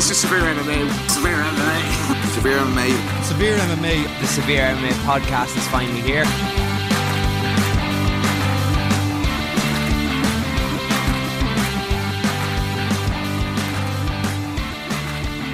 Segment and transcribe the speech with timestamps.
[0.00, 1.10] This is Severe MMA.
[1.10, 2.24] Severe MMA.
[2.34, 3.22] Severe MMA.
[3.22, 4.20] Severe MMA.
[4.20, 6.24] The Severe MMA podcast is finally here.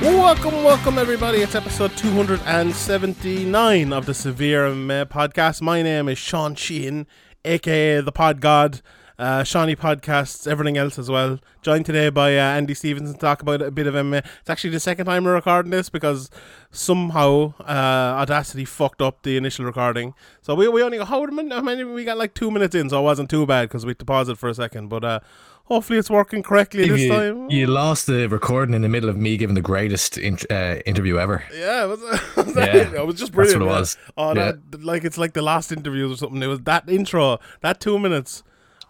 [0.00, 1.38] Welcome, welcome, everybody.
[1.38, 5.60] It's episode 279 of the Severe MMA podcast.
[5.60, 7.08] My name is Sean Sheehan,
[7.44, 8.80] aka the Pod God.
[9.18, 11.38] Uh, Shawnee podcasts, everything else as well.
[11.62, 14.18] Joined today by uh, Andy Stevenson to talk about a bit of MMA.
[14.40, 16.28] It's actually the second time we're recording this because
[16.70, 20.12] somehow uh, Audacity fucked up the initial recording.
[20.42, 23.04] So we, we only got how many, we got like two minutes in, so it
[23.04, 24.88] wasn't too bad because we had to pause it for a second.
[24.88, 25.20] But uh,
[25.64, 27.50] hopefully it's working correctly this you, time.
[27.50, 31.16] You lost the recording in the middle of me giving the greatest in, uh, interview
[31.16, 31.42] ever.
[31.54, 32.00] Yeah, it was,
[32.36, 32.92] was Yeah, it?
[32.92, 33.62] it was just that's brilliant.
[33.64, 33.96] what it was.
[34.18, 34.52] Oh, Yeah.
[34.70, 36.42] that, like it's like the last interviews or something.
[36.42, 38.42] It was that intro, that two minutes.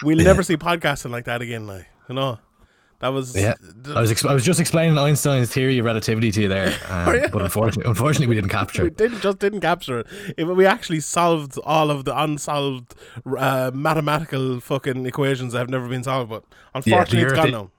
[0.02, 1.66] We'll never see podcasting like that again.
[1.66, 2.38] Like you know,
[3.00, 3.54] that was Yeah,
[3.94, 7.14] I was ex- I was just explaining Einstein's theory of relativity to you there, um,
[7.14, 7.28] you?
[7.32, 8.96] but unfortunately, unfortunately, we didn't capture we it.
[8.96, 10.06] didn't just didn't capture it.
[10.36, 12.94] If we actually solved all of the unsolved
[13.38, 17.70] uh, mathematical fucking equations that have never been solved, but unfortunately, it's gone now.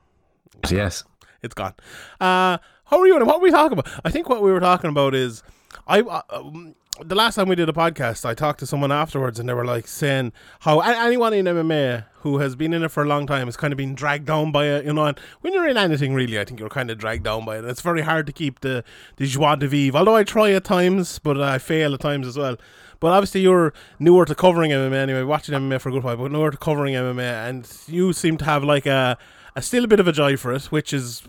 [0.69, 1.03] Yes,
[1.43, 1.73] It's gone.
[2.19, 3.15] Uh, how are you?
[3.17, 3.91] And what were we talking about?
[4.03, 5.43] I think what we were talking about is
[5.87, 6.01] I.
[6.01, 9.47] Uh, um, the last time we did a podcast, I talked to someone afterwards, and
[9.47, 13.07] they were like saying how anyone in MMA who has been in it for a
[13.07, 14.85] long time has kind of been dragged down by it.
[14.85, 17.45] You know, and when you're in anything, really, I think you're kind of dragged down
[17.45, 17.65] by it.
[17.65, 18.83] It's very hard to keep the
[19.17, 19.97] the joie de vivre.
[19.97, 22.57] Although I try at times, but I fail at times as well.
[22.99, 26.31] But obviously, you're newer to covering MMA anyway, watching MMA for a good while, but
[26.31, 29.17] newer to covering MMA, and you seem to have like a
[29.55, 31.23] a still a bit of a joy for it, which is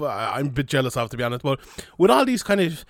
[0.00, 1.42] I'm a bit jealous of to be honest.
[1.42, 1.60] But
[1.98, 2.84] with all these kind of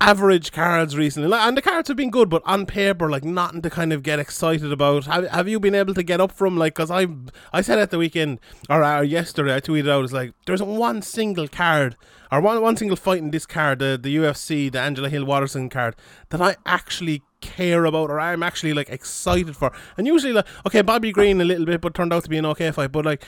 [0.00, 3.70] average cards recently, and the cards have been good, but on paper, like nothing to
[3.70, 5.06] kind of get excited about.
[5.06, 6.74] Have, have you been able to get up from like?
[6.74, 7.06] Because I
[7.52, 11.02] I said at the weekend or, or yesterday, I tweeted out, it's like there's one
[11.02, 11.96] single card
[12.30, 15.68] or one one single fight in this card, the the UFC, the Angela Hill Waterson
[15.68, 15.96] card,
[16.30, 19.72] that I actually care about or I'm actually like excited for.
[19.96, 22.46] And usually like okay, Bobby Green a little bit, but turned out to be an
[22.46, 22.92] okay fight.
[22.92, 23.24] But like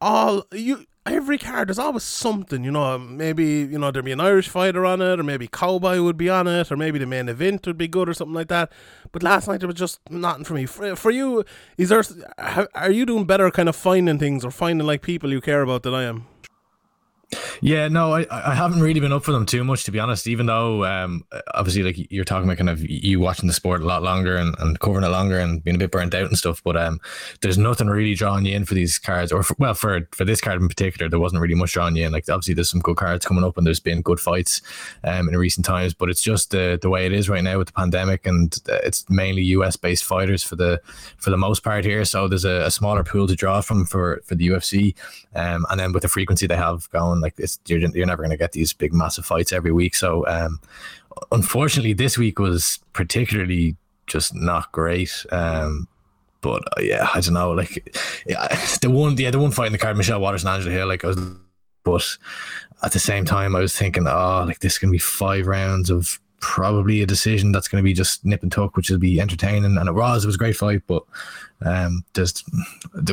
[0.00, 4.20] all you every card there's always something, you know, maybe, you know, there'd be an
[4.20, 7.28] Irish fighter on it, or maybe Cowboy would be on it, or maybe the main
[7.28, 8.70] event would be good or something like that.
[9.12, 10.66] But last night there was just nothing for me.
[10.66, 11.44] For, for you,
[11.78, 12.02] is there
[12.74, 15.82] are you doing better kind of finding things or finding like people you care about
[15.82, 16.26] than I am?
[17.60, 20.28] Yeah, no, I, I haven't really been up for them too much to be honest.
[20.28, 23.86] Even though, um, obviously, like you're talking about kind of you watching the sport a
[23.86, 26.62] lot longer and, and covering it longer and being a bit burnt out and stuff.
[26.62, 27.00] But um,
[27.42, 30.40] there's nothing really drawing you in for these cards, or for, well, for for this
[30.40, 32.12] card in particular, there wasn't really much drawing you in.
[32.12, 34.62] Like obviously, there's some good cards coming up, and there's been good fights
[35.02, 35.94] um in recent times.
[35.94, 38.78] But it's just the the way it is right now with the pandemic, and uh,
[38.84, 40.80] it's mainly US based fighters for the
[41.16, 42.04] for the most part here.
[42.04, 44.94] So there's a, a smaller pool to draw from for for the UFC,
[45.34, 48.30] um, and then with the frequency they have going, like it's you're, you're never going
[48.30, 49.94] to get these big massive fights every week.
[49.94, 50.60] So um,
[51.32, 55.24] unfortunately, this week was particularly just not great.
[55.30, 55.88] Um,
[56.40, 57.52] but uh, yeah, I don't know.
[57.52, 57.96] Like
[58.26, 58.48] yeah,
[58.80, 60.86] the one, yeah, the one fight in the card, Michelle Waters and Angela Hill.
[60.86, 61.18] Like I was,
[61.82, 62.18] but
[62.82, 66.20] at the same time, I was thinking, oh, like this to be five rounds of
[66.40, 69.76] probably a decision that's going to be just nip and tuck, which will be entertaining.
[69.76, 71.02] And it was, it was a great fight, but
[71.64, 72.24] um, there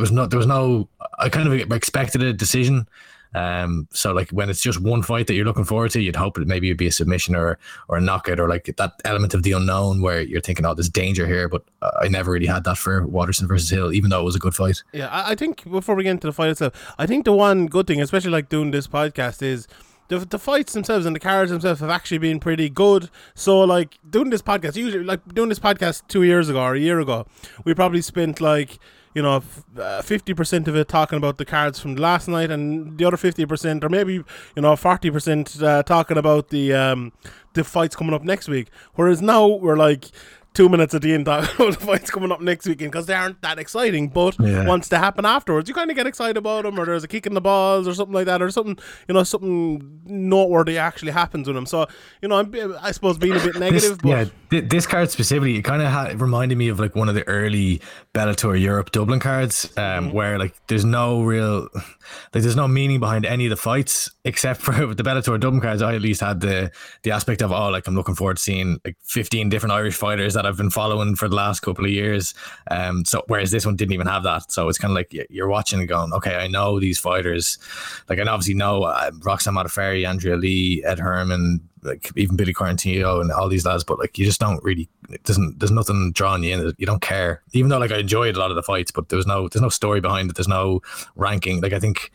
[0.02, 0.88] was no, there was no.
[1.18, 2.88] I kind of expected a decision.
[3.34, 6.36] Um, so like when it's just one fight that you're looking forward to, you'd hope
[6.36, 7.58] that maybe it'd be a submission or
[7.88, 10.90] or a knockout or like that element of the unknown where you're thinking, oh, there's
[10.90, 11.50] danger here.
[11.50, 11.64] But
[12.00, 14.56] I never really had that for Waterson versus Hill, even though it was a good
[14.56, 14.84] fight.
[14.94, 17.68] Yeah, I, I think before we get into the fight itself, I think the one
[17.68, 19.68] good thing, especially like doing this podcast, is
[20.08, 23.10] the, the fights themselves and the cards themselves have actually been pretty good.
[23.36, 26.80] So like doing this podcast, usually like doing this podcast two years ago or a
[26.80, 27.26] year ago,
[27.66, 28.80] we probably spent like
[29.14, 29.44] you know
[29.78, 33.18] uh, fifty percent of it talking about the cards from last night, and the other
[33.18, 37.12] fifty percent, or maybe you know forty percent, uh, talking about the um
[37.54, 38.68] the fights coming up next week.
[38.96, 40.06] Whereas now we're like.
[40.54, 43.14] Two minutes at the end, talking about the fights coming up next weekend because they
[43.16, 44.10] aren't that exciting.
[44.10, 44.66] But Yeah.
[44.68, 47.26] once they happen afterwards, you kind of get excited about them, or there's a kick
[47.26, 48.78] in the balls, or something like that, or something
[49.08, 51.66] you know, something noteworthy actually happens with them.
[51.66, 51.88] So
[52.22, 55.10] you know, I'm, I suppose being a bit negative, this, but yeah, th- this card
[55.10, 57.82] specifically, it kind of ha- reminded me of like one of the early
[58.14, 60.12] Bellator Europe Dublin cards, um, Mm-hmm.
[60.12, 61.68] where like there's no real,
[62.34, 65.82] like there's no meaning behind any of the fights except for the Bellator Dublin cards.
[65.82, 66.72] I at least had the
[67.04, 70.34] the aspect of oh, like I'm looking forward to seeing like 15 different Irish fighters
[70.36, 72.34] that I've been following for the last couple of years.
[72.70, 75.48] Um, so whereas this one didn't even have that, so it's kind of like you're
[75.48, 77.58] watching and going, okay, I know these fighters,
[78.10, 83.22] like I obviously know uh, Roxanne Modafferi, Andrea Lee, Ed Herman, like even Billy Quarantillo
[83.22, 86.44] and all these lads, but like you just don't really it doesn't there's nothing drawing
[86.44, 86.74] you in.
[86.78, 89.18] You don't care, even though like I enjoyed a lot of the fights, but there
[89.18, 90.36] was no there's no story behind it.
[90.36, 90.82] There's no
[91.16, 91.62] ranking.
[91.62, 92.12] Like I think.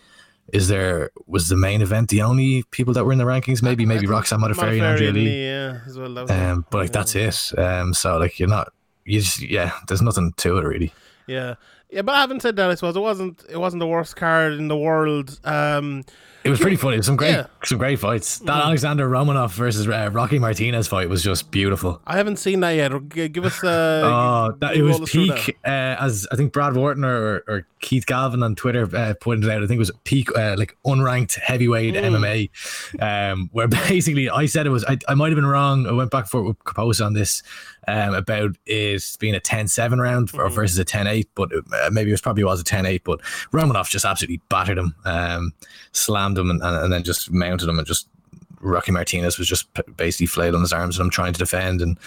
[0.53, 3.63] Is there was the main event the only people that were in the rankings?
[3.63, 5.45] Maybe maybe Roxanne Modafferi and Andrea Lee.
[5.45, 6.13] yeah, as well.
[6.15, 6.31] That was.
[6.31, 7.59] Um, but like that's it.
[7.59, 8.73] Um, so like you're not
[9.05, 9.73] you just yeah.
[9.89, 10.93] There's nothing to it really.
[11.27, 11.55] Yeah,
[11.91, 12.03] yeah.
[12.03, 14.77] But having said that, I suppose it wasn't it wasn't the worst card in the
[14.79, 15.39] world.
[15.45, 16.05] Um,
[16.45, 16.97] It was pretty funny.
[16.97, 17.47] Was some great Yeah.
[17.65, 18.39] some great fights.
[18.39, 22.01] That Alexander Romanov versus uh, Rocky Martinez fight was just beautiful.
[22.07, 22.93] I haven't seen that yet.
[23.33, 23.63] Give us.
[23.63, 25.39] Uh, Oh, that, it was us through that.
[25.39, 25.59] peak.
[25.63, 29.63] Uh, as I think Brad Wharton or, or Keith Galvin on Twitter uh, pointed out,
[29.63, 32.51] I think it was peak, uh, like unranked heavyweight MMA.
[33.03, 35.87] Um, where basically I said it was, I, I might have been wrong.
[35.87, 37.43] I went back for with Caposa on this
[37.87, 41.91] um, about it being a 10 7 round or versus a 10 8, but uh,
[41.91, 43.05] maybe it was probably was a 10 8.
[43.05, 43.21] But
[43.53, 45.53] Romanov just absolutely battered him, um,
[45.93, 48.09] slammed him, and, and, and then just mounted him and just
[48.61, 49.67] Rocky Martinez was just
[49.97, 51.99] basically flailing on his arms and I'm trying to defend and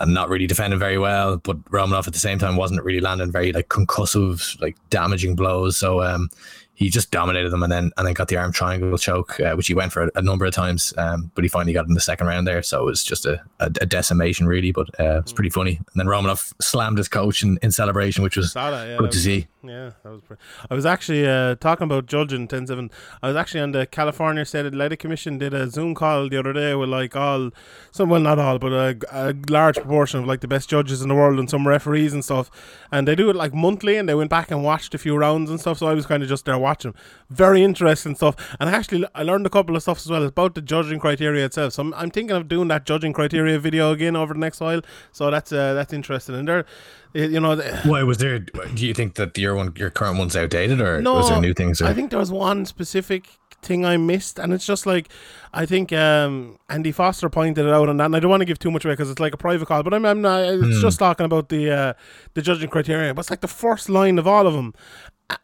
[0.00, 1.36] and not really defending very well.
[1.38, 5.76] But Romanov at the same time wasn't really landing very like concussive, like damaging blows.
[5.76, 6.28] So um,
[6.76, 9.68] he just dominated them and then and then got the arm triangle choke, uh, which
[9.68, 10.92] he went for a, a number of times.
[10.96, 12.62] Um, but he finally got in the second round there.
[12.62, 14.72] So it was just a, a, a decimation really.
[14.72, 15.76] But uh, it's pretty funny.
[15.76, 19.12] And then Romanov slammed his coach in, in celebration, which was that, yeah, good that
[19.12, 19.46] to was- see.
[19.66, 20.20] Yeah, that was.
[20.20, 22.90] Pretty, I was actually uh, talking about judging 10-7.
[23.22, 25.38] I was actually on the California State Athletic Commission.
[25.38, 27.50] Did a Zoom call the other day with like all,
[27.90, 31.08] some well not all, but a, a large proportion of like the best judges in
[31.08, 32.50] the world and some referees and stuff.
[32.92, 35.50] And they do it like monthly, and they went back and watched a few rounds
[35.50, 35.78] and stuff.
[35.78, 36.94] So I was kind of just there watching.
[37.30, 38.36] Very interesting stuff.
[38.60, 41.72] And actually I learned a couple of stuff as well about the judging criteria itself.
[41.72, 44.82] So I'm, I'm thinking of doing that judging criteria video again over the next while.
[45.12, 46.34] So that's uh, that's interesting.
[46.34, 46.66] And there,
[47.14, 47.56] you know.
[47.56, 48.38] the- Why was there?
[48.40, 51.54] Do you think that your one, your current one's outdated, or no, was there new
[51.54, 51.80] things?
[51.80, 51.86] Or?
[51.86, 53.28] I think there was one specific
[53.62, 55.08] thing I missed, and it's just like
[55.54, 58.44] I think um, Andy Foster pointed it out on that, and I don't want to
[58.46, 60.40] give too much away because it's like a private call, but I'm, I'm not.
[60.44, 61.92] It's just talking about the uh,
[62.34, 64.74] the judging criteria, but it's like the first line of all of them,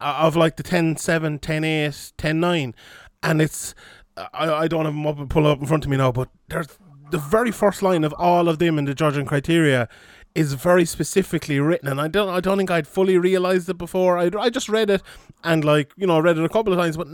[0.00, 2.74] of like the 10 7, 10 8, 10 9,
[3.22, 3.74] and it's
[4.16, 6.28] I, I don't have them up and pull up in front of me now, but
[6.48, 6.66] there's
[7.10, 9.88] the very first line of all of them in the judging criteria
[10.34, 14.18] is very specifically written, and I don't I don't think I'd fully realized it before.
[14.18, 15.02] I I just read it
[15.44, 17.08] and like you know I read it a couple of times, but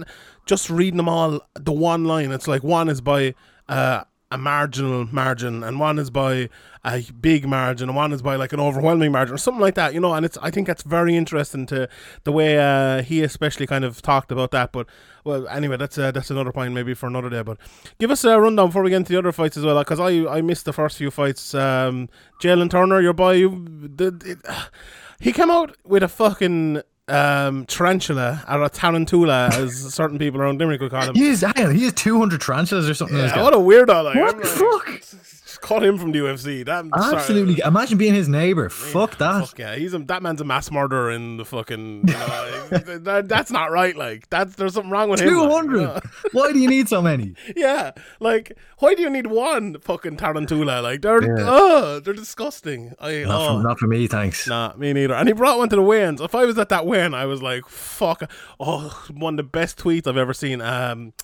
[0.47, 3.35] just reading them all, the one line, it's like one is by
[3.69, 6.49] uh, a marginal margin, and one is by
[6.87, 9.93] a big margin, and one is by like an overwhelming margin, or something like that,
[9.93, 10.15] you know.
[10.15, 11.89] And it's I think that's very interesting to
[12.25, 14.71] the way uh, he especially kind of talked about that.
[14.73, 14.87] But
[15.25, 17.43] well, anyway, that's uh, that's another point maybe for another day.
[17.43, 17.59] But
[17.99, 20.27] give us a rundown before we get into the other fights as well, because I
[20.27, 21.55] I missed the first few fights.
[21.55, 22.09] Um,
[22.41, 24.39] Jalin Turner, your boy, you, the, it,
[25.21, 30.59] he came out with a fucking um tarantula or a tarantula as certain people around
[30.59, 31.15] Limerick would call him.
[31.15, 33.17] He is, he has 200 tarantulas or something.
[33.17, 33.43] Yeah, guy.
[33.43, 34.05] what a weirdo!
[34.05, 35.36] Like, What the like, fuck?
[35.61, 36.65] Cut him from the UFC.
[36.65, 37.61] That Absolutely.
[37.65, 38.69] Imagine being his neighbor.
[38.69, 39.49] Fuck that.
[39.49, 42.09] Fuck yeah, he's a, that man's a mass murderer in the fucking.
[42.09, 42.69] You know,
[43.01, 43.97] that, that's not right.
[43.97, 45.35] Like that's there's something wrong with him.
[45.35, 45.77] like, 200.
[45.77, 46.01] you know?
[46.33, 47.35] Why do you need so many?
[47.55, 50.81] Yeah, like why do you need one fucking tarantula?
[50.83, 51.45] Like they're Yeah.
[51.47, 52.95] oh, they're disgusting.
[53.01, 53.57] I Not, oh.
[53.57, 54.47] for, not for me, thanks.
[54.47, 55.15] Nah, me neither.
[55.15, 56.21] And he brought one to the weigh-ins.
[56.21, 58.31] If I was at that weigh-in, I was like, "Fuck!"
[58.61, 60.61] Oh, one of the best tweets I've ever seen.
[60.61, 61.15] Um,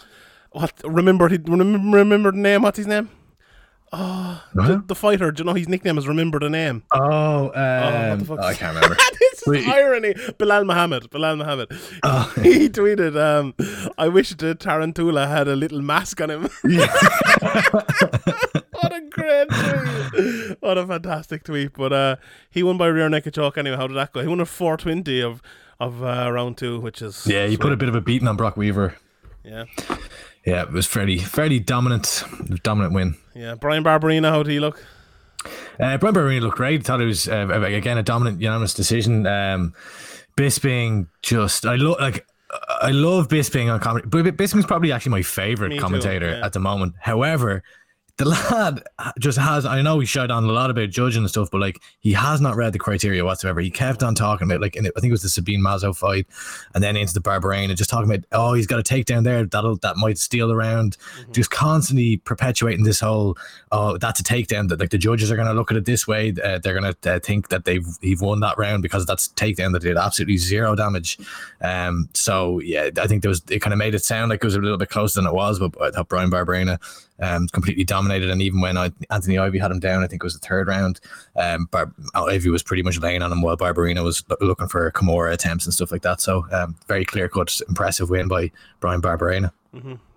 [0.53, 0.73] what?
[0.85, 1.29] Remember?
[1.29, 2.63] He remember, remember the name?
[2.63, 3.11] What's his name?
[3.93, 4.39] Huh?
[4.55, 5.31] The, the fighter.
[5.31, 6.83] Do you know his nickname is Remember the Name?
[6.93, 8.39] Oh, um, fuck?
[8.39, 8.97] I can't remember.
[9.21, 9.69] this is Wait.
[9.69, 10.15] irony.
[10.15, 11.11] Belal Muhammad.
[11.11, 11.71] Belal Muhammad.
[12.03, 12.33] Oh.
[12.43, 13.53] he tweeted, um,
[13.99, 16.91] "I wish the tarantula had a little mask on him." what
[18.93, 20.57] a great tweet!
[20.61, 21.75] What a fantastic tweet!
[21.75, 22.17] But uh,
[22.51, 23.59] he won by rear naked choke.
[23.59, 24.23] Anyway, how did that go?
[24.23, 25.43] He won a four twenty of
[25.79, 28.37] of uh, round two, which is yeah, he put a bit of a beating on
[28.37, 28.95] Brok Weaver.
[29.45, 29.65] yeah,
[30.45, 32.25] Yeah, it was fairly fairly dominant
[32.63, 33.17] dominant win.
[33.35, 33.55] yeah.
[33.55, 34.85] Brian Barberena, how did he look?
[35.81, 36.85] Uh, Brian Barberena looked great.
[36.85, 39.27] Thought it was uh, again a dominant unanimous decision.
[39.27, 39.75] Um,
[40.37, 42.27] Bisping just I look like
[42.81, 44.09] I love Bisping on comedy.
[44.09, 46.45] Bisping's probably actually my favorite Me too, commentator yeah.
[46.45, 46.95] at the moment.
[47.01, 47.63] However,
[48.19, 48.83] the lad
[49.19, 51.81] just has I know he shot on a lot about judging and stuff, but like
[52.01, 53.61] he has not read the criteria whatsoever.
[53.61, 55.97] He kept on talking about like in it, I think it was the Sabina Mazo
[55.97, 56.27] fight
[56.75, 59.77] and then into the Barberena, just talking about oh he's got a takedown there that'll
[59.77, 60.99] that might steal the round.
[60.99, 61.33] Mm-hmm.
[61.33, 63.37] Just constantly perpetuating this whole
[63.73, 66.35] oh that's a takedown that like the judges are gonna look at it this way.
[66.45, 69.73] Uh, they're gonna uh, think that they've he've won that round because that's a takedown
[69.73, 71.19] that did absolutely zero damage.
[71.63, 74.47] Um so yeah, I think there was it kind of made it sound like it
[74.47, 76.79] was a little bit closer than it was, but I thought Brian Barberena
[77.23, 78.29] um, completely dominated.
[78.29, 80.69] And even when I, Anthony Ivy had him down, I think it was the third
[80.69, 81.01] round,
[81.37, 84.91] um, Bar- Ivy was pretty much laying on him while Barberena was lo- looking for
[84.91, 86.21] Kimura attempts and stuff like that.
[86.21, 88.51] So um, very clear cut, impressive win by
[88.81, 89.53] Brian Barberena.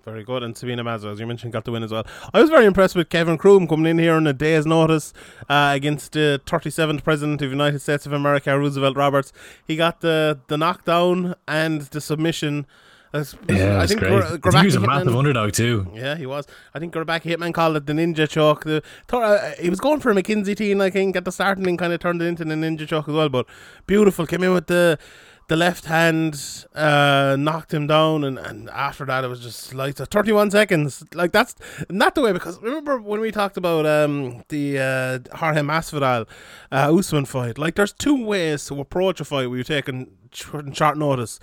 [0.06, 0.44] Very good.
[0.44, 2.06] And Sabina Mazo, as you mentioned, got the win as well.
[2.32, 5.14] I was very impressed with Kevin Croom coming in here on a day's notice
[5.50, 9.34] uh, against the 37th President of the United States of America, Roosevelt Roberts.
[9.68, 12.68] He got the, the knockdown and the submission.
[13.16, 14.12] As- Yeah, I that's think great.
[14.12, 15.88] I he was a Hitman- massive underdog too.
[15.94, 16.46] Yeah, he was.
[16.74, 18.64] I think Gurbaki Hitman called it the ninja choke.
[18.64, 21.64] The Thor- uh, he was going for a McKinsey team, I think, at the starting
[21.64, 23.30] and then kind of turned it into the ninja choke as well.
[23.30, 23.46] But
[23.88, 25.00] beautiful, came in with the
[25.48, 29.96] the left hand, uh, knocked him down, and, and after that it was just like
[29.96, 31.04] thirty one seconds.
[31.14, 31.54] Like that's
[31.90, 36.28] not the way because remember when we talked about um the uh, Jorge Masvidal
[36.72, 37.60] uh, Usman fight.
[37.60, 41.40] Like there's two ways to approach a fight where you're taking short notice.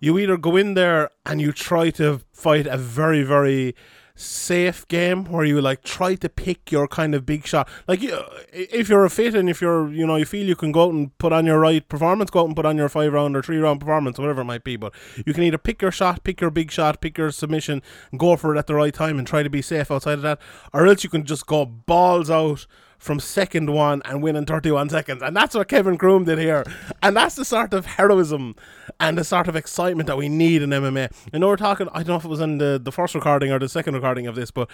[0.00, 3.74] You either go in there and you try to fight a very very
[4.14, 7.68] safe game where you like try to pick your kind of big shot.
[7.88, 10.84] Like if you're a fit and if you're you know you feel you can go
[10.84, 13.36] out and put on your right performance, go out and put on your five round
[13.36, 14.76] or three round performance, whatever it might be.
[14.76, 14.92] But
[15.26, 17.82] you can either pick your shot, pick your big shot, pick your submission,
[18.16, 20.40] go for it at the right time and try to be safe outside of that,
[20.72, 22.66] or else you can just go balls out
[23.02, 25.22] from second one and win in 31 seconds.
[25.22, 26.62] And that's what Kevin Croom did here.
[27.02, 28.54] And that's the sort of heroism
[29.00, 31.12] and the sort of excitement that we need in MMA.
[31.34, 33.50] I know we're talking, I don't know if it was in the, the first recording
[33.50, 34.70] or the second recording of this, but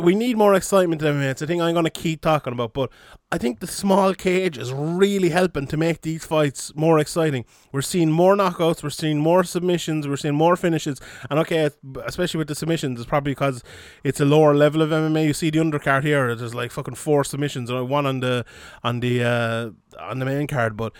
[0.00, 1.22] we need more excitement in.
[1.22, 2.72] It's a thing I'm going to keep talking about.
[2.72, 2.90] But
[3.32, 7.44] I think the small cage is really helping to make these fights more exciting.
[7.72, 11.00] We're seeing more knockouts, we're seeing more submissions, we're seeing more finishes.
[11.28, 11.70] And okay,
[12.04, 13.62] especially with the submissions, it's probably because
[14.02, 15.26] it's a lower level of MMA.
[15.26, 18.44] You see the undercard here, there's like fucking four submissions, and one on the
[18.82, 20.92] on the uh, on the main card, but.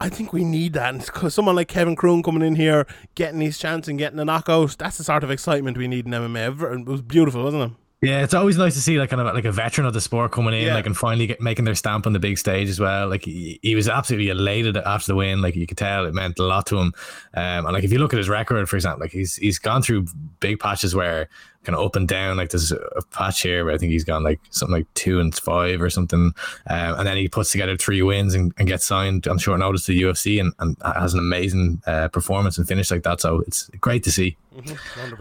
[0.00, 0.92] I think we need that.
[0.92, 2.84] And because someone like Kevin Croom coming in here,
[3.14, 6.12] getting his chance and getting a knockout, that's the sort of excitement we need in
[6.12, 6.80] MMA.
[6.80, 7.83] It was beautiful, wasn't it?
[8.04, 10.30] Yeah, it's always nice to see like kind of like a veteran of the sport
[10.32, 10.74] coming in, Yeah.
[10.74, 13.08] like and finally get, making their stamp on the big stage as well.
[13.08, 15.40] Like he, he was absolutely elated after the win.
[15.40, 16.92] Like you could tell it meant a lot to him.
[17.34, 19.82] Um, and like if you look at his record, for example, like he's he's gone
[19.82, 20.06] through
[20.40, 21.28] big patches where
[21.64, 22.36] kind of up and down.
[22.36, 25.34] Like there's a patch here where I think he's gone like something like two and
[25.34, 26.32] five or something,
[26.68, 29.86] um, and then he puts together three wins and, and gets signed on short notice
[29.86, 33.20] to the UFC and, and has an amazing uh, performance and finish like that.
[33.20, 34.36] So it's great to see.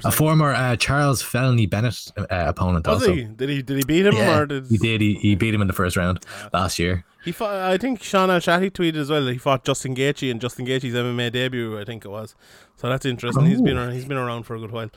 [0.04, 3.14] A former uh, Charles Felony Bennett uh, opponent Was also.
[3.14, 3.24] he?
[3.24, 3.62] Did he?
[3.64, 4.16] Did he beat him?
[4.16, 5.02] Yeah, or did he did.
[5.02, 6.24] He, he beat him in the first round
[6.54, 7.04] last year.
[7.24, 10.30] He fought, I think Sean Al Shatti tweeted as well that he fought Justin Gaethje
[10.30, 11.80] in Justin Gaethje's MMA debut.
[11.80, 12.36] I think it was.
[12.76, 13.46] So that's interesting.
[13.46, 14.90] He's been around, he's been around for a good while.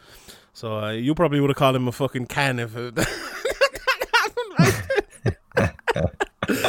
[0.57, 2.95] So uh, you probably would have called him a fucking can if it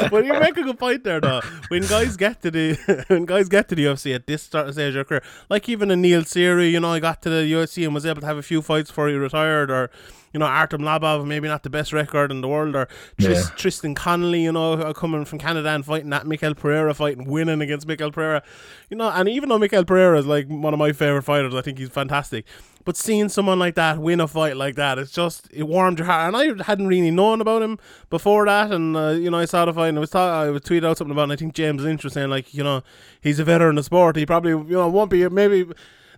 [0.10, 1.39] but you make a good point there, though.
[1.70, 4.89] When guys get to the when guys get to the UFC at this start stage
[4.89, 7.86] of their career, like even a Neil Seery, you know, he got to the UFC
[7.86, 9.89] and was able to have a few fights before he retired, or
[10.34, 13.41] you know, Artem Lobov, maybe not the best record in the world, or Yeah.
[13.55, 17.62] Tristan Connelly, you know, coming from Canada and fighting that Michel Pereira fight and winning
[17.62, 18.43] against Michel Pereira,
[18.89, 21.62] you know, and even though Michel Pereira is like one of my favorite fighters, I
[21.62, 22.46] think he's fantastic.
[22.86, 26.05] But seeing someone like that win a fight like that, it's just it warmed your
[26.05, 26.34] heart.
[26.34, 27.79] And I hadn't really known about him
[28.10, 30.50] before that, and uh, you know I saw the fight and I was ta- I
[30.50, 31.24] was tweeted out something about.
[31.24, 32.84] It, and I think James Lynch was saying like you know
[33.19, 34.15] he's a veteran of the sport.
[34.15, 35.65] He probably you know won't be maybe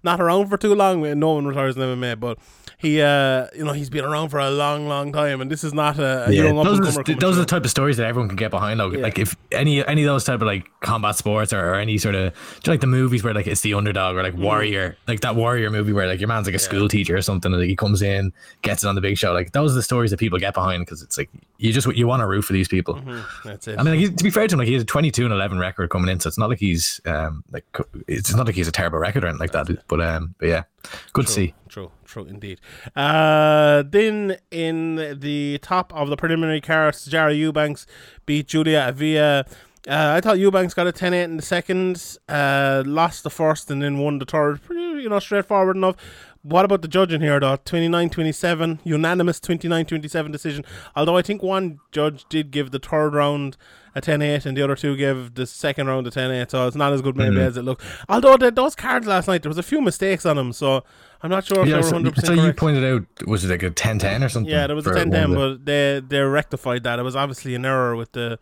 [0.04, 2.38] not around for too long no one retires in MMA, but
[2.80, 5.74] he uh you know he's been around for a long long time, and this is
[5.74, 8.30] not a, a young those, are the, those are the type of stories that everyone
[8.30, 8.80] can get behind.
[8.80, 9.02] Though, Yeah.
[9.02, 12.16] like if any any of those type of like combat sports or, or any sort
[12.16, 12.34] of
[12.64, 14.44] do like the movies where like it's the underdog or like Mm.
[14.44, 17.52] warrior, like that warrior movie where like your man's like a school teacher or something,
[17.52, 18.32] and like, he comes in,
[18.62, 19.34] gets it on the big show.
[19.34, 22.08] Like those are the stories that people get behind because it's like you just you
[22.08, 23.02] want to root for these people.
[23.44, 23.78] That's it.
[23.78, 25.60] I mean, like, to be fair to him, like he has a twenty-two and eleven
[25.60, 27.66] record coming in, so it's not like he's um like
[28.08, 29.68] it's not like he's a terrible record or anything like that.
[29.90, 30.64] But um, but yeah,
[31.12, 31.54] good to see.
[31.70, 32.60] True, true indeed.
[32.96, 37.86] Uh, then in the top of the preliminary cards, Jara Eubanks
[38.26, 39.46] beat Julia Avila.
[39.88, 43.70] Uh, I thought Eubanks got a 10 8 in the second, uh, lost the first,
[43.72, 44.62] and then won the third.
[44.64, 45.96] Pretty, you know, straightforward enough.
[46.42, 47.58] What about the judging here, though?
[47.58, 50.66] 29 27, unanimous 29 27 decision.
[50.96, 53.58] Although I think one judge did give the third round
[53.96, 56.68] a 10 8 and the other two gave the second round a 10 8, so
[56.68, 57.48] it's not as good maybe Mhm.
[57.48, 57.84] as it looked.
[58.08, 60.84] Although the, those cards last night, there was a few mistakes on them, so
[61.22, 63.50] I'm not sure if Yeah, they so, were 100% so you pointed out was it
[63.50, 64.52] like a 10-10 or something?
[64.52, 67.00] Yeah, there was a 10-10, but they, they rectified that.
[67.00, 68.40] It was obviously an error with the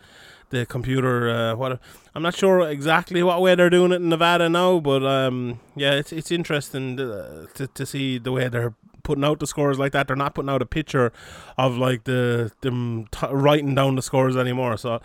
[0.49, 1.29] the computer.
[1.29, 1.79] Uh, what
[2.15, 5.93] I'm not sure exactly what way they're doing it in Nevada now, but um, yeah,
[5.93, 8.73] it's it's interesting uh, to to see the way they're
[9.07, 10.05] putting out the scores like that.
[10.05, 11.11] They're not putting out a picture
[11.57, 14.77] of like the them t- writing down the scores anymore.
[14.77, 14.99] So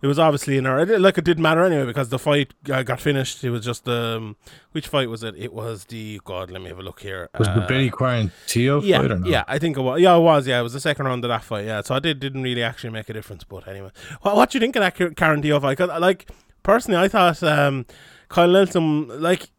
[0.00, 0.80] it was obviously an error.
[0.90, 3.44] It, like it didn't matter anyway because the fight uh, got finished.
[3.44, 4.36] It was just um,
[4.72, 5.34] which fight was it?
[5.36, 6.50] It was the God.
[6.50, 7.28] Let me have a look here.
[7.38, 9.26] was Uh, the Billy Quarantillo yeah, fight or no?
[9.28, 10.00] yeah, I think it was.
[10.00, 10.46] Yeah, it was.
[10.46, 11.66] Yeah, it was the second round of that fight.
[11.66, 13.44] Yeah, so I did didn't really actually make a difference.
[13.44, 13.90] But anyway,
[14.22, 15.76] what what do you think of that Quarantillo fight?
[15.76, 16.30] 'Cause, like
[16.62, 17.84] personally, I thought um,
[18.28, 19.50] Kyle Nelson like.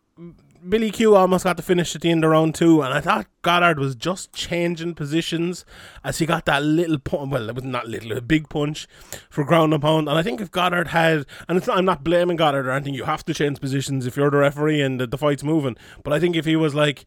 [0.67, 3.27] Billy Q almost got the finish at the end of round two, and I thought
[3.41, 5.63] Goddard was just changing positions
[6.03, 7.31] as he got that little punch.
[7.31, 8.87] Well, it was not little, a big punch
[9.29, 10.09] for ground and pound.
[10.09, 13.05] And I think if Goddard had, and not, I'm not blaming Goddard or anything, you
[13.05, 15.77] have to change positions if you're the referee and the, the fight's moving.
[16.03, 17.05] But I think if he was like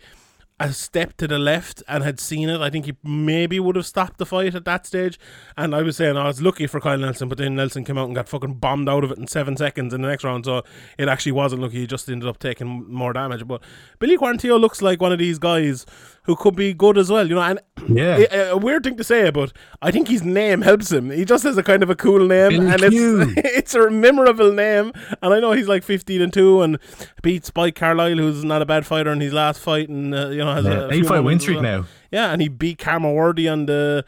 [0.60, 3.86] a step to the left and had seen it, I think he maybe would have
[3.86, 5.18] stopped the fight at that stage.
[5.56, 8.06] And I was saying I was lucky for Kyle Nelson, but then Nelson came out
[8.06, 10.44] and got fucking bombed out of it in seven seconds in the next round.
[10.44, 10.62] So
[10.98, 11.80] it actually wasn't lucky.
[11.80, 13.46] He just ended up taking more damage.
[13.46, 13.62] But
[13.98, 15.84] Billy Quarantillo looks like one of these guys
[16.24, 17.42] who could be good as well, you know.
[17.42, 18.24] And Yeah.
[18.30, 21.10] a, a weird thing to say, but I think his name helps him.
[21.10, 23.20] He just has a kind of a cool name, Billy and Q.
[23.22, 24.92] it's it's a memorable name.
[25.20, 26.78] And I know he's like fifteen and two, and
[27.22, 30.38] beat Spike Carlyle, who's not a bad fighter in his last fight, and uh, you
[30.44, 31.80] know has Yeah, a, a eight fight win streak well.
[31.80, 31.86] now.
[32.12, 34.04] Yeah, and he beat Khama Worthy on the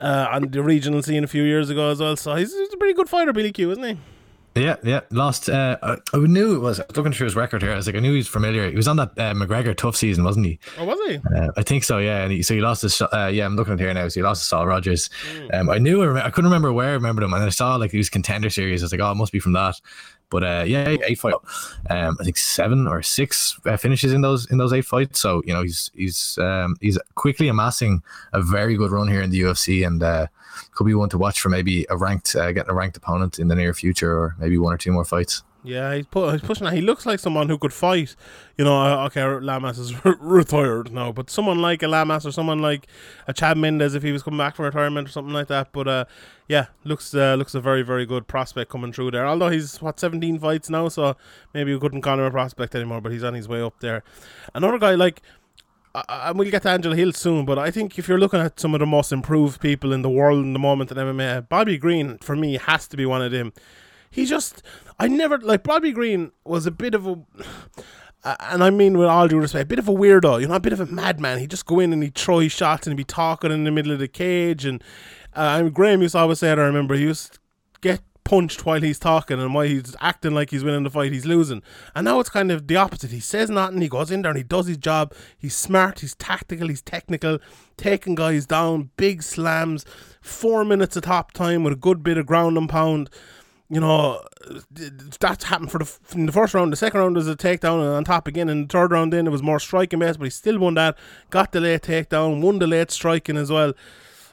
[0.00, 2.16] uh, on the regional scene a few years ago as well.
[2.16, 3.96] So he's, he's a pretty good fighter, Billy Q, isn't he?
[4.56, 5.00] Yeah, yeah.
[5.10, 5.48] Lost.
[5.48, 6.78] Uh, I, I knew it was.
[6.78, 7.72] I was looking through his record here.
[7.72, 8.70] I was like, I knew he was familiar.
[8.70, 10.60] He was on that uh, McGregor tough season, wasn't he?
[10.78, 11.16] Or was he?
[11.16, 11.98] Uh, I think so.
[11.98, 12.22] Yeah.
[12.22, 13.00] And he, so he lost his.
[13.02, 14.06] Uh, yeah, I'm looking at here now.
[14.08, 15.10] So he lost to Saul Rogers.
[15.52, 16.02] Um, I knew.
[16.02, 17.98] I, rem- I couldn't remember where I remembered him, and then I saw like he
[17.98, 18.82] was contender series.
[18.82, 19.80] I was like, oh, it must be from that.
[20.34, 21.34] But uh, yeah, eight fight.
[21.90, 25.20] Um, I think seven or six uh, finishes in those in those eight fights.
[25.20, 29.30] So you know he's he's um, he's quickly amassing a very good run here in
[29.30, 30.26] the UFC, and uh,
[30.72, 33.46] could be one to watch for maybe a ranked uh, getting a ranked opponent in
[33.46, 35.44] the near future, or maybe one or two more fights.
[35.64, 36.74] Yeah, he's, pu- he's pushing that.
[36.74, 38.14] He looks like someone who could fight.
[38.58, 42.58] You know, uh, okay, Lamas is retired now, but someone like a Lamas or someone
[42.60, 42.86] like
[43.26, 45.72] a Chad Mendes if he was coming back from retirement or something like that.
[45.72, 46.04] But uh,
[46.48, 49.26] yeah, looks uh, looks a very very good prospect coming through there.
[49.26, 51.16] Although he's what 17 fights now, so
[51.54, 53.00] maybe we couldn't call him a prospect anymore.
[53.00, 54.04] But he's on his way up there.
[54.54, 55.22] Another guy like.
[56.08, 58.74] And we'll get to Angela Hill soon, but I think if you're looking at some
[58.74, 62.18] of the most improved people in the world in the moment in MMA, Bobby Green
[62.18, 63.52] for me has to be one of them.
[64.14, 64.62] He just,
[65.00, 67.18] I never like Bobby Green was a bit of a,
[68.24, 70.54] uh, and I mean with all due respect, a bit of a weirdo, you know,
[70.54, 71.40] a bit of a madman.
[71.40, 73.72] He'd just go in and he'd throw his shots and he'd be talking in the
[73.72, 74.64] middle of the cage.
[74.64, 74.80] And
[75.36, 77.38] uh, I mean Graham used to always say, it, I remember, he used to
[77.80, 81.26] get punched while he's talking and while he's acting like he's winning the fight, he's
[81.26, 81.60] losing.
[81.96, 83.10] And now it's kind of the opposite.
[83.10, 85.12] He says nothing, he goes in there and he does his job.
[85.36, 87.40] He's smart, he's tactical, he's technical,
[87.76, 89.84] taking guys down, big slams,
[90.22, 93.10] four minutes of top time with a good bit of ground and pound
[93.74, 94.24] you know,
[95.18, 96.72] that's happened for the in the first round.
[96.72, 98.48] The second round was a takedown and on top again.
[98.48, 100.96] In the third round, then it was more striking based, but he still won that.
[101.30, 103.72] Got the late takedown, won the late striking as well.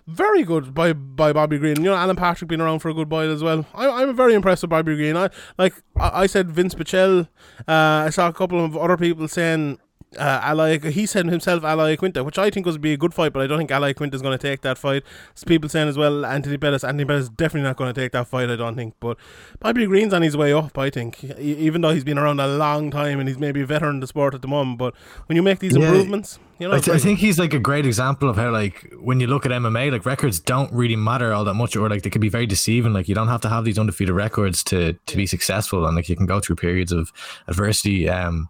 [0.05, 1.77] Very good by by Bobby Green.
[1.77, 3.65] You know, Alan Patrick been around for a good while as well.
[3.73, 5.17] I, I'm very impressed with Bobby Green.
[5.17, 7.27] I like I, I said Vince Pichel.
[7.67, 9.79] Uh, I saw a couple of other people saying
[10.17, 13.31] uh, Ally, he said himself Al Iaquinta, which I think was be a good fight,
[13.33, 15.03] but I don't think Al Iaquinta is going to take that fight.
[15.33, 16.83] There's people saying as well Anthony Pettis.
[16.83, 18.95] Anthony Pettis is definitely not going to take that fight, I don't think.
[18.99, 19.17] But
[19.59, 22.91] Bobby Green's on his way up, I think, even though he's been around a long
[22.91, 24.77] time and he's maybe a veteran in the sport at the moment.
[24.79, 24.93] But
[25.27, 25.83] when you make these Yeah.
[25.87, 28.93] improvements, you know, I, th- I think he's like a great example of how like
[28.99, 32.03] when you look at MMA, like records don't really matter all that much, or like
[32.03, 32.93] they can be very deceiving.
[32.93, 36.07] Like you don't have to have these undefeated records to to be successful, and like
[36.07, 37.11] you can go through periods of
[37.47, 38.07] adversity.
[38.07, 38.47] Um,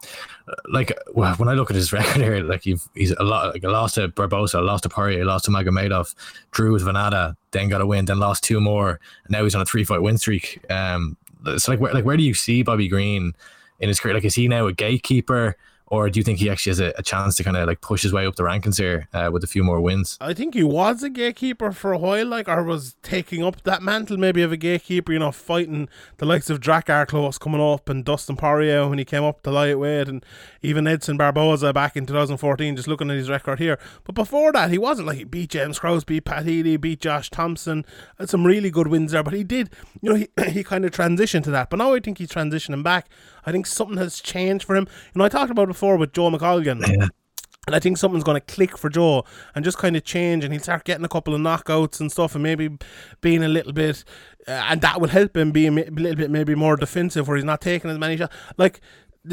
[0.70, 3.64] like well, when I look at his record here, like you've he's a lot like
[3.64, 6.14] a lost to Barboza, lost to Poirier, lost to Magomedov,
[6.52, 9.62] drew with Vannata, then got a win, then lost two more, and now he's on
[9.62, 10.60] a three fight win streak.
[10.70, 11.16] Um,
[11.56, 13.32] so like where like where do you see Bobby Green
[13.80, 14.14] in his career?
[14.14, 15.56] Like is he now a gatekeeper?
[15.92, 18.02] Or do you think he actually has a, a chance to kind of like push
[18.04, 20.18] his way up the rankings here uh, with a few more wins?
[20.22, 23.84] I think he was a gatekeeper for a while, like, or was taking up that
[23.84, 27.90] mantle maybe of a gatekeeper, you know, fighting the likes of Drakkar Klose coming up
[27.90, 30.26] and Dustin Poirier when he came up to lightweight and
[30.62, 33.78] even Edson Barboza back in 2014, just looking at his record here.
[34.06, 37.30] But before that, he wasn't like he beat James Krause, beat Pat Healy, beat Josh
[37.30, 37.86] Thompson,
[38.18, 39.24] had some really good wins there.
[39.24, 39.70] But he did,
[40.02, 41.70] you know, he, he kind of transitioned to that.
[41.70, 43.10] But now I think he's transitioning back.
[43.46, 44.88] I think something has changed for him.
[45.14, 47.10] You know, I talked about it before with Joe McColgan.
[47.68, 49.24] And I think something's going to click for Joe
[49.54, 52.34] and just kind of change, and he'll start getting a couple of knockouts and stuff,
[52.34, 52.76] and maybe
[53.22, 54.04] being a little bit,
[54.48, 57.46] uh, and that will help him be a little bit maybe more defensive, where he's
[57.46, 58.36] not taking as many shots.
[58.58, 58.82] Like,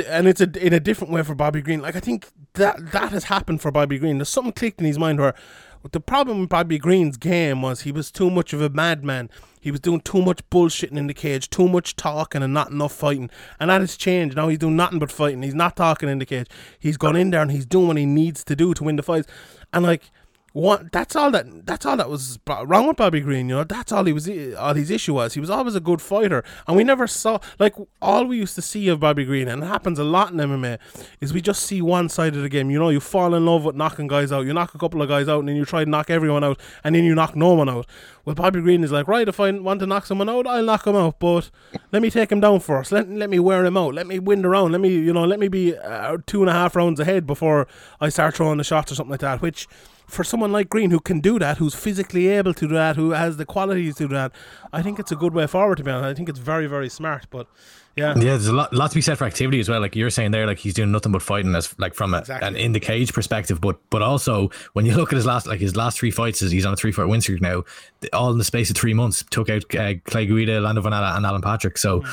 [0.06, 1.80] and it's a, in a different way for Bobby Green.
[1.80, 4.18] Like, I think that that has happened for Bobby Green.
[4.18, 5.34] There's something clicked in his mind where
[5.92, 9.30] the problem with Bobby Green's game was he was too much of a madman.
[9.60, 12.92] He was doing too much bullshitting in the cage, too much talking and not enough
[12.92, 13.30] fighting.
[13.58, 14.36] And that has changed.
[14.36, 15.42] Now he's doing nothing but fighting.
[15.42, 16.48] He's not talking in the cage.
[16.78, 19.02] He's gone in there and he's doing what he needs to do to win the
[19.02, 19.28] fights.
[19.72, 20.10] And like
[20.52, 23.64] what that's all that that's all that was wrong with Bobby Green, you know.
[23.64, 25.34] That's all he was all his issue was.
[25.34, 26.42] He was always a good fighter.
[26.66, 29.66] And we never saw like all we used to see of Bobby Green, and it
[29.66, 30.78] happens a lot in MMA,
[31.20, 32.70] is we just see one side of the game.
[32.70, 34.46] You know, you fall in love with knocking guys out.
[34.46, 36.58] You knock a couple of guys out and then you try to knock everyone out
[36.82, 37.86] and then you knock no one out.
[38.24, 40.86] Well Bobby Green is like, right, if I want to knock someone out, I'll knock
[40.86, 41.50] him out, but
[41.92, 42.92] let me take him down first.
[42.92, 43.94] Let, let me wear him out.
[43.94, 44.72] Let me win the round.
[44.72, 47.66] Let me, you know, let me be uh, two and a half rounds ahead before
[48.00, 49.40] I start throwing the shots or something like that.
[49.40, 49.66] Which,
[50.08, 53.10] for someone like Green who can do that, who's physically able to do that, who
[53.10, 54.32] has the qualities to do that,
[54.72, 55.76] I think it's a good way forward.
[55.76, 57.26] To be honest, I think it's very, very smart.
[57.30, 57.46] But
[57.98, 59.80] yeah, Yeah, there's a lot, lot to be said for activity as well.
[59.80, 62.48] Like you're saying there, like he's doing nothing but fighting as like from a, Exactly.
[62.48, 63.60] an in the cage perspective.
[63.60, 66.50] But but also when you look at his last like his last three fights, is
[66.50, 67.64] he's on a three fight win streak now.
[68.12, 71.26] All in the space of three months, took out uh, Clay Guida, Lando Vannata, and
[71.26, 71.76] Alan Patrick.
[71.78, 72.04] So,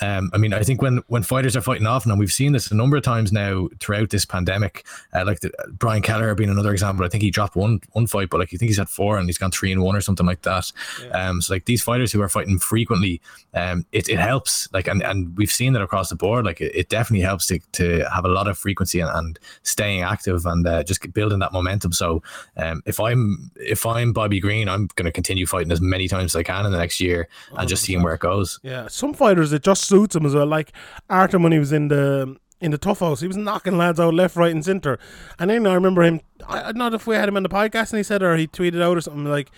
[0.00, 2.70] um, I mean, I think when when fighters are fighting off, and we've seen this
[2.70, 4.84] a number of times now throughout this pandemic.
[5.14, 7.04] Uh, like the, Brian Keller being another example.
[7.04, 9.28] I think he dropped one one fight, but like you think he's had four, and
[9.28, 10.70] he's gone three and one or something like that.
[11.12, 13.20] Um, so like these fighters who are fighting frequently,
[13.54, 14.68] um, it, it helps.
[14.72, 16.44] Like and, and we've seen that across the board.
[16.44, 20.02] Like it, it definitely helps to, to have a lot of frequency and, and staying
[20.02, 21.92] active and uh, just building that momentum.
[21.92, 22.22] So
[22.56, 26.34] um, if I'm if I'm Bobby Green, I'm going to continue fighting as many times
[26.34, 28.60] as I can in the next year and just seeing where it goes.
[28.62, 30.46] Yeah, some fighters it just suits them as well.
[30.46, 30.72] Like
[31.08, 34.14] Artem when he was in the in the tough house, he was knocking lads out
[34.14, 34.98] left, right, and centre.
[35.38, 36.20] And then I remember him.
[36.46, 38.36] I I don't know if we had him on the podcast and he said or
[38.36, 39.50] he tweeted out or something like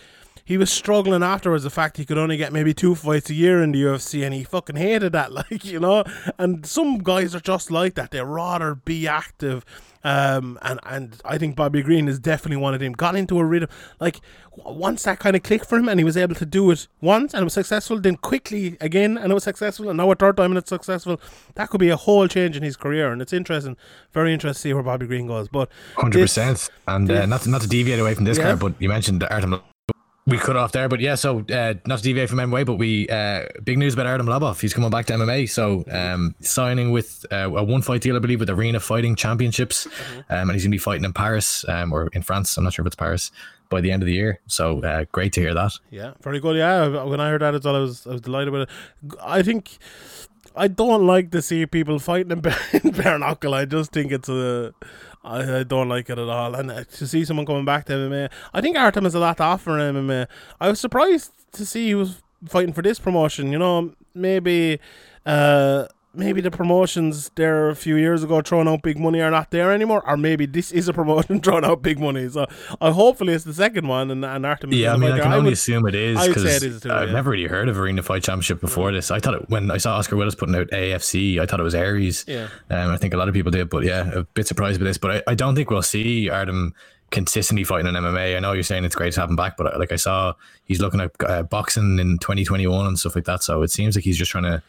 [0.45, 3.63] he was struggling afterwards the fact he could only get maybe two fights a year
[3.63, 6.03] in the UFC and he fucking hated that like you know?
[6.37, 8.11] And some guys are just like that.
[8.11, 9.65] They rather be active
[10.03, 12.93] um and and I think Bobby Green is definitely one of them.
[12.93, 13.69] Got into a rhythm.
[13.99, 14.21] Like
[14.57, 17.33] once that kind of clicked for him and he was able to do it once
[17.33, 20.37] and it was successful then quickly again and it was successful and now a third
[20.37, 21.19] time and it's successful
[21.55, 23.75] that could be a whole change in his career and it's interesting
[24.13, 25.47] very interesting to see where Bobby Green goes.
[25.47, 28.43] But hundred percent, And uh, not to, not to deviate away from this Yeah.
[28.43, 29.59] card, but you mentioned Artem.
[30.27, 31.13] We cut off there, but yeah.
[31.13, 34.59] So uh, not to deviate from MMA, but we uh, big news about Artem Lobov.
[34.59, 35.47] He's coming back to MMA.
[35.47, 39.85] So um, signing with uh, a one fight deal, I believe, with Arena Fighting Championships,
[40.29, 42.57] um, and he's gonna be fighting in Paris um, or in France.
[42.57, 43.31] I'm not sure if it's Paris
[43.69, 44.39] by the end of the year.
[44.47, 45.73] So uh, great to hear that.
[45.91, 46.57] Yeah, very good.
[46.57, 48.69] Yeah, when I heard that as well, I was I was delighted with it.
[49.21, 49.77] I think
[50.55, 53.53] I don't like to see people fighting in bare, in bare knuckle.
[53.53, 54.73] I just think it's a.
[55.25, 56.55] I, I don't like it at all.
[56.55, 59.37] And uh, to see someone coming back to MMA, I think Artem has a lot
[59.37, 60.27] to offer in MMA.
[60.61, 63.51] I was surprised to see he was fighting for this promotion.
[63.51, 64.79] You know, maybe.
[65.25, 69.51] Uh, Maybe the promotions there a few years ago throwing out big money are not
[69.51, 72.27] there anymore, or maybe this is a promotion throwing out big money.
[72.29, 72.45] So,
[72.79, 74.71] I hopefully it's the second one, and, and Artem.
[74.71, 76.81] is Yeah, I mean, I can only would- assume it is I because it is
[76.81, 77.13] too, I've yeah.
[77.13, 79.11] never really heard of Arena Fight Championship before this.
[79.11, 81.75] I thought it when I saw Oscar Willis putting out AFC, I thought it was
[81.75, 82.25] Ares.
[82.27, 82.47] Yeah.
[82.69, 84.97] um, I think a lot of people did, but yeah, a bit surprised by this.
[84.97, 86.73] But I, I don't think we'll see Artem
[87.11, 88.35] consistently fighting in MMA.
[88.35, 90.33] I know you're saying it's great to have him back, but uh, like I saw,
[90.65, 93.43] he's looking at uh, boxing in 2021 and stuff like that.
[93.43, 94.63] So it seems like he's just trying to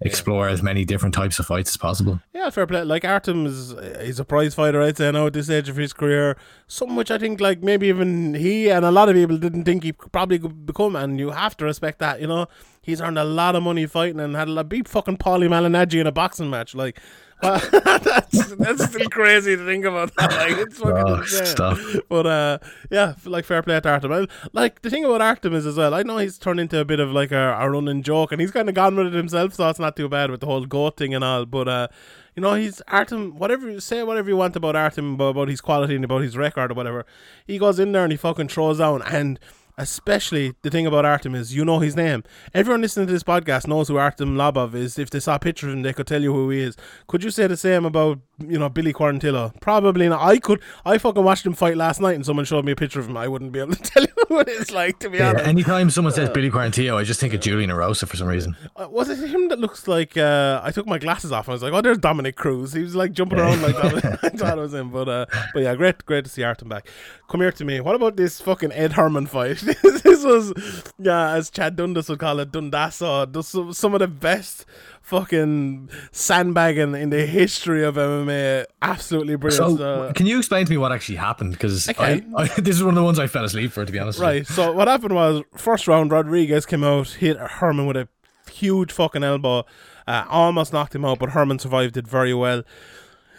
[0.00, 2.20] explore as many different types of fights as possible.
[2.32, 2.82] Yeah, fair play.
[2.84, 5.92] Like Artem is he's a prize fighter, I'd say now at this age of his
[5.92, 6.36] career.
[6.66, 9.84] Something which I think like maybe even he and a lot of people didn't think
[9.84, 12.20] he probably could become, and you have to respect that.
[12.20, 12.46] You know,
[12.82, 16.00] he's earned a lot of money fighting and had a lot, beat fucking Paulie Malignaggi
[16.00, 16.74] in a boxing match.
[16.74, 17.00] Like,
[17.42, 20.14] well, that's that's still crazy to think about.
[20.16, 20.30] That.
[20.34, 21.46] Like, it's fucking Oh, insane.
[21.46, 21.78] stop.
[22.08, 22.58] But uh,
[22.90, 24.12] yeah, like fair play to Artem.
[24.12, 25.94] I, like the thing about Artem is as well.
[25.94, 28.50] I know he's turned into a bit of like a, a running joke, and he's
[28.50, 30.96] kind of gone with it himself, so it's not too bad with the whole goat
[30.96, 31.44] thing and all.
[31.46, 31.88] But uh,
[32.36, 33.38] you know, he's Artem.
[33.38, 36.36] Whatever you say, whatever you want about Artem, about, about his quality and about his
[36.36, 37.04] record or whatever,
[37.46, 39.38] he goes in there and he fucking throws down and.
[39.76, 42.22] Especially the thing about Artem is you know his name.
[42.54, 45.00] Everyone listening to this podcast knows who Artem Lobov is.
[45.00, 46.76] If they saw a picture of him, they could tell you who he is.
[47.08, 49.60] Could you say the same about you know Billy Quarantillo?
[49.60, 50.22] Probably not.
[50.22, 50.60] I could.
[50.84, 53.16] I fucking watched him fight last night, and someone showed me a picture of him.
[53.16, 54.70] I wouldn't be able to tell you what it is.
[54.70, 57.70] Like to be Yeah, honest, anytime someone says Billy Quarantillo, I just think of Julian
[57.70, 58.54] Erosa for some reason.
[58.76, 60.16] Uh, was it him that looks like?
[60.16, 61.48] Uh, I took my glasses off.
[61.48, 62.72] and I was like, oh, there's Dominick Cruz.
[62.74, 64.20] He was like jumping around like that.
[64.22, 66.88] I thought it was him, but uh, but yeah, great, great to see Artem back.
[67.28, 67.80] Come here to me.
[67.80, 69.63] What about this fucking Ed Herman fight?
[69.82, 70.52] this, this was,
[70.98, 73.32] yeah, as Chad Dundas would call it, Dundasso.
[73.32, 74.66] This some of the best
[75.02, 78.64] fucking sandbagging in the history of MMA.
[78.82, 79.78] Absolutely brilliant.
[79.78, 81.52] So, can you explain to me what actually happened?
[81.52, 81.88] Because.
[81.98, 82.20] I,
[82.58, 84.18] this is one of the ones I fell asleep for, to be honest.
[84.18, 84.46] Right.
[84.46, 88.08] So what happened was first round Rodriguez came out, hit Herman with a
[88.50, 89.64] huge fucking elbow,
[90.06, 92.62] uh, almost knocked him out, but Herman survived it very well.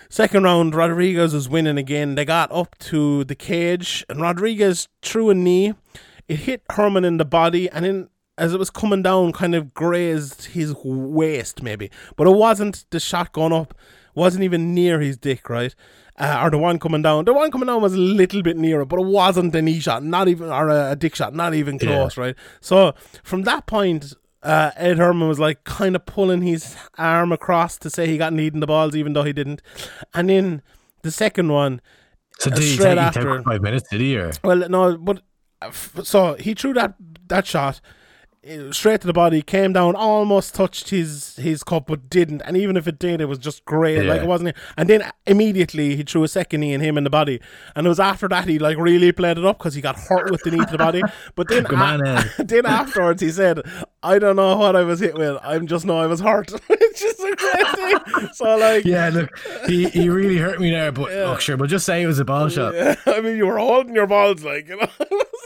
[0.10, 2.16] Second round, Rodriguez was winning again.
[2.16, 5.74] They got up to the cage, and Rodriguez threw a knee.
[6.28, 9.74] It hit Herman in the body, and then as it was coming down, kind of
[9.74, 11.90] grazed his waist, maybe.
[12.18, 13.74] But it wasn't the shot going up,
[14.14, 15.74] wasn't even near his dick, right?
[16.18, 17.26] Uh, or the one coming down.
[17.26, 20.04] The one coming down was a little bit nearer, but it wasn't a knee shot,
[20.04, 22.36] not even, or a, a dick shot, not even close, right?
[22.62, 27.78] So from that point, uh, Ed Herman was like kind of pulling his arm across
[27.80, 29.62] to say he got kneed in the balls, even though he didn't.
[30.14, 30.62] And then
[31.02, 31.82] the second one,
[32.40, 33.90] So did he straight take, he after- take five minutes?
[33.90, 34.18] Did he?
[34.18, 35.22] Or well, no, but uh,
[35.74, 36.96] so he threw that
[37.28, 37.82] that shot
[38.72, 42.42] straight to the body, came down, almost touched his his cup, but didn't.
[42.42, 44.56] And even if it did, it was just great, like it wasn't.
[44.78, 47.42] And then immediately he threw a second knee in him in the body,
[47.76, 50.32] and it was after that he like really played it up because he got hurt
[50.32, 51.02] with the knee to the body.
[51.36, 52.00] But then, Come on,
[52.40, 53.62] then afterwards he said,
[54.04, 55.38] "I don't know what I was hit with.
[55.42, 58.30] I'm just know I was hurt." it's just a great thing.
[58.34, 60.92] So like, yeah, look, he, he really hurt me there.
[60.92, 62.76] But look, sure, but just say it was a ball shot.
[63.08, 64.88] I mean, you were holding your balls, like you know.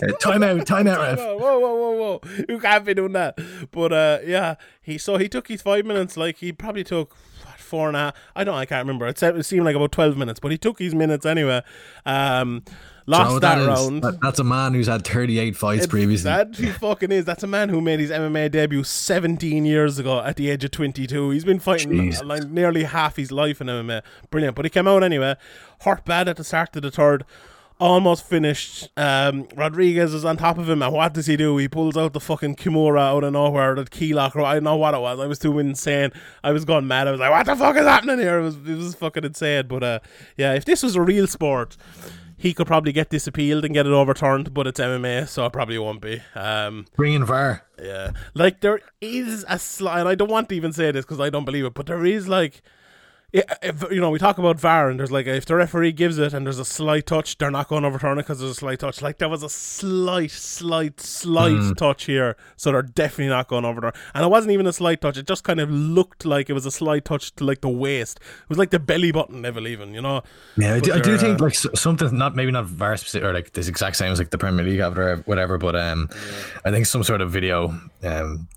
[0.02, 1.18] Uh, time out, time out, ref.
[1.18, 2.44] whoa, whoa, whoa, whoa, whoa!
[2.48, 3.38] You can't be doing that.
[3.72, 6.18] But uh, yeah, he so he took his five minutes.
[6.18, 8.16] Like he probably took what, four and a half.
[8.36, 8.56] I don't.
[8.56, 9.08] I can't remember.
[9.08, 11.62] It, seemed like about twelve minutes, but he took his minutes anyway.
[12.06, 12.64] Um,
[13.06, 14.04] lost So that, is- round.
[14.04, 16.30] that- that's a man who's had 38 fights It- previously.
[16.30, 17.26] That he fucking is.
[17.26, 20.72] That's a man who made his MMA debut 17 years ago at the age of
[20.72, 21.32] 22.
[21.32, 22.24] He's been fighting Jesus.
[22.24, 24.04] like nearly half his life in MMA.
[24.30, 24.56] Brilliant.
[24.56, 25.36] But he came out anyway.
[25.82, 27.24] Hurt bad at the start of the third.
[27.80, 28.90] Almost finished.
[28.98, 31.56] Um, Rodriguez is on top of him, and what does he do?
[31.56, 34.42] He pulls out the fucking Kimura out of nowhere, that key locker.
[34.42, 35.18] I don't know what it was.
[35.18, 36.12] I was too insane.
[36.44, 37.08] I was going mad.
[37.08, 39.68] I was like, "What the fuck is happening here?" It was, it was fucking insane.
[39.68, 40.00] But uh,
[40.36, 41.78] yeah, if this was a real sport,
[42.36, 44.54] he could probably get this appealed and get it overturned.
[44.54, 46.22] But it's MMA, so it probably won't be.
[46.36, 47.64] Um, Bring in VAR.
[47.82, 50.06] yeah, like there is a slide.
[50.06, 52.28] I don't want to even say this because I don't believe it, but there is
[52.28, 52.62] like.
[53.32, 56.18] Yeah, if, you know, we talk about VAR, and there's like if the referee gives
[56.18, 58.56] it and there's a slight touch, they're not going to overturn it because there's a
[58.56, 59.04] slight touch.
[59.04, 63.70] Like there was a slight, slight, slight touch here, so they're definitely not going to
[63.70, 63.94] overturn.
[64.16, 66.66] And it wasn't even a slight touch; it just kind of looked like it was
[66.66, 68.20] a slight touch to like the waist.
[68.20, 69.94] It was like the belly button level, even.
[69.94, 70.24] You know?
[70.58, 73.34] Yeah, I do, I do think uh, like something not maybe not VAR specific or
[73.34, 76.10] like this exact same as like the Premier League or whatever, but um,
[76.66, 78.48] I think some sort of video, um,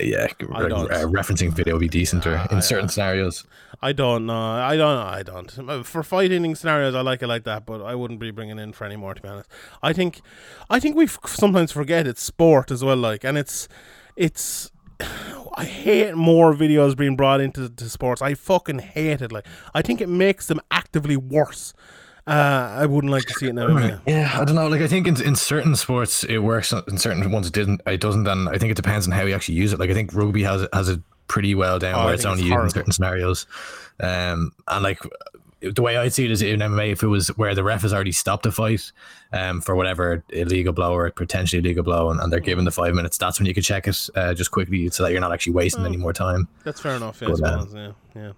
[0.00, 0.90] yeah, don't.
[0.90, 3.44] uh, referencing video would be decent or in certain scenarios.
[3.84, 4.34] I don't know.
[4.34, 4.98] I don't.
[4.98, 5.84] I don't.
[5.84, 8.84] For fighting scenarios, I like it like that, but I wouldn't be bringing in for
[8.84, 9.12] any more.
[9.14, 9.50] To be honest,
[9.82, 10.20] I think,
[10.70, 12.96] I think we f- sometimes forget it's sport as well.
[12.96, 13.68] Like, and it's,
[14.16, 14.70] it's.
[15.54, 18.22] I hate more videos being brought into to sports.
[18.22, 19.32] I fucking hate it.
[19.32, 21.74] Like, I think it makes them actively worse.
[22.26, 23.76] Uh, I wouldn't like to see it now.
[23.78, 23.98] yeah.
[24.06, 24.68] Yeah, I don't know.
[24.68, 27.80] Like I think in, in certain sports it works, in certain ones it didn't.
[27.86, 28.26] It doesn't.
[28.26, 29.80] And I think it depends on how you actually use it.
[29.80, 32.42] Like I think rugby has it has it pretty well down Oh, where it's only
[32.42, 33.46] it's used in certain scenarios.
[34.00, 35.00] Um, and like
[35.60, 37.92] the way I'd see it is in MMA, if it was where the ref has
[37.92, 38.90] already stopped a fight,
[39.32, 42.94] um, for whatever illegal blow or potentially illegal blow, and, and they're given the five
[42.94, 45.52] minutes, that's when you could check it uh, just quickly so that you're not actually
[45.52, 46.48] wasting any more time.
[46.64, 47.20] That's fair enough.
[47.22, 47.74] Yeah, But, suppose.
[47.74, 48.32] Yeah, yeah.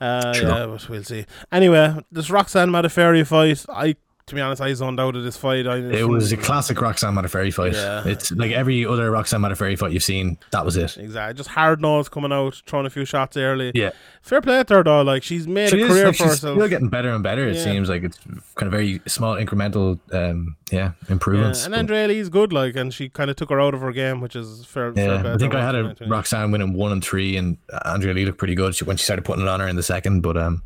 [0.00, 0.48] Uh, Sure.
[0.48, 1.26] yeah, but we'll see.
[1.50, 3.96] Anyway, this Roxanne Modafferi fight, I,
[4.28, 5.66] to be honest, I zoned out of this fight.
[5.66, 7.74] I, It was a classic Roxanne Modafferi fight.
[7.74, 8.06] Yeah.
[8.06, 10.38] It's like every other Roxanne Modafferi fight you've seen.
[10.52, 10.96] That was it.
[10.96, 11.34] Exactly.
[11.34, 13.72] Just hard nose coming out, throwing a few shots early.
[13.74, 13.90] Yeah.
[14.22, 15.02] Fair play to her though.
[15.02, 16.56] Like she's made She a is, career like, for she's herself.
[16.56, 17.48] still getting better and better.
[17.48, 17.64] It Yeah.
[17.64, 18.18] seems like it's
[18.54, 21.64] kind of very small incremental, um, yeah, Yeah, improvements.
[21.64, 23.92] and but- Andrea Lee's good, like, and she kind of took her out of her
[23.92, 24.92] game, which is fair.
[24.92, 25.54] fair yeah, play I think.
[25.54, 28.96] I had a Roxanne winning one and three, and Andrea Lee looked pretty good when
[28.98, 30.20] she started putting it on her in the second.
[30.20, 30.62] But um,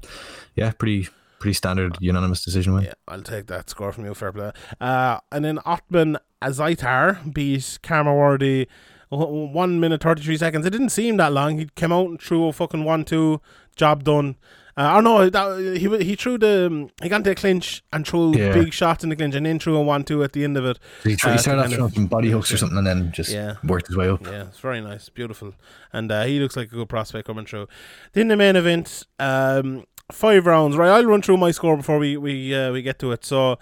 [0.57, 1.09] yeah, pretty
[1.42, 2.85] pretty standard unanimous decision win.
[2.85, 4.52] Yeah, I'll take that score from you, fair play.
[4.81, 8.68] Uh, and then Otman Azaitar beat Khama Worthy
[9.11, 10.64] one minute thirty three seconds.
[10.66, 11.59] It didn't seem that long.
[11.59, 13.40] He came out and threw a fucking one two,
[13.76, 14.37] job done.
[14.74, 18.07] Uh, or no, that, he he threw the um, he got into a clinch and
[18.07, 18.55] threw Yeah.
[18.55, 20.64] big shots in the clinch and then threw a one two at the end of
[20.64, 20.78] it.
[21.05, 23.31] He, tr- Uh, he started off throwing some body hooks or something, and then just
[23.31, 23.57] Yeah.
[23.64, 24.24] worked his way up.
[24.24, 25.52] Yeah, it's very nice, beautiful,
[25.92, 27.66] and uh, he looks like a good prospect coming through.
[28.14, 30.77] Then the main event, um, five rounds.
[30.77, 33.25] Right, I'll run through my score before we we uh, we get to it.
[33.25, 33.59] So,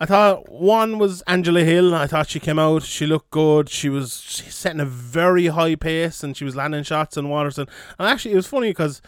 [0.00, 1.94] I thought one was Angela Hill.
[1.94, 3.68] I thought she came out, she looked good.
[3.68, 7.66] She was setting a very high pace, and she was landing shots on Waterson.
[7.98, 9.00] And actually, it was funny because.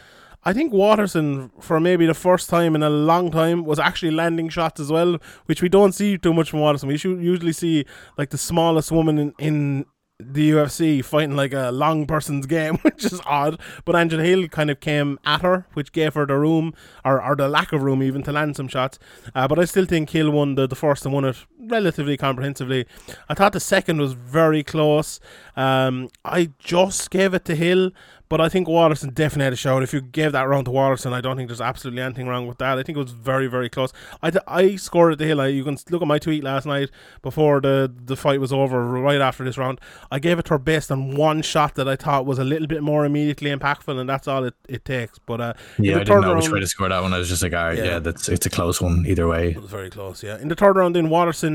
[0.45, 4.49] I think Waterson, for maybe the first time in a long time, was actually landing
[4.49, 6.89] shots as well, which we don't see too much from Waterson.
[6.89, 7.85] We usually see
[8.19, 9.87] like the smallest woman in, in
[10.31, 13.61] the UFC fighting like a long person's game, which is odd.
[13.85, 17.37] But Angela Hill kind of came at her, which gave her the room, or, or
[17.37, 18.99] the lack of room even, to land some shots.
[19.35, 22.87] Uh, but I still think Hill won the, the first and won it relatively comprehensively.
[23.29, 25.21] I thought the second was very close.
[25.57, 27.93] Um, I just gave it to Hill,
[28.29, 29.83] but I think Waterson definitely had a shout.
[29.83, 32.57] If you gave that round to Waterson, I don't think there's absolutely anything wrong with
[32.59, 32.79] that.
[32.79, 33.93] I think it was very, very close.
[34.23, 35.39] I, th- I scored at the hill.
[35.39, 38.87] I, you can look at my tweet last night before the, the fight was over,
[38.87, 39.83] right after this round.
[40.11, 42.67] I gave it to her based on one shot that I thought was a little
[42.67, 45.19] bit more immediately impactful, and that's all it, it takes.
[45.19, 47.13] But uh, yeah, I didn't know which way to score that one.
[47.13, 47.85] I was just like, all right, yeah.
[47.85, 49.51] yeah, that's it's a close one either way.
[49.51, 50.39] It was very close, yeah.
[50.39, 51.52] In the third round, then Waterson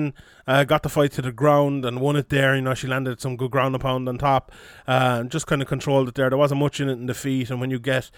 [0.47, 2.55] uh, got the fight to the ground and won it there.
[2.55, 4.51] You know, she landed some good ground pound on top,
[4.87, 6.29] uh, and just kind of controlled it there.
[6.29, 8.09] There wasn't much in it in the feet, and when you get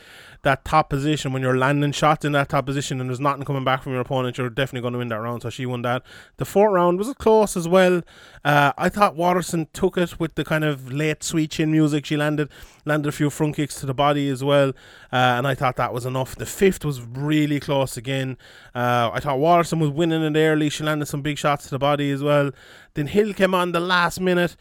[0.44, 3.64] that top position, when you're landing shots in that top position, and there's nothing coming
[3.64, 5.42] back from your opponent, you're definitely going to win that round.
[5.42, 6.04] So she won that.
[6.38, 8.02] The fourth round was close as well.
[8.44, 12.06] Uh, I thought Waterson took it with the kind of late sweet chin music.
[12.06, 12.50] She landed
[12.86, 14.70] landed a few front kicks to the body as well,
[15.12, 16.36] uh, and I thought that was enough.
[16.36, 18.38] The fifth was really close again.
[18.74, 20.70] Uh, I thought Waterson was winning it early.
[20.70, 22.52] She landed some big shots to the body as well.
[22.94, 24.56] Then Hill came on the last minute,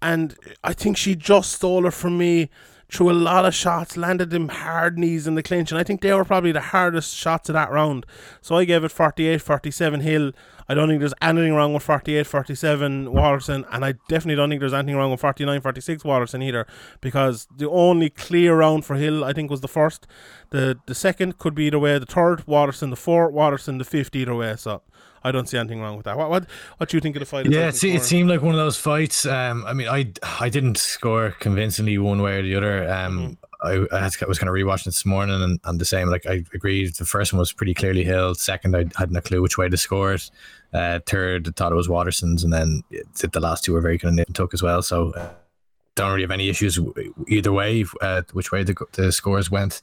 [0.00, 2.50] and I think she just stole it from me
[2.92, 6.02] threw a lot of shots, landed them hard knees in the clinch, and I think
[6.02, 8.04] they were probably the hardest shots of that round.
[8.42, 10.32] So I gave it 48 47 Hill.
[10.68, 14.60] I don't think there's anything wrong with 48 47 Waterson, and I definitely don't think
[14.60, 16.66] there's anything wrong with 49 46 Waterson either,
[17.00, 20.06] because the only clear round for Hill, I think, was the first.
[20.50, 24.14] The the second could be either way, the third, Waterson, the fourth, Waterson, the fifth,
[24.14, 24.54] either way.
[24.56, 24.82] So
[25.24, 26.16] I don't see anything wrong with that.
[26.16, 26.46] What what
[26.78, 27.46] what do you think of the fight?
[27.46, 29.24] Yeah, it, it seemed like one of those fights.
[29.26, 32.90] Um, I mean, I I didn't score convincingly one way or the other.
[32.90, 33.32] Um, mm-hmm.
[33.64, 36.08] I, I, was kind of rewatching this morning and, and the same.
[36.08, 38.34] Like I agreed, the first one was pretty clearly Hill.
[38.34, 40.28] Second, I had no clue which way to score it.
[40.72, 43.98] Uh, third, I thought it was Waterson's, and then it, the last two were very
[43.98, 44.82] kind of nip and tuck as well.
[44.82, 45.12] So.
[45.12, 45.30] Uh,
[45.94, 46.78] don't really have any issues
[47.28, 49.82] either way, uh, which way the, the scores went.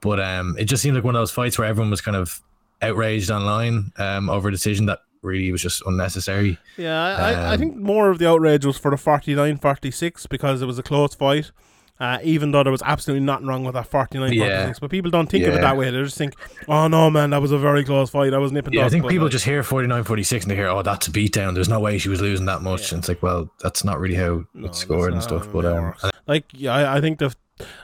[0.00, 2.40] But um, it just seemed like one of those fights where everyone was kind of
[2.82, 6.58] outraged online um, over a decision that really was just unnecessary.
[6.76, 10.62] Yeah, I, um, I think more of the outrage was for the 49 46 because
[10.62, 11.50] it was a close fight.
[11.98, 14.60] Uh, even though there was absolutely nothing wrong with that 49 yeah.
[14.60, 14.78] 46.
[14.78, 15.50] But people don't think yeah.
[15.50, 15.90] of it that way.
[15.90, 16.34] They just think,
[16.66, 18.32] oh no, man, that was a very close fight.
[18.32, 20.68] I was nipping Yeah, I think people like, just hear 49 46 and they hear,
[20.68, 21.52] oh, that's a beatdown.
[21.52, 22.90] There's no way she was losing that much.
[22.90, 22.94] Yeah.
[22.94, 25.52] And it's like, well, that's not really how no, it's scored and stuff.
[25.52, 25.92] But um,
[26.26, 27.34] like, yeah, I, I think the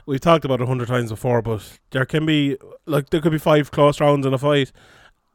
[0.05, 3.31] we've talked about it a hundred times before, but there can be like there could
[3.31, 4.71] be five close rounds in a fight,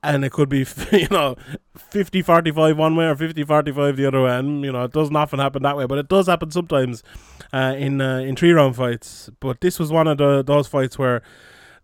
[0.02, 1.36] and it could be you know
[1.76, 5.14] 50 45 one way or 50 45 the other way and you know it doesn't
[5.14, 7.02] often happen that way but it does happen sometimes
[7.52, 9.30] uh, in uh, in three round fights.
[9.40, 11.22] But this was one of the those fights where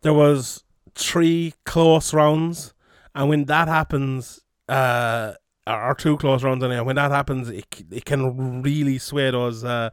[0.03, 2.75] there was three close rounds
[3.15, 5.35] and when that happens uh
[5.67, 9.91] or two close rounds anyway when that happens it, it can really sway those uh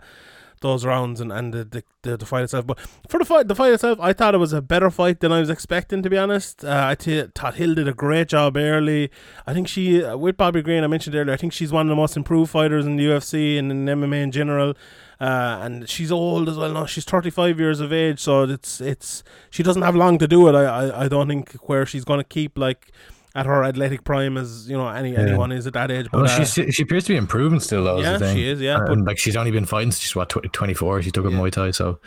[0.65, 2.65] those rounds and, and the, the, the fight itself.
[2.67, 5.31] But for the fight, the fight itself, I thought it was a better fight than
[5.31, 6.01] I was expecting.
[6.03, 9.11] To be honest, uh, I t- thought Hill did a great job early.
[9.45, 11.33] I think she uh, with Bobby Green, I mentioned earlier.
[11.33, 14.23] I think she's one of the most improved fighters in the UFC and in MMA
[14.23, 14.73] in general.
[15.19, 16.73] Uh, and she's old as well.
[16.73, 20.47] No, she's 35 years of age, so it's it's she doesn't have long to do
[20.49, 20.55] it.
[20.55, 22.91] I I, I don't think where she's going to keep like
[23.35, 25.19] at her athletic prime as you know any yeah.
[25.19, 26.07] anyone is at that age.
[26.11, 27.99] But well, uh, she appears to be improving still though.
[27.99, 28.61] Yeah, she is.
[28.61, 31.01] Yeah, and, but, like she's only been fighting since she's what twenty four.
[31.01, 31.37] She took a yeah.
[31.37, 31.99] Muay Thai, so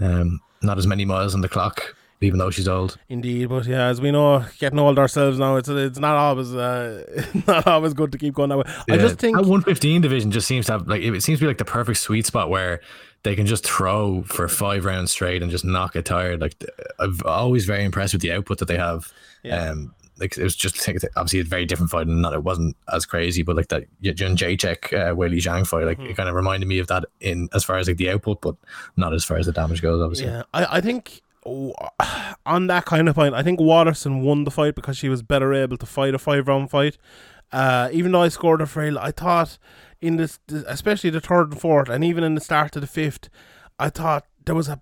[0.00, 1.94] um, not as many miles on the clock.
[2.22, 5.68] Even though she's old, indeed, but yeah, as we know, getting old ourselves now, it's
[5.68, 7.04] it's not always uh,
[7.46, 8.64] not always good to keep going that way.
[8.88, 8.94] Yeah.
[8.94, 11.44] I just think that one fifteen division just seems to have like it seems to
[11.44, 12.80] be like the perfect sweet spot where
[13.26, 16.40] they can just throw for five rounds straight and just not get tired.
[16.40, 16.54] Like
[17.00, 19.12] I've always very impressed with the output that they have.
[19.42, 19.70] Yeah.
[19.70, 20.76] Um, like it was just
[21.16, 24.92] obviously a very different fight and not it wasn't as crazy, but like that Jędrzejczyk
[24.92, 26.10] uh, Weili Zhang fight, like mm.
[26.10, 28.56] it kind of reminded me of that in as far as like the output, but
[28.96, 30.00] not as far as the damage goes.
[30.00, 31.74] Obviously, yeah, I I think oh,
[32.46, 35.52] on that kind of point, I think Waterson won the fight because she was better
[35.52, 36.98] able to fight a five round fight.
[37.52, 39.58] Uh, even though I scored a frail, I thought
[40.00, 43.28] in this, especially the third and fourth, and even in the start of the fifth,
[43.78, 44.80] I thought there was a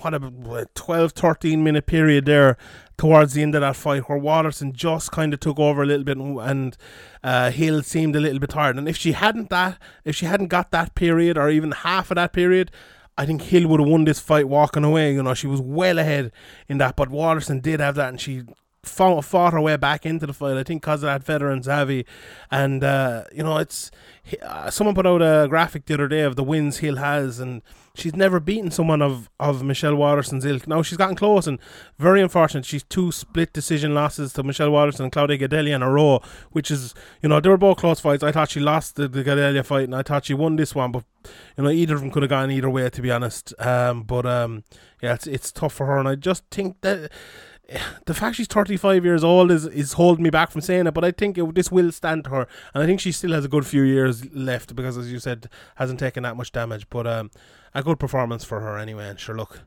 [0.00, 2.56] what a 12 13 minute period there
[2.96, 6.04] towards the end of that fight where Waterson just kind of took over a little
[6.04, 6.76] bit and
[7.22, 10.48] uh, Hill seemed a little bit tired and if she hadn't that if she hadn't
[10.48, 12.70] got that period or even half of that period
[13.16, 15.98] I think Hill would have won this fight walking away you know she was well
[15.98, 16.32] ahead
[16.68, 18.44] in that but Waterson did have that and she
[18.86, 20.56] fought, fought her way back into the fight.
[20.56, 22.04] I think because of that veteran Zavi,
[22.50, 23.90] and uh, you know it's
[24.42, 27.62] uh, someone put out a graphic the other day of the wins Hill has, and
[27.94, 30.66] she's never beaten someone of of Michelle Waterson's ilk.
[30.66, 31.58] Now she's gotten close, and
[31.98, 32.64] very unfortunate.
[32.64, 36.20] She's two split decision losses to Michelle Waterson and Claudia Gadelha in a row,
[36.52, 38.22] which is you know they were both close fights.
[38.22, 40.92] I thought she lost the, the Gadelha fight, and I thought she won this one,
[40.92, 41.04] but
[41.58, 43.52] you know either of them could have gone either way to be honest.
[43.58, 44.64] Um, but um,
[45.02, 47.10] yeah, it's it's tough for her, and I just think that
[48.06, 51.04] the fact she's 35 years old is, is holding me back from saying it, but
[51.04, 53.48] I think it, this will stand to her, and I think she still has a
[53.48, 56.88] good few years left because, as you said, hasn't taken that much damage.
[56.90, 57.30] But um,
[57.74, 59.62] a good performance for her anyway, and sure, look,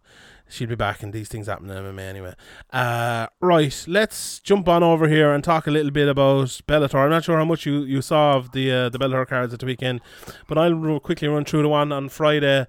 [0.48, 2.34] she'll be back, and these things happen in MMA anyway.
[2.72, 6.96] Uh, right, let's jump on over here and talk a little bit about Bellator.
[6.96, 9.60] I'm not sure how much you, you saw of the uh, the Bellator cards at
[9.60, 10.02] the weekend,
[10.48, 12.68] but I'll quickly run through the one on Friday.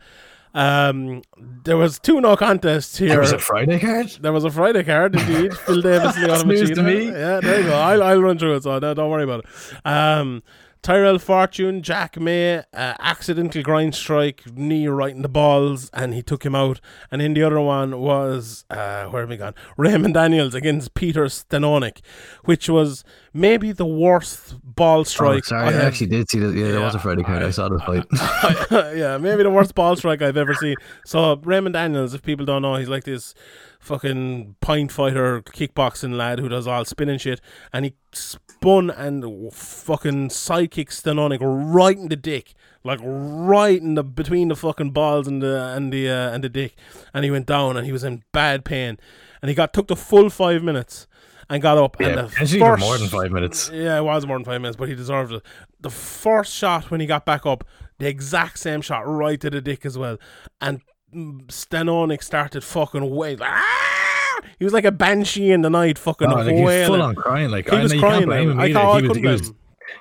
[0.59, 1.23] Um,
[1.63, 3.11] there was two no contests here.
[3.11, 4.09] There was a Friday card.
[4.21, 5.55] There was a Friday card, indeed.
[5.65, 6.85] Phil Davis, Lyoto That's news to Machida.
[6.85, 7.07] me.
[7.07, 7.77] Yeah, there you go.
[7.77, 9.87] I'll, I'll run through it, so no, don't worry about it.
[9.87, 10.43] Um,
[10.83, 12.63] Tyrell Fortune, Jack May, uh,
[13.01, 16.81] accidental grind strike, knee right in the balls, and he took him out.
[17.11, 19.55] And then the other one was, uh, where have we gone?
[19.77, 21.99] Raymond Daniels against Peter Stanonik,
[22.45, 23.05] which was
[23.35, 25.29] maybe the worst ball strike.
[25.29, 25.45] Oh, strike.
[25.45, 26.55] sorry, I I actually did see that.
[26.55, 27.43] Yeah, there was a Yeah, Friday card.
[27.43, 27.79] I saw the
[28.71, 28.97] fight.
[28.97, 30.77] yeah, maybe the worst ball strike I've ever seen.
[31.05, 33.35] So Raymond Daniels, if people don't know, he's like this
[33.79, 37.41] fucking pint fighter kickboxing lad who does all spinning shit,
[37.73, 42.55] and he spun and fucking sidekick Stanonik right in the dick,
[42.85, 46.49] like right in the between the fucking balls and the and the uh, and the
[46.49, 46.75] dick,
[47.15, 48.99] and he went down and he was in bad pain,
[49.43, 51.07] and he got took the full five minutes.
[51.51, 53.71] And got up, and Yeah, the potentially even first, more than five minutes.
[53.73, 55.43] yeah, it was more than five minutes, but he deserved it.
[55.81, 57.65] The first shot when he got back up,
[57.99, 60.19] the exact same shot right to the dick as well.
[60.61, 60.83] And
[61.15, 63.41] Stanonik started fucking wailing.
[63.43, 64.41] Ah!
[64.59, 66.87] He was like a banshee in the night, fucking Oh, like, he was wailing.
[66.87, 67.51] full on crying.
[67.51, 69.53] Like He I was know crying, him I thought I he, was, couldn't he was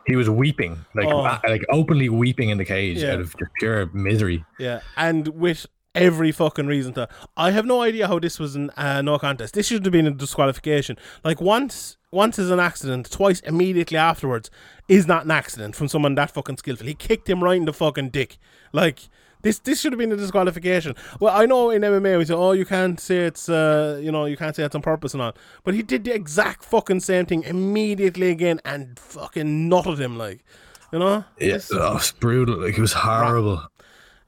[0.06, 1.20] he was weeping, like Oh.
[1.22, 3.14] uh, like openly weeping in the cage Yeah.
[3.14, 4.44] out of just pure misery.
[4.60, 7.08] Yeah, and with every fucking reason to.
[7.36, 9.54] I have no idea how this was an uh, no contest.
[9.54, 10.98] This should have been a disqualification.
[11.24, 13.10] Like once, once is an accident.
[13.10, 14.50] Twice immediately afterwards
[14.88, 16.86] is not an accident from someone that fucking skillful.
[16.88, 18.38] He kicked him right in the fucking dick.
[18.74, 19.08] Like
[19.42, 20.96] this, this should have been a disqualification.
[21.20, 24.26] Well, I know in MMA we say, oh, you can't say it's, uh, you know,
[24.26, 25.34] you can't say it's on purpose and all.
[25.64, 30.44] But he did the exact fucking same thing immediately again and fucking nutted him like,
[30.92, 31.24] you know.
[31.40, 32.58] Yeah, oh, it's brutal.
[32.62, 33.62] Like it was horrible.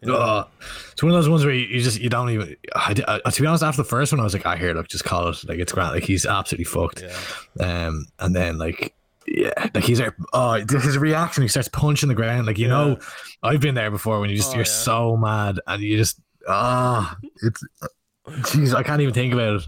[0.05, 0.45] Oh,
[0.93, 2.55] it's one of those ones where you, you just you don't even.
[2.73, 4.87] I, I- to be honest, after the first one, I was like, I hear, look,
[4.87, 5.43] just call it.
[5.47, 5.93] Like it's grand.
[5.93, 7.03] Like he's absolutely fucked.
[7.59, 8.93] Um, and then like.
[9.31, 10.15] Yeah, like he's there.
[10.33, 11.43] Oh, his reaction.
[11.43, 12.47] He starts punching the ground.
[12.47, 12.97] Like you know,
[13.43, 14.71] I've been there before when you just Oh, you're yeah.
[14.71, 17.63] so mad and you just ah, it's.
[18.27, 19.67] Jeez, I can't even think about it.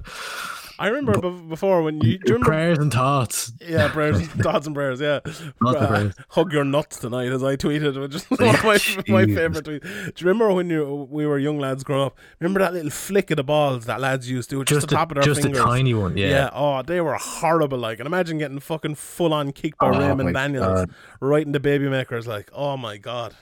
[0.81, 3.51] I remember be- before when you, do you remember Prayers and thoughts.
[3.61, 4.99] Yeah, prayers, thoughts and prayers.
[4.99, 5.19] Yeah,
[5.65, 6.13] Uh, prayers.
[6.29, 9.83] hug your nuts tonight, as I tweeted, which is one of my, my favorite tweets.
[9.83, 12.17] Do you remember when you we were young lads growing up?
[12.39, 15.01] Remember that little flick of the balls that lads used to, just, Just the a,
[15.03, 15.61] of their just fingers.
[15.61, 16.17] a tiny one.
[16.17, 16.29] Yeah.
[16.29, 16.49] yeah.
[16.53, 17.77] Oh, they were horrible.
[17.77, 20.91] Like, and imagine getting fucking full on kicked by Oh, Raymond Daniels God.
[21.19, 22.25] right in the baby makers.
[22.27, 23.35] Like, oh my god.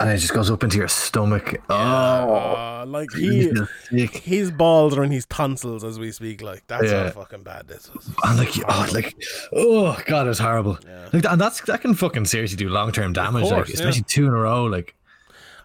[0.00, 1.54] And it just goes up into your stomach.
[1.70, 3.52] Oh, Uh, like he,
[3.88, 4.16] sick.
[4.16, 6.42] his balls are in his tonsils as we speak.
[6.42, 8.10] Like, that's how fucking bad this was.
[8.24, 9.14] And like, oh, like,
[9.52, 10.78] oh god, it's horrible.
[11.12, 13.42] Like, and that's that can fucking seriously do long term damage.
[13.44, 13.74] course, like, yeah.
[13.74, 14.64] especially two in a row.
[14.64, 14.94] Like,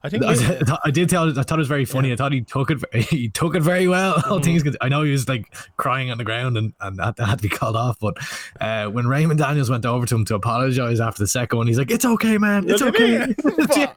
[0.08, 0.24] I think
[0.70, 1.30] I, I did tell.
[1.38, 2.12] I thought it was very funny.
[2.14, 2.84] I thought he took it.
[3.08, 4.16] He took it very well.
[4.28, 4.32] Mm-hmm.
[4.34, 4.64] All things.
[4.82, 7.50] I know he was like crying on the ground and and that, had to be
[7.50, 7.98] called off.
[8.00, 8.18] But
[8.60, 11.78] uh, when Raymond Daniels went over to him to apologize after the second one, he's
[11.78, 12.70] like, "It's okay, man.
[12.70, 13.28] It's okay.
[13.28, 13.36] me.
[13.76, 13.94] yeah,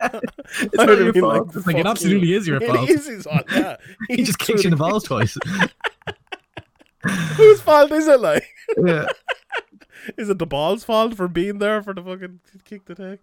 [0.60, 1.46] it's not your fault.
[1.46, 2.88] like, It's like, it absolutely you." is your fault.
[2.88, 3.76] is his fault, yeah.
[4.08, 5.36] He just kicks you in the balls twice.
[7.36, 8.46] Whose fault is it, like?
[8.84, 9.06] yeah.
[10.16, 13.18] Is it the ball's fault for being there for the fucking kick the tag?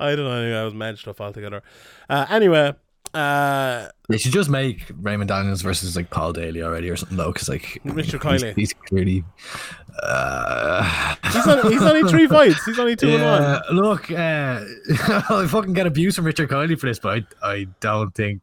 [0.00, 0.32] I don't know.
[0.32, 1.62] Anyway, I was mad stuff altogether.
[2.08, 2.74] Uh, anyway,
[3.14, 7.32] uh, They should just make Raymond Daniels versus like Paul Daley already or something though,
[7.32, 8.54] because like Richard he's, Kiely.
[8.54, 9.24] he's clearly.
[10.02, 12.64] Uh, he's, on, he's only three fights.
[12.64, 13.42] He's only two and one.
[13.42, 14.64] yeah, look, uh,
[15.34, 18.40] I fucking get abuse from Richard Kiely for this, but I, I don't think.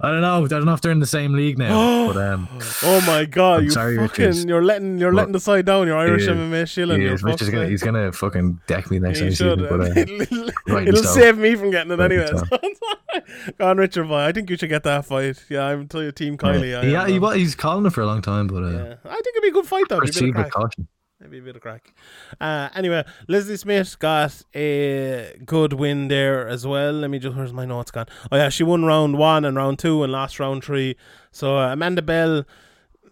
[0.00, 0.44] I don't know.
[0.44, 2.06] I don't know if they're in the same league now.
[2.12, 2.48] but um,
[2.82, 3.58] Oh my god!
[3.60, 4.44] I'm you sorry, fucking Richards.
[4.44, 5.86] you're letting you're But- letting the side down.
[5.86, 7.02] You're Irish Yeah, MMA shilling.
[7.02, 7.22] is.
[7.22, 9.28] Richard's gonna, he's gonna fucking deck me next time.
[9.28, 9.58] He should.
[9.58, 12.42] sees me, but, uh, it'll it'll save me from getting it Rightly anyway.
[13.58, 14.18] Go on, Richard Boy.
[14.18, 15.42] I think you should get that fight.
[15.48, 16.76] Yeah, I'm telling you, Team Kiely.
[16.76, 18.94] I yeah, he, um, he's calling it for a long time, but uh, yeah.
[19.04, 19.98] I think it'd be a good fight though.
[19.98, 20.88] It'd be a proceed with caution.
[21.24, 21.94] Maybe a bit of crack.
[22.38, 26.92] Uh, anyway, Leslie Smith got a good win there as well.
[26.92, 28.08] Let me just, where's my notes gone?
[28.30, 30.96] Oh, yeah, she won round one and round two and lost round three.
[31.32, 32.44] So uh, Amanda Bell,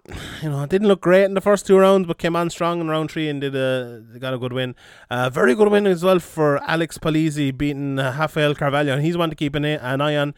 [0.43, 2.89] you know, didn't look great in the first two rounds, but came on strong in
[2.89, 4.75] round three and did a got a good win.
[5.11, 9.17] Uh, very good win as well for Alex Polizzi beating uh, Rafael Carvalho, and he's
[9.17, 10.31] one to keep an, an eye on.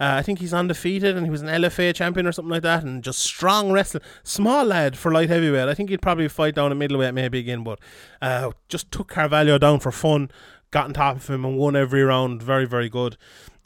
[0.00, 2.84] Uh, I think he's undefeated, and he was an LFA champion or something like that,
[2.84, 4.04] and just strong wrestling.
[4.22, 5.68] Small lad for light heavyweight.
[5.68, 7.80] I think he'd probably fight down at middleweight maybe again, but
[8.22, 10.30] uh, just took Carvalho down for fun.
[10.70, 12.42] Got on top of him and won every round.
[12.42, 13.16] Very, very good.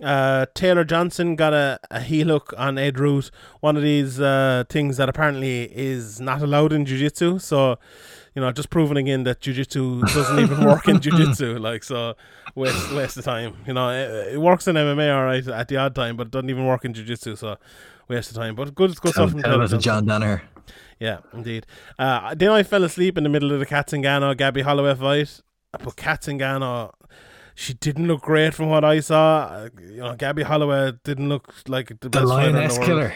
[0.03, 3.31] Uh, Taylor Johnson got a, a heel hook on Ed Root.
[3.61, 7.39] One of these uh, things that apparently is not allowed in Jiu Jitsu.
[7.39, 7.79] So,
[8.35, 11.59] you know, just proving again that Jiu Jitsu doesn't even work in Jiu Jitsu.
[11.63, 12.15] Like, so
[12.55, 13.57] waste, waste of time.
[13.67, 16.31] You know, it, it, works in MMA all right at the odd time, but it
[16.33, 17.37] doesn't even work in Jiu Jitsu.
[17.37, 17.57] So,
[18.09, 18.57] waste of time.
[18.57, 19.81] But good, good tell, stuff from tell Taylor Johnson.
[19.81, 20.43] John Danaher.
[20.99, 21.67] Yeah, indeed.
[21.99, 25.41] Uh, then I fell asleep in the middle of the Cat Zingano Gabby Holloway fight.
[25.79, 26.93] But Cat Zingano,
[27.55, 29.69] she didn't look great from what I saw.
[29.81, 32.85] You know, Gabby Holloway didn't look like the, The best fighter in Lioness the.
[32.85, 33.15] Killer.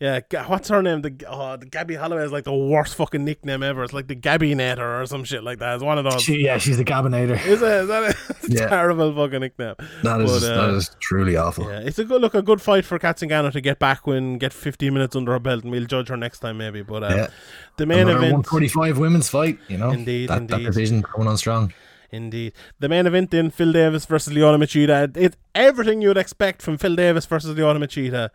[0.00, 1.00] Yeah, what's her name?
[1.00, 3.82] The oh, the Gabby Holloway is like the worst fucking nickname ever.
[3.84, 5.76] It's like the Gabby Natter or some shit like that.
[5.76, 6.20] It's one of those.
[6.20, 7.34] She, yeah, she's the Gabinator.
[7.36, 7.68] is it?
[7.68, 8.02] Is that
[8.42, 8.66] a Yeah.
[8.66, 9.76] terrible fucking nickname?
[10.02, 11.70] That is But, uh, that is truly awful.
[11.70, 14.36] Yeah, it's a good look, a good fight for Cat Zingano to get back win,
[14.36, 16.82] get 15 minutes under her belt, and we'll judge her next time maybe.
[16.82, 17.26] But uh, Yeah.
[17.78, 19.90] the main Another event, 145 women's fight, you know.
[19.90, 20.66] Indeed, that, that indeed.
[20.66, 21.72] division coming on strong.
[22.14, 22.52] Indeed.
[22.78, 25.16] The main event then Phil Davis versus Lyoto Machida.
[25.16, 28.30] It's everything you would expect from Phil Davis versus Lyoto Machida.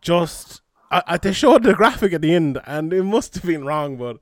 [0.00, 3.64] Just I, I, they showed the graphic at the end, and it must have been
[3.64, 4.18] wrong, but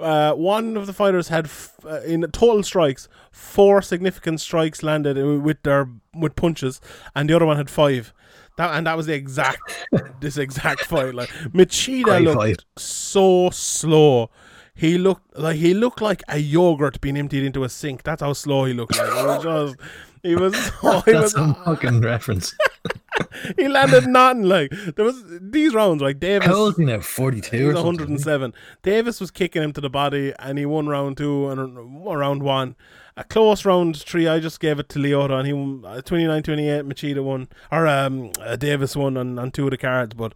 [0.00, 5.16] uh, one of the fighters had f- uh, in total strikes four significant strikes landed
[5.42, 6.80] with their with punches,
[7.14, 8.12] and the other one had five.
[8.56, 9.86] That and that was the exact
[10.20, 11.14] this exact fight.
[11.14, 12.64] Like Machida Great looked fight.
[12.76, 14.30] so slow.
[14.76, 18.02] He looked like he looked like a yogurt being emptied into a sink.
[18.02, 19.08] That's how slow he looked like.
[19.08, 19.76] It was just,
[20.22, 22.54] he was so, he was That's a fucking reference.
[23.56, 27.00] he landed nothing like there was these rounds like Davis How old is he now?
[27.00, 28.10] 42 he or was something?
[28.10, 28.52] 107.
[28.82, 32.76] Davis was kicking him to the body, and he won round two and round one.
[33.16, 34.28] A close round three.
[34.28, 36.82] I just gave it to Lyoto, and he won uh, 29-28.
[36.82, 40.12] Machida won, or um, uh, Davis won on, on two of the cards.
[40.12, 40.34] But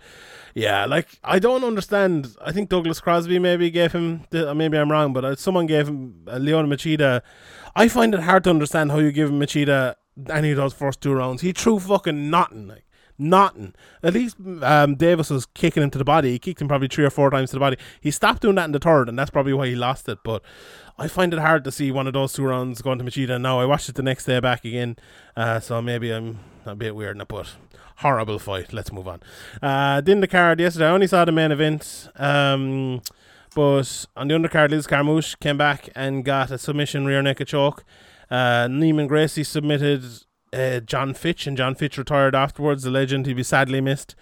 [0.54, 2.36] yeah, like I don't understand.
[2.44, 4.24] I think Douglas Crosby maybe gave him.
[4.32, 7.22] Uh, maybe I'm wrong, but uh, someone gave him uh, Lyoto Machida.
[7.76, 9.94] I find it hard to understand how you give Machida
[10.28, 11.42] any of those first two rounds.
[11.42, 12.68] He threw fucking nothing.
[12.68, 12.84] Like
[13.20, 13.74] nothing.
[14.02, 16.32] At least um, Davis was kicking him to the body.
[16.32, 17.76] He kicked him probably three or four times to the body.
[18.00, 20.18] He stopped doing that in the third, and that's probably why he lost it.
[20.24, 20.42] But
[20.98, 23.40] I find it hard to see one of those two rounds going to Machida.
[23.40, 24.96] Now I watched it the next day back again,
[25.36, 27.54] uh, so maybe I'm a bit weird in it, but
[27.96, 28.72] horrible fight.
[28.72, 29.20] Let's move on.
[29.62, 32.08] Uh, then the card yesterday, I only saw the main event.
[32.16, 33.02] Um,
[33.54, 37.84] but on the undercard, Liz Carmouche came back and got a submission rear naked choke.
[38.30, 40.04] Uh, Neiman Gracie submitted
[40.52, 42.84] uh, John Fitch, and John Fitch retired afterwards.
[42.84, 44.14] The legend, he'd be sadly missed.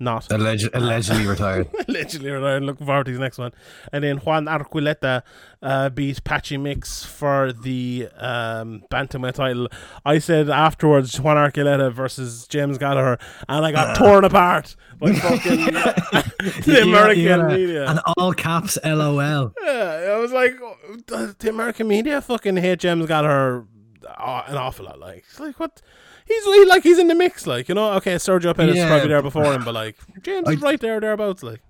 [0.00, 1.68] Not Alleg- allegedly retired.
[1.88, 2.64] allegedly retired.
[2.64, 3.52] Looking forward to his next one.
[3.92, 5.22] And then Juan Archuleta
[5.62, 9.68] uh, beat Patchy Mix for the um, bantamweight title.
[10.04, 13.18] I said afterwards Juan Archuleta versus James Gallagher,
[13.48, 15.64] and I got torn apart by fucking
[16.64, 17.46] the American Yeah, yeah.
[17.56, 17.88] media.
[17.90, 19.52] And all caps LOL.
[19.64, 23.64] Yeah, I was like, oh, the American media fucking hate James Gallagher
[24.06, 24.98] uh, an awful lot.
[24.98, 25.80] Like, it's like what?
[26.26, 27.46] He's he, like he's in the mix.
[27.46, 28.88] Like you know, okay, Sergio Pettis Yeah.
[28.88, 31.42] probably there before him, but like James is right there thereabouts.
[31.42, 31.60] Like,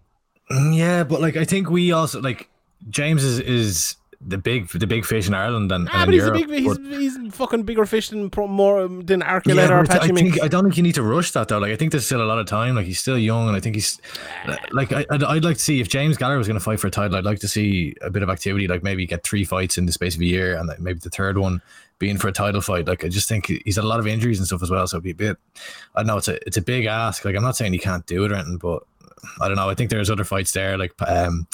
[0.50, 2.48] Mm, Yeah, but like I think we also like
[2.90, 3.96] James is is
[4.26, 6.42] the big the big fish in Ireland and, ah, and but he's Europe.
[6.42, 10.08] a big, he's he's fucking bigger fish than more than Yeah, Archuleta or but I
[10.08, 11.58] think I don't think you need to rush that though.
[11.58, 12.74] Like I think there's still a lot of time.
[12.74, 14.00] Like he's still young, and I think he's
[14.70, 16.86] like I, I'd, I'd like to see if James Gallagher was going to fight for
[16.86, 17.16] a title.
[17.16, 18.66] I'd like to see a bit of activity.
[18.68, 21.36] Like maybe get three fights in the space of a year, and maybe the third
[21.38, 21.60] one
[22.04, 22.86] being for a title fight.
[22.86, 24.86] Like I just think he's had a lot of injuries and stuff as well.
[24.86, 25.38] So it'd be a bit.
[25.94, 27.24] I know it's a it's a big ask.
[27.24, 28.82] Like I'm not saying he can't do it or anything, but.
[29.40, 29.70] I don't know.
[29.70, 30.76] I think there's other fights there.
[30.76, 31.46] Like, um,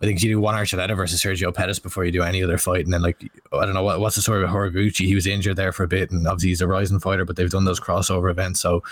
[0.00, 2.86] I think you do Juan Archuleta versus Sergio Pettis before you do any other fight,
[2.86, 3.22] and then like,
[3.52, 5.04] I don't know what, what's the story with Horiguchi.
[5.04, 7.50] He was injured there for a bit, and obviously he's a rising fighter, but they've
[7.50, 8.60] done those crossover events.
[8.60, 8.82] So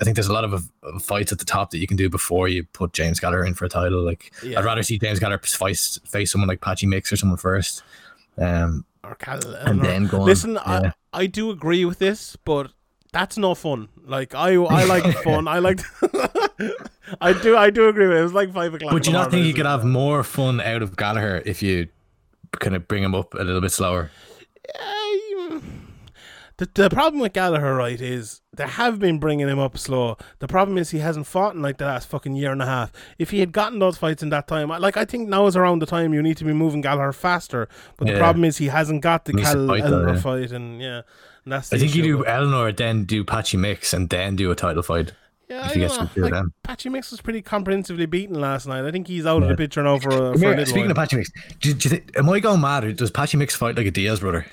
[0.00, 2.08] I think there's a lot of, of fights at the top that you can do
[2.08, 4.02] before you put James Gallagher in for a title.
[4.02, 4.58] Like, Yeah.
[4.60, 7.82] I'd rather see James Gallagher face face someone like Patchy Mix or someone first.
[8.38, 10.26] Um, or Cal- and or- then go on.
[10.26, 10.92] Listen, Yeah.
[11.12, 12.72] I I do agree with this, but
[13.12, 13.88] that's no fun.
[14.04, 15.46] Like I I like fun.
[15.48, 15.80] I like.
[17.20, 18.20] I do I do agree with it.
[18.20, 18.92] It was like five o'clock.
[18.92, 21.88] But do you not think you could have more fun out of Gallagher if you
[22.60, 24.10] kind of bring him up a little bit slower?
[24.80, 25.62] Um,
[26.56, 30.16] the, the problem with Gallagher, right, is they have been bringing him up slow.
[30.38, 32.92] The problem is he hasn't fought in like the last fucking year and a half.
[33.18, 35.80] If he had gotten those fights in that time, like I think now is around
[35.80, 37.68] the time you need to be moving Gallagher faster.
[37.96, 40.20] But the problem is he hasn't got the Cal fight Ellenor yeah.
[40.20, 41.02] fight, and yeah,
[41.44, 41.72] and that's.
[41.72, 45.12] I think you do Ellenor, then do Patchy Mix, and then do a title fight.
[45.48, 46.08] Yeah, if gets know.
[46.16, 46.54] Like, them.
[46.62, 48.84] Patchy Mix was pretty comprehensively beaten last night.
[48.84, 50.90] I think he's out of the picture now for, a- for here, speaking while.
[50.92, 51.30] of Patchy Mix,
[51.60, 52.96] do, do you think, am I going mad?
[52.96, 54.46] Does Patchy Mix fight like a Diaz brother?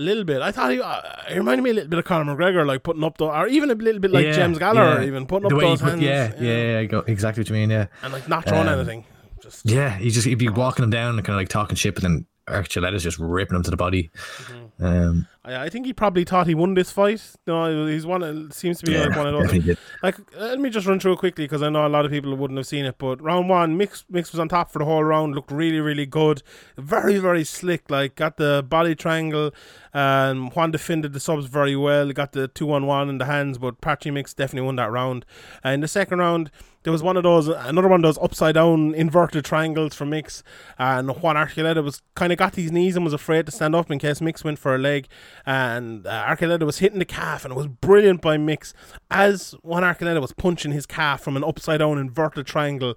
[0.00, 0.40] A little bit.
[0.42, 3.04] I thought he, uh, he reminded me a little bit of Conor McGregor, like putting
[3.04, 5.06] up the, or even a little bit like Yeah, James Gallagher, yeah.
[5.06, 6.02] even putting The up those put- hands.
[6.02, 7.70] Yeah, yeah, yeah, go, exactly what you mean.
[7.70, 9.04] Yeah, and like not throwing Um, anything.
[9.42, 9.96] Just yeah.
[9.96, 12.26] He just he'd be walking him down and kind of like talking shit, but then
[12.48, 14.10] Archuleta's just ripping him to the body.
[14.38, 14.84] Mm-hmm.
[14.84, 17.22] Um, I, I think he probably thought he won this fight.
[17.46, 18.22] Know, he's one.
[18.22, 19.76] Of, seems to be yeah, like one of those.
[20.02, 22.34] Like, let me just run through it quickly because I know a lot of people
[22.34, 22.96] wouldn't have seen it.
[22.98, 25.34] But round one, Mix Mix was on top for the whole round.
[25.34, 26.42] Looked really, really good.
[26.76, 27.90] Very, very slick.
[27.90, 29.52] Like, got the body triangle.
[29.92, 32.06] Um, Juan defended the subs very well.
[32.06, 33.58] He Got the two on one in the hands.
[33.58, 35.24] But Patchy Mix definitely won that round.
[35.64, 36.50] And in the second round,
[36.82, 40.42] there was one of those, another one of those upside down inverted triangles from Mix.
[40.78, 43.90] And Juan Archuleta was kind of got his knees and was afraid to stand up
[43.90, 45.06] in case Mix went for a leg.
[45.50, 48.72] And uh, was hitting the calf, and it was brilliant by Mix.
[49.10, 52.96] As Juan Archuleta was punching his calf from an upside down inverted triangle,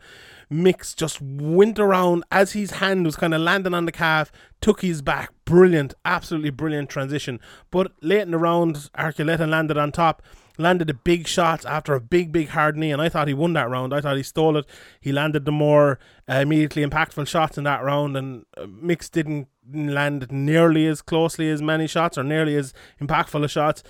[0.51, 4.31] Mix just went around as his hand was kind of landing on the calf,
[4.61, 5.31] took his back.
[5.45, 7.39] Brilliant, absolutely brilliant transition.
[7.71, 10.21] But late in the round, Archuleta landed on top
[10.57, 13.53] landed the big shots after a big, big hard knee, and I thought he won
[13.53, 13.93] that round.
[13.93, 14.65] I thought he stole it.
[14.99, 15.99] He landed the more
[16.29, 21.49] uh, immediately impactful shots in that round, and uh, Mix didn't land nearly as closely
[21.49, 23.83] as many shots or nearly as impactful as shots.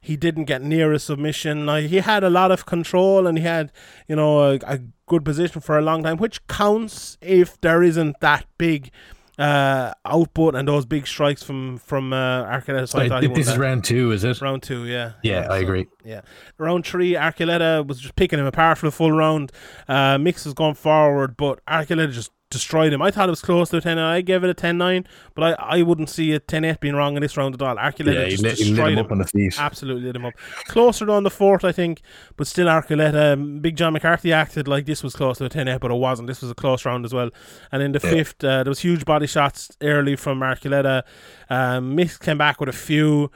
[0.00, 1.66] He didn't get near a submission.
[1.66, 3.72] Like, he had a lot of control and he had,
[4.06, 8.20] you know, a, a good position for a long time, which counts if there isn't
[8.20, 8.92] that big
[9.38, 12.88] uh, output and those big strikes from from uh, Archuleta.
[12.88, 13.58] So I Wait, thought this is that.
[13.58, 14.40] round two, is it?
[14.40, 14.86] round two.
[14.86, 15.86] Yeah, Yeah, I so- agree.
[16.04, 16.22] yeah.
[16.58, 19.52] Round three, Archuleta was just picking him apart for the full round.
[19.88, 23.00] Uh, Mix was going forward, but Archuleta just destroyed him.
[23.02, 25.58] I thought it was close to a 10 I gave it a 10 9, but
[25.60, 27.76] I, I wouldn't see a 10 8 being wrong in this round at all.
[27.76, 29.04] Archuleta Yeah, just lit, destroyed him him.
[29.06, 29.54] up on the feet.
[29.60, 30.34] Absolutely lit him up.
[30.66, 32.00] Closer on the fourth, I think,
[32.36, 33.32] but still Archuleta.
[33.34, 35.94] um, Big John McCarthy acted like this was close to a 10 8, but it
[35.94, 36.26] wasn't.
[36.28, 37.30] This was a close round as well.
[37.72, 38.10] And in the Yeah.
[38.10, 41.02] fifth, uh, there was huge body shots early from Archuleta.
[41.50, 43.30] Um, Mix came back with a few.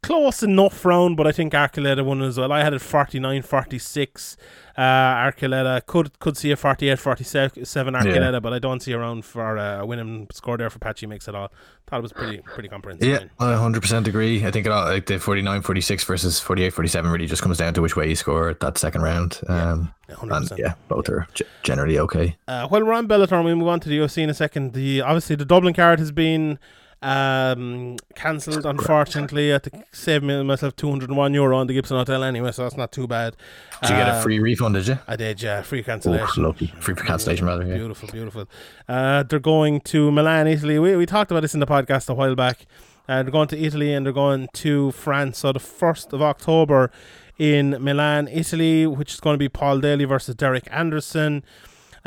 [0.00, 2.52] Close enough round, but I think Archuleta won as well.
[2.52, 4.36] I had it 49 46.
[4.76, 9.24] Uh, Archuleta could could see a 48 47 Archuleta, but I don't see a round
[9.24, 11.50] for uh, a winning score there for Patchy Mix at all.
[11.88, 13.08] Thought it was pretty pretty comprehensive.
[13.08, 14.46] Yeah, I 100% agree.
[14.46, 17.74] I think it all, like the 49 46 versus 48 47 really just comes down
[17.74, 19.40] to which way you score that second round.
[19.48, 20.58] Um, Yeah, and 100%.
[20.58, 22.36] yeah, both are g- generally okay.
[22.46, 24.74] Uh, while we're on Bellator, we move on to the UFC in a second.
[24.74, 26.60] The obviously the Dublin card has been
[27.02, 28.66] um, cancelled.
[28.66, 31.96] Unfortunately, I had to save me myself two hundred and one euro on the Gibson
[31.96, 33.36] Hotel anyway, so that's not too bad.
[33.82, 34.98] Did you get a Um, free refund, did you?
[35.06, 36.44] I did, yeah, free cancellation.
[36.44, 36.66] Oh, lucky.
[36.80, 37.64] Free cancellation, rather.
[37.64, 37.76] Yeah.
[37.76, 38.48] Beautiful, beautiful.
[38.88, 40.78] Uh, they're going to Milan, Italy.
[40.78, 42.66] We, we talked about this in the podcast a while back.
[43.08, 45.38] Uh, they're going to Italy and they're going to France.
[45.38, 46.90] So the 1st of October
[47.38, 51.42] in Milan, Italy, which is going to be Paul Daley versus Derek Anderson.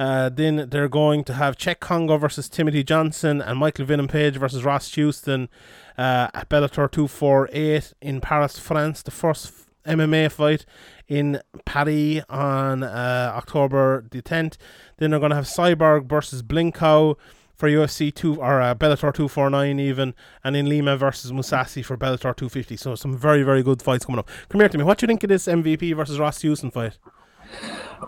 [0.02, 4.36] Uh, then they're going to have Cheick Kongo versus Timothy Johnson and Michael Venom Page
[4.36, 5.47] versus Ross Houston
[5.95, 9.04] uh, at Bellator 248 in Paris, France.
[9.04, 9.54] The first
[9.86, 10.66] MMA fight
[11.08, 14.58] in Paris on uh, October the 10th.
[14.97, 17.16] Then they're going to have Cyborg versus Blencowe
[17.54, 22.36] for UFC 2 or uh, Bellator 249 even and in Lima versus Mousasi for Bellator
[22.36, 25.04] 250 so some very very good fights coming up come here to me what do
[25.04, 26.97] you think of this MVP versus Ross Houston fight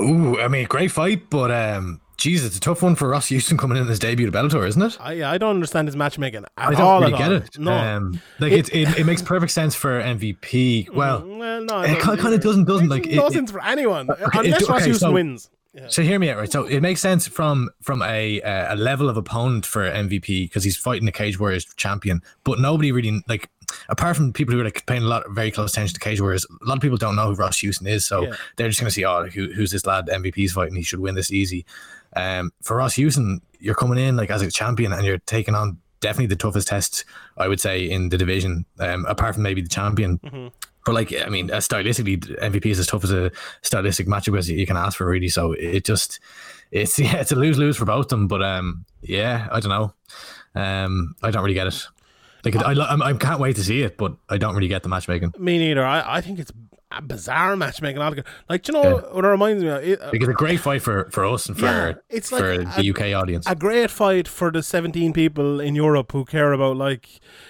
[0.02, 3.58] Ooh, I mean, great fight, but um, geez, it's a tough one for Ross Houston
[3.58, 4.98] coming in his debut to Bellator, isn't it?
[5.00, 7.34] I I don't understand his matchmaking at I don't all really get all.
[7.34, 7.60] it.
[7.60, 10.90] no um, like It- it, it, it makes perfect sense for MVP.
[10.90, 14.18] Well, well no it kind of doesn't, doesn't like no it, it- for anyone it-
[14.34, 15.88] unless Ross okay, Houston so- wins yeah.
[15.88, 16.52] So hear me out, right?
[16.52, 20.78] So it makes sense from from a a level of opponent for MVP because he's
[20.78, 23.50] fighting the Cage Warriors champion, but nobody really like
[23.90, 26.22] apart from people who are like paying a lot of very close attention to Cage
[26.22, 26.46] Warriors.
[26.46, 28.36] A lot of people don't know who Ross Houston is, so Yeah.
[28.56, 30.08] they're just going to see, oh, who, who's this lad?
[30.08, 31.66] MVP's fighting, he should win this easy.
[32.16, 35.80] Um, for Ross Houston, you're coming in like as a champion and you're taking on
[36.02, 37.06] definitely the toughest test
[37.38, 40.20] I would say in the division, um, apart from maybe the champion.
[40.20, 40.48] Mm-hmm.
[40.86, 43.32] But like, I mean, stylistically, MVP is as tough as a
[43.62, 45.30] stylistic matchup as you can ask for, really.
[45.30, 46.20] So it just,
[46.72, 48.28] it's yeah, it's a lose lose for both of them.
[48.28, 49.94] But um, yeah, I don't know.
[50.56, 51.88] Um, I don't really get it.
[52.46, 54.90] Like, I, I, I can't wait to see it, but I don't really get the
[54.90, 55.34] matchmaking.
[55.38, 56.52] me neither I, I think it's
[57.02, 58.28] bizarre matchmaking altogether.
[58.50, 60.82] like do you know what it reminds me of it, Like, it's a great fight
[60.82, 63.46] for, for us and for Yeah, it's like for a- the UK audience.
[63.48, 67.08] a great fight for the 17 people in Europe who care about like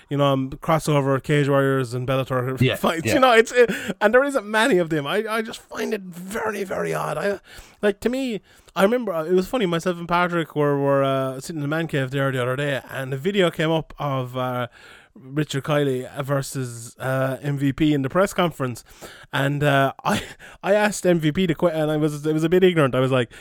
[0.10, 3.06] you know um, crossover Cage Warriors and Bellator Yeah, fights.
[3.06, 3.14] yeah.
[3.16, 3.72] You know, it's it,
[4.02, 5.06] and there isn't many of them.
[5.08, 7.18] I, I just find it very very odd.
[7.18, 7.40] I
[7.82, 8.42] like to me.
[8.76, 9.66] I remember uh, it was funny.
[9.68, 12.82] Myself and Patrick were were uh, sitting in the man cave there the other day,
[12.90, 14.36] and a video came up of.
[14.38, 14.68] Uh,
[15.16, 18.84] Richard Kiely versus uh, MVP in the press conference,
[19.32, 20.24] and uh, I
[20.64, 22.96] I asked MVP to quit, and I was it was a bit ignorant.
[22.96, 23.32] I was like,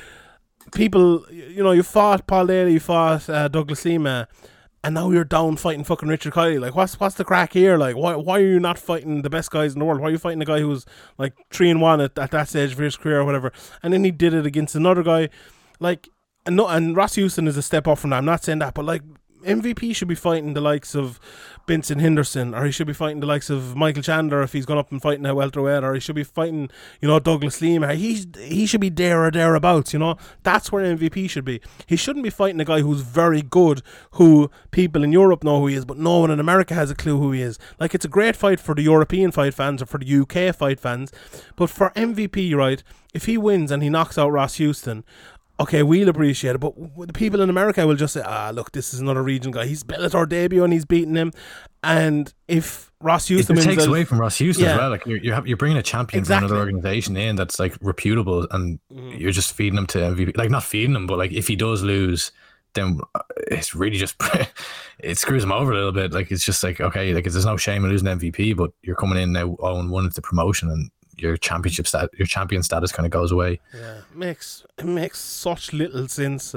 [0.74, 4.28] people, you know, you fought Paul Daley, you fought uh, Douglas Lima,
[4.84, 6.60] and now you're down fighting fucking Richard Kiely.
[6.60, 7.76] Like, what's what's the crack here?
[7.78, 10.00] Like, why why are you not fighting the best guys in the world?
[10.00, 10.84] Why are you fighting a guy who's
[11.18, 13.52] like three and one at, at that stage of his career or whatever?
[13.82, 15.28] And then he did it against another guy,
[15.80, 16.08] like.
[16.44, 18.16] And no, and Ross Houston is a step up from that.
[18.16, 19.02] I'm not saying that, but like
[19.44, 21.20] MVP should be fighting the likes of
[21.66, 24.78] Benson Henderson, or he should be fighting the likes of Michael Chandler if he's gone
[24.78, 27.94] up and fighting a welterweight, or he should be fighting, you know, Douglas Lima.
[27.94, 29.92] He he should be there or thereabouts.
[29.92, 31.60] You know, that's where MVP should be.
[31.86, 33.82] He shouldn't be fighting a guy who's very good,
[34.12, 36.94] who people in Europe know who he is, but no one in America has a
[36.94, 37.58] clue who he is.
[37.78, 40.80] Like it's a great fight for the European fight fans or for the UK fight
[40.80, 41.12] fans,
[41.56, 42.82] but for MVP, right?
[43.12, 45.04] If he wins and he knocks out Ross Houston,
[45.60, 46.58] okay, we'll appreciate it.
[46.58, 46.74] But
[47.06, 49.66] the people in America will just say, ah, look, this is another region guy.
[49.66, 51.32] He's Bellator debut and he's beating him.
[51.84, 54.72] And if Ross Houston it takes away from Ross Houston Yeah.
[54.72, 54.90] as well.
[54.90, 56.48] Like you're you're, you're bringing a champion Exactly.
[56.48, 59.18] from another organization in that's like reputable, and Mm-hmm.
[59.20, 60.36] you're just feeding him to MVP.
[60.36, 62.30] Like not feeding him, but like if he does lose,
[62.74, 64.14] then uh, it's really just
[65.00, 66.12] it screws him over a little bit.
[66.12, 69.20] Like it's just like okay, like there's no shame in losing MVP, but you're coming
[69.20, 70.90] in now on one of the promotion and
[71.22, 73.60] your championship stat, your champion status kind of goes away.
[73.72, 76.54] Yeah, it makes it makes such little sense.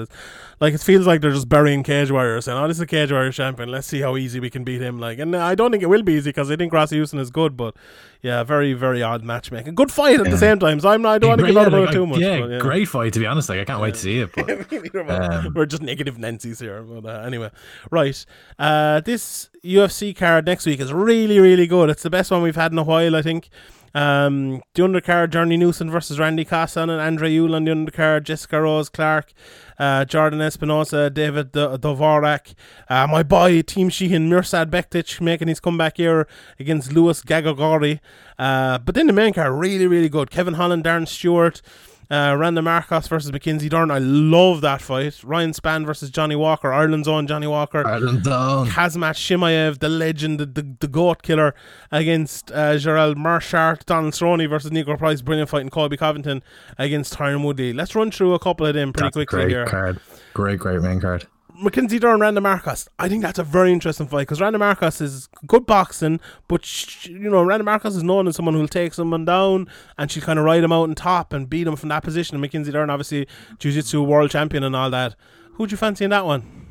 [0.59, 3.11] Like it feels like they're just burying Cage Warrior, saying, "Oh, this is a Cage
[3.11, 3.69] Warrior champion.
[3.69, 6.03] Let's see how easy we can beat him." Like, and I don't think it will
[6.03, 7.75] be easy because I think Ross Houston is good, but
[8.21, 9.75] yeah, very very odd matchmaking.
[9.75, 10.79] Good fight at the same time.
[10.79, 12.19] So I'm not, I don't want to give out about like, it too much.
[12.19, 13.49] Yeah, but, great fight to be honest.
[13.49, 14.31] Like I can't wait to see it.
[14.33, 15.45] But Neither of us.
[15.45, 16.81] Um, We're just negative Nancy's here.
[16.81, 17.51] But uh, anyway,
[17.91, 18.25] right.
[18.57, 21.89] Uh, this UFC card next week is really, really good.
[21.89, 23.49] It's the best one we've had in a while, I think.
[23.95, 28.61] Um, the undercard, Johnny Newson versus Randy Kassan and Andre Yule on the undercard, Jessica
[28.61, 29.31] Rose Clark,
[29.79, 32.55] uh, Jordan Espinosa, David D- Dvorak,
[32.89, 36.27] uh, my boy Team Sheehan, Mirsad Bektic making his comeback here
[36.59, 38.01] against Lewis Garagorri.
[38.37, 40.29] Uh, but then the main card, really, really good.
[40.29, 41.61] Kevin Holland, Darren Stewart,
[42.09, 43.91] uh, Randa Markos versus Mackenzie Dern.
[43.91, 45.23] I love that fight.
[45.23, 47.85] Ryan Spann versus Johnny Walker, Ireland's own Johnny Walker.
[47.85, 48.67] Ireland down.
[48.67, 51.53] Khamzat Chimaev, the legend, the, the, the goat killer,
[51.91, 56.43] against uh, Gerald Meerschaert, Donald Cerrone versus Niko Price, brilliant fight, and Colby Covington
[56.77, 57.73] against Tyron Woodley.
[57.73, 59.65] Let's run through a couple of them pretty That's quickly great here.
[59.65, 59.99] card.
[60.33, 61.25] Great, great main card.
[61.61, 62.87] Mackenzie Dern, Randa Markos.
[62.99, 67.07] I think that's a very interesting fight because Randa Markos is good boxing, but sh-
[67.07, 70.39] you know Randa Markos is known as someone who'll take someone down and she'll kind
[70.39, 72.35] of ride him out on top and beat him from that position.
[72.35, 73.27] And Mackenzie Dern, obviously,
[73.59, 75.15] jiu-jitsu world champion and all that.
[75.53, 76.67] Who'd you fancy in that one?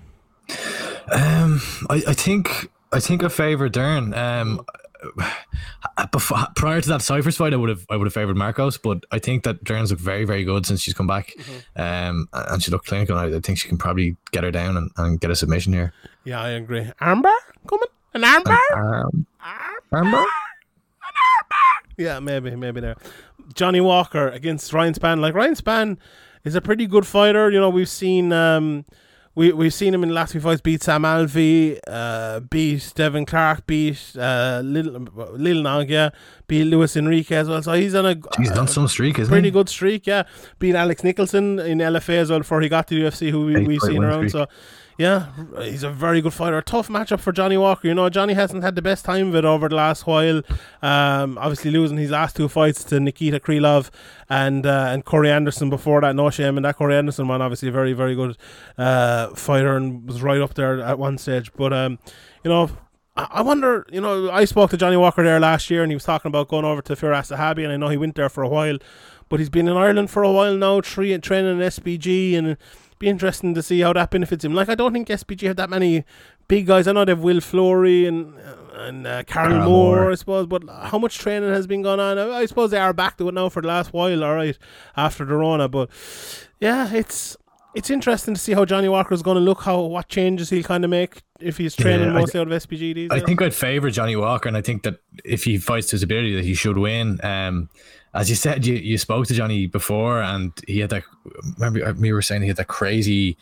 [1.12, 4.14] Um, I, I think I think I favour Dern.
[4.14, 4.64] Um,
[6.12, 9.04] before, prior to that Cyphers fight, I would have I would have favoured Markos, but
[9.10, 11.34] I think that Dern's looked very very good since she's come back,
[11.76, 13.16] um, and she looked clinical.
[13.16, 15.92] I, I think she can probably get her down and, and get a submission here.
[16.24, 16.90] Yeah, I agree.
[17.00, 17.34] Armbar
[17.66, 19.02] coming, an armbar.
[19.02, 19.26] Um,
[19.90, 20.24] remember?
[21.96, 22.96] Yeah, maybe, maybe there.
[23.54, 25.20] Johnny Walker against Ryan Spann.
[25.20, 25.98] Like Ryan Spann
[26.44, 27.50] is a pretty good fighter.
[27.50, 28.84] You know, we've seen um,
[29.34, 33.26] we we've seen him in the last few fights beat Sam Alvey, uh, beat Devin
[33.26, 36.10] Clark, beat uh, Lil yeah,
[36.46, 37.62] beat Luis Henrique as well.
[37.62, 39.52] So he's on a He's done some streak, isn't pretty he?
[39.52, 40.06] good streak.
[40.06, 40.24] Yeah,
[40.58, 43.80] beat Alex Nicholson in LFA as well before he got to UFC, who we, we've
[43.82, 44.28] seen around.
[44.28, 44.32] streak.
[44.32, 44.46] So.
[44.96, 45.26] Yeah,
[45.58, 46.58] he's a very good fighter.
[46.58, 47.88] A tough matchup for Johnny Walker.
[47.88, 50.40] You know, Johnny hasn't had the best time of it over the last while.
[50.82, 53.90] Um, obviously losing his last two fights to Nikita Krylov
[54.28, 56.14] and uh, and Corey Anderson before that.
[56.14, 57.42] No shame in that Corey Anderson one.
[57.42, 58.36] Obviously a very very good
[58.78, 61.52] uh, fighter and was right up there at one stage.
[61.54, 61.98] But um,
[62.44, 62.70] you know.
[63.16, 66.02] I wonder, you know, I spoke to Johnny Walker there last year and he was
[66.02, 68.48] talking about going over to Firas Zahabi and I know he went there for a
[68.48, 68.76] while,
[69.28, 72.56] but he's been in Ireland for a while now, training in SBG and
[72.98, 74.54] be interesting to see how that benefits him.
[74.54, 76.04] Like, I don't think SBG have that many
[76.48, 76.86] big guys.
[76.88, 78.34] I know they've Will Fleury and
[78.74, 80.12] and uh, Karl Moore, Moore.
[80.12, 82.18] I suppose, but how much training has been going on?
[82.18, 84.58] I, I suppose they are back to it now for the last while, all right,
[84.96, 85.90] after the Rona, but
[86.60, 87.36] yeah, it's.
[87.76, 90.62] It's interesting to see how Johnny Walker is going to look, how what changes he'll
[90.62, 93.24] kind of make if he's training Yeah, I- mostly out of SBG these I days.
[93.26, 96.36] think I'd favour Johnny Walker, and I think that if he fights to his ability,
[96.36, 97.18] that he should win.
[97.24, 97.68] Um,
[98.14, 101.02] as you said, you, you spoke to Johnny before, and he had that.
[101.58, 103.36] Remember, we were saying he had that crazy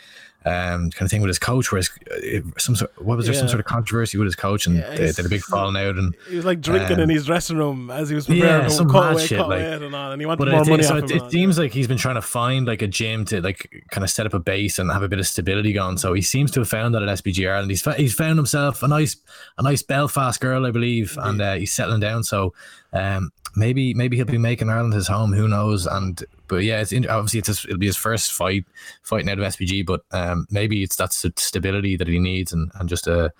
[0.44, 3.34] um, kind of thing with his coach, where his, uh, some sort, what was there
[3.34, 5.76] some sort of controversy with his coach, and Yeah, they, they had a big falling
[5.76, 8.34] out, and He was like drinking Um, in his dressing room as he was yeah,
[8.40, 10.68] preparing to some mad away, shit, like- and all, and he wanted more I think,
[10.70, 13.40] money so it, it seems like he's been trying to find like a gym to
[13.40, 15.96] like kind of set up a base and have a bit of stability going.
[15.98, 17.70] So he seems to have found that at SBG Ireland.
[17.70, 19.16] He's he's found himself a nice
[19.58, 22.24] a nice Belfast girl, I believe, and uh, he's settling down.
[22.24, 22.52] So
[22.92, 25.32] um, maybe maybe he'll be making Ireland his home.
[25.32, 25.86] Who knows?
[25.86, 26.22] And
[26.52, 28.64] but yeah, it's in, obviously it's his, it'll be his first fight
[29.02, 32.70] fighting out of SBG, But um, maybe it's that st- stability that he needs and
[32.74, 33.32] and just a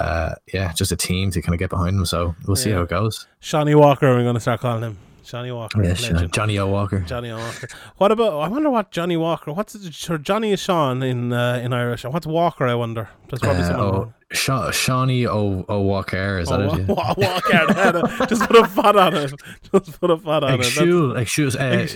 [0.00, 2.06] uh, yeah, just a team to kind of get behind him.
[2.06, 3.26] So we'll see how it goes.
[3.40, 4.96] Shawnee Walker, we're going to start calling him.
[5.24, 5.82] Shawnee Walker.
[5.82, 6.32] Yeah, legend.
[6.32, 7.00] Johnny O Walker.
[7.00, 7.36] Johnny O.
[7.36, 7.68] Walker.
[7.98, 8.32] What about?
[8.40, 9.52] I wonder what Johnny Walker.
[9.52, 9.90] What's it,
[10.22, 12.04] Johnny is Sean in uh, in Irish.
[12.04, 12.66] What's Walker?
[12.66, 13.10] I wonder.
[13.28, 14.14] There's probably Uh, someone.
[14.30, 16.86] Sha- Shawney O O Walker is that Oh, it?
[16.86, 18.26] Wa- wa- Walker.
[18.26, 19.32] Just put a fat on it.
[19.72, 20.64] Just put a fat on Like it.
[20.64, 21.86] Shul, like Shul, uh,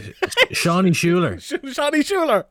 [0.51, 1.39] Shawney Schuler.
[1.39, 2.47] Sh- Shawnee Schuler.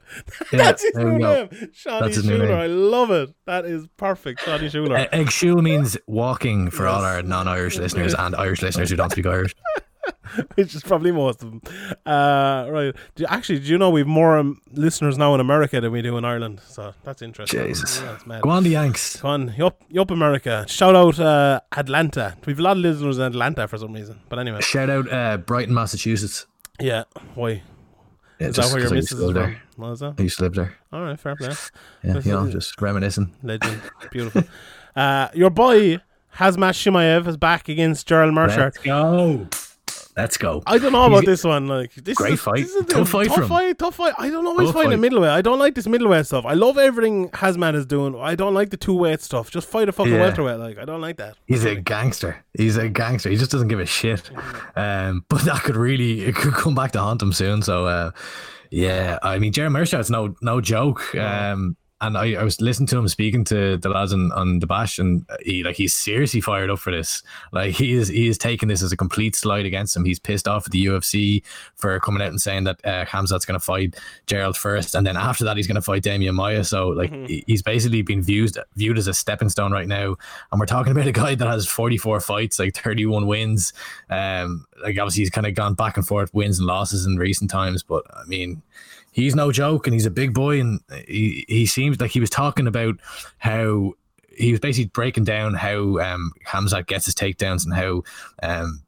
[0.52, 1.50] Yeah, That's his new name.
[1.74, 2.46] Shawnee That's Schuler.
[2.48, 2.58] name.
[2.58, 3.34] I love it.
[3.48, 4.42] That is perfect.
[4.42, 4.98] Shawnee Schuler.
[4.98, 9.12] Uh, Egg Shul means walking for all our non-Irish listeners and Irish listeners who don't
[9.12, 9.56] speak Irish.
[10.56, 11.62] which is probably most of them.
[12.06, 12.96] Uh, right.
[13.16, 16.18] Do, actually, do you know we've more um, listeners now in America than we do
[16.18, 16.62] in Ireland?
[16.68, 17.68] So that's interesting.
[17.68, 18.02] Jesus.
[18.02, 18.40] Yeah.
[18.42, 19.18] Go on, the Yanks.
[19.22, 20.66] Go on, yup, yup, America.
[20.68, 22.36] Shout out uh, Atlanta.
[22.46, 24.20] We've a lot of listeners in Atlanta for some reason.
[24.30, 26.46] But anyway, Shout out uh, Brighton, Massachusetts.
[26.80, 27.04] yeah.
[27.36, 27.62] Why?
[28.40, 29.56] Yeah, Is that where your 'cause I used to missus is from?
[29.76, 30.16] What is that?
[30.18, 30.76] I used to live there.
[30.92, 31.50] All right, fair play.
[32.04, 33.32] Yeah, This you know, just reminiscing.
[33.44, 33.80] Legend.
[34.10, 34.44] Beautiful.
[34.96, 36.00] uh, your boy,
[36.36, 38.58] Khamzat Chimaev, is back against Gerald Meerschaert.
[38.74, 39.48] Let's go.
[40.18, 40.62] Let's go.
[40.66, 41.68] I don't know about this one.
[41.68, 42.58] Like this Great is, fight.
[42.58, 43.80] This is a Tough fight Tough fight.
[43.80, 44.14] Tough fight.
[44.18, 45.00] I don't always Tough a fight.
[45.00, 45.30] middleweight.
[45.30, 46.46] I don't like this middleweight stuff.
[46.46, 48.16] I love everything Khamzat is doing.
[48.20, 49.50] I don't like the two weight stuff.
[49.50, 50.20] Just fight a fucking Yeah.
[50.20, 50.60] welterweight.
[50.60, 51.36] Like I don't like that.
[51.48, 52.44] He's a gangster.
[52.58, 53.30] He's a gangster.
[53.30, 54.30] He just doesn't give a shit.
[54.76, 57.62] Um, but that could really it could come back to haunt him soon.
[57.62, 58.12] So uh,
[58.70, 61.16] yeah, I mean, Jeremy Meerschaert's no no joke.
[61.16, 64.68] Um, and I, I was listening to him speaking to the lads on, on the
[64.68, 67.22] bash, and he like he's seriously fired up for this.
[67.52, 70.04] Like he is he is taking this as a complete slide against him.
[70.04, 71.44] He's pissed off at the UFC
[71.76, 73.96] for coming out and saying that uh, Khamzat's going to fight
[74.28, 76.64] Gerald first, and then after that he's going to fight Demian Maia.
[76.64, 80.16] So like he- he's basically been viewed viewed as a stepping stone right now.
[80.52, 83.74] And we're talking about a guy that has 44 fights, like 31 wins.
[84.10, 87.52] Um, like obviously he's kind of gone back and forth wins and losses in recent
[87.52, 88.64] times, but I mean
[89.12, 92.30] he's no joke and he's a big boy and he, he seems like he was
[92.30, 92.96] talking about
[93.38, 93.94] how
[94.36, 98.04] he was basically breaking down how um Khamzat gets his takedowns and how
[98.42, 98.82] um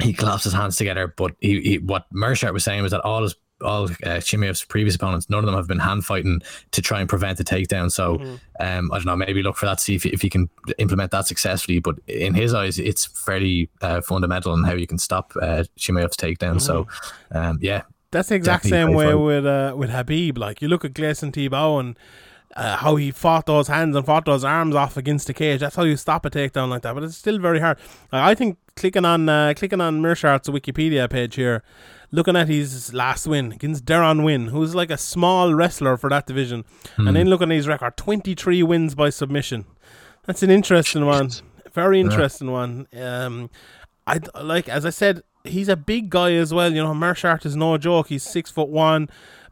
[0.00, 3.22] he claps his hands together but he, he what Meerschaert was saying was that all
[3.22, 6.40] his all uh, Chimaev's previous opponents, none of them have been hand fighting
[6.72, 7.90] to try and prevent the takedown.
[7.90, 8.20] So,
[8.60, 11.26] um, I don't know, maybe look for that, see if, if he can implement that
[11.26, 11.78] successfully.
[11.78, 16.16] But in his eyes, it's fairly uh, fundamental in how you can stop uh, Chimaev's
[16.16, 16.60] takedown.
[16.60, 16.86] So,
[17.30, 17.82] um, yeah,
[18.12, 20.38] That's the exact Definitely same way with uh, with Khabib.
[20.38, 21.98] Like you look at Gleison Tibau and
[22.54, 25.60] uh, how he fought those hands and fought those arms off against the cage.
[25.60, 26.94] That's how you stop a takedown like that.
[26.94, 27.78] But it's still very hard.
[28.12, 31.62] Like, I think clicking on uh, clicking on Meerschaert's Wikipedia page here,
[32.10, 36.26] looking at his last win against Deron Winn, who's like a small wrestler for that
[36.26, 36.64] division,
[36.98, 39.64] and then looking at his record, twenty three wins by submission.
[40.26, 41.30] That's an interesting one.
[41.72, 42.86] Very interesting one.
[42.94, 43.48] Um,
[44.06, 46.72] I like as I said, he's a big guy as well.
[46.72, 48.08] You know, Meerschaert is no joke.
[48.08, 49.08] He's six foot one,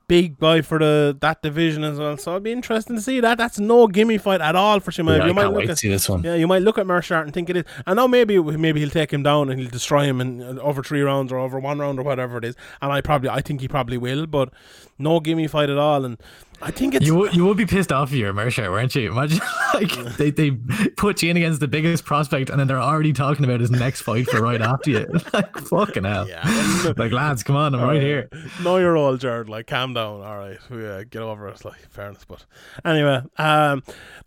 [0.09, 2.17] big guy for the that division as well.
[2.17, 3.39] So it'd be interesting to see that.
[3.39, 5.19] That's no gimme fight at all for Chimaev.
[5.19, 6.23] Yeah, I you might can't look wait to at see this one.
[6.23, 7.65] yeah, you might look at Meerschaert and think it is.
[7.87, 10.83] I know maybe maybe he'll take him down and he'll destroy him in uh, over
[10.83, 12.57] three rounds or over one round or whatever it is.
[12.83, 14.51] And I probably I think he probably will, but
[14.99, 16.05] no gimme fight at all.
[16.05, 16.19] And
[16.63, 18.95] I think it's You would you would be pissed off if you're a Meerschaert, weren't
[18.95, 19.11] you?
[19.13, 19.41] Imagine
[19.75, 20.51] like they, they
[20.97, 24.03] put you in against the biggest prospect and then they're already talking about his next
[24.03, 25.07] fight for right after you.
[25.33, 26.29] like fucking hell.
[26.29, 26.43] Yeah.
[26.97, 28.29] Like lads, come on, I'm right here.
[28.63, 29.49] No, you're all Jared.
[29.49, 30.23] Like, calm down.
[30.23, 31.65] All right, yeah, get over it.
[31.65, 32.25] Like, fairness.
[32.27, 32.45] But
[32.85, 33.83] anyway, um,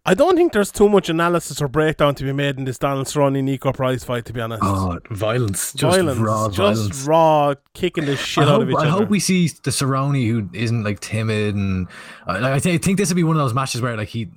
[0.06, 3.08] I don't think there's too much analysis or breakdown to be made in this Donald
[3.08, 4.26] Cerrone Niko Price fight.
[4.26, 5.74] To be honest, Oh, violence.
[5.74, 7.04] Just violence, raw just violence.
[7.06, 8.88] raw kicking the shit I out hope, of each I other.
[8.88, 11.88] I hope we see the Cerrone who isn't like timid and
[12.28, 14.30] I, th- I think this would be one of those matches where like he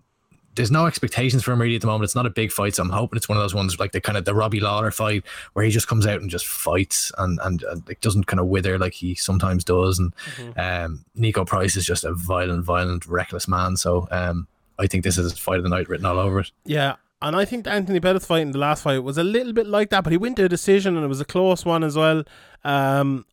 [0.55, 2.05] there's no expectations for him really at the moment.
[2.05, 4.01] It's not a big fight, so I'm hoping it's one of those ones like the
[4.01, 5.23] kind of the Robbie Lawler fight
[5.53, 8.47] where he just comes out and just fights and and, and like doesn't kind of
[8.47, 9.99] wither like he sometimes does.
[9.99, 10.59] And Mm-hmm.
[10.59, 13.77] um, Niko Price is just a violent, violent, reckless man.
[13.77, 16.51] So um, I think this is fight of the night written all over it.
[16.65, 19.67] Yeah, and I think Anthony Pettis fight in the last fight was a little bit
[19.67, 21.97] like that, but he went to a decision and it was a close one as
[21.97, 22.25] well.
[22.65, 23.27] Um,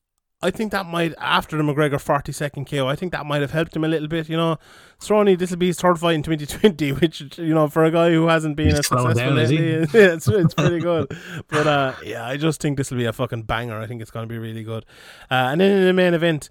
[0.44, 3.52] I think that might, after the McGregor 40 second KO, I think that might have
[3.52, 4.28] helped him a little bit.
[4.28, 4.58] You know,
[5.00, 8.12] Cerrone, this will be his third fight in 2020, which, you know, for a guy
[8.12, 11.16] who hasn't been He's as successful down, lately, yeah, it's, it's pretty good.
[11.48, 13.80] But uh, yeah, I just think this will be a fucking banger.
[13.80, 14.86] I think it's going to be really good.
[15.32, 16.50] Uh, and then in the main event,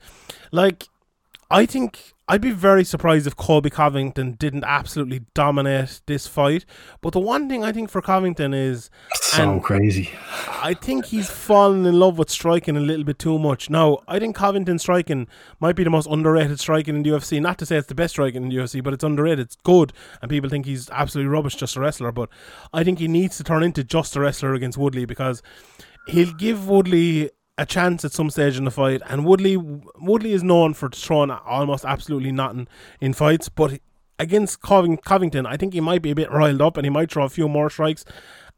[0.53, 0.88] like,
[1.51, 6.64] I think I'd be very surprised if Colby Covington didn't absolutely dominate this fight.
[7.00, 10.10] But the one thing I think for Covington is So crazy.
[10.62, 13.68] I think he's fallen in love with striking a little bit too much.
[13.70, 15.26] Now, I think Covington striking
[15.58, 17.40] might be the most underrated striking in the UFC.
[17.40, 19.40] Not to say it's the best striking in the UFC, but it's underrated.
[19.40, 22.12] It's good, and people think he's absolutely rubbish just a wrestler.
[22.12, 22.28] But
[22.72, 25.42] I think he needs to turn into just a wrestler against Woodley because
[26.06, 29.03] he'll give Woodley a chance at some stage in the fight.
[29.09, 32.68] And Woodley, Woodley is known for throwing almost absolutely nothing
[33.00, 33.80] in fights, but
[34.18, 37.11] against Coving- Covington, I think he might be a bit riled up and he might
[37.11, 38.05] throw a few more strikes.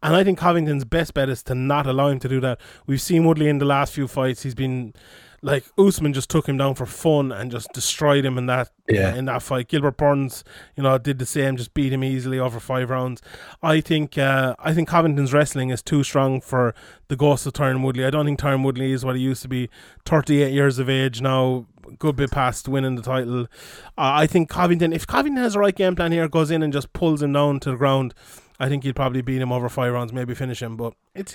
[0.03, 2.61] And I think Covington's best bet is to not allow him to do that.
[2.87, 4.43] We've seen Woodley in the last few fights.
[4.43, 4.93] He's been
[5.45, 9.15] like Usman just took him down for fun and just destroyed him in that Yeah.
[9.15, 9.69] in that fight.
[9.69, 10.43] Gilbert Burns,
[10.75, 13.21] you know, did the same, just beat him easily over five rounds.
[13.63, 16.75] I think uh, I think Covington's wrestling is too strong for
[17.09, 18.07] the ghost of Tyron Woodley.
[18.07, 19.69] I don't think Tyron Woodley is what he used to be.
[20.07, 21.67] Thirty eight years of age now,
[21.99, 23.43] good bit past winning the title.
[23.43, 23.47] Uh,
[23.97, 26.93] I think Covington, if Covington has the right game plan here, goes in and just
[26.95, 28.15] pulls him down to the ground.
[28.61, 30.77] I think he'd probably beat him over five rounds, maybe finish him.
[30.77, 31.35] But it's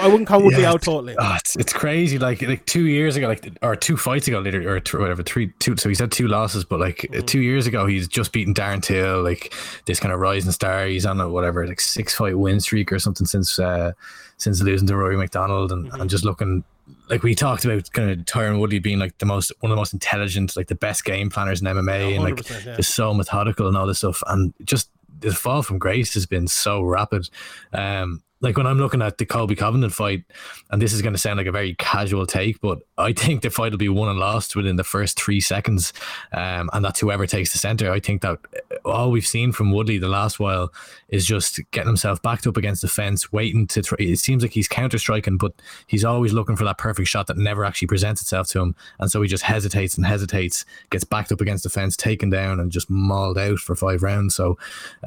[0.00, 1.14] I wouldn't count Woodley Yeah, out totally.
[1.16, 2.18] Oh, it's, it's crazy.
[2.18, 5.76] Like like two years ago, like or two fights ago, later or whatever, three two.
[5.76, 7.26] So he's had two losses, but like Mm.
[7.26, 9.54] two years ago, he's just beaten Darren Till, like
[9.86, 10.86] this kind of rising star.
[10.86, 13.92] He's on a whatever, like six fight win streak or something since uh
[14.36, 16.00] since losing to Rory MacDonald, and, Mm-hmm.
[16.00, 16.64] and just looking.
[17.10, 19.80] Like we talked about, kind of Tyron Woodley being like the most one of the
[19.80, 22.76] most intelligent, like the best game planners in MMA, and like 100%, yeah.
[22.76, 24.90] just so methodical and all this stuff, and just
[25.20, 27.28] the fall from grace has been so rapid.
[27.72, 30.24] Um, like when I'm looking at the Colby Covington fight,
[30.70, 33.50] and this is going to sound like a very casual take, but I think the
[33.50, 35.92] fight will be won and lost within the first three seconds,
[36.32, 37.90] um, and that's whoever takes the center.
[37.90, 38.38] I think that
[38.84, 40.72] all we've seen from Woodley the last while
[41.08, 43.82] is just getting himself backed up against the fence, waiting to.
[43.98, 45.52] It seems like he's counter striking, but
[45.86, 49.10] he's always looking for that perfect shot that never actually presents itself to him, and
[49.10, 52.70] so he just hesitates and hesitates, gets backed up against the fence, taken down, and
[52.70, 54.36] just mauled out for five rounds.
[54.36, 54.56] So.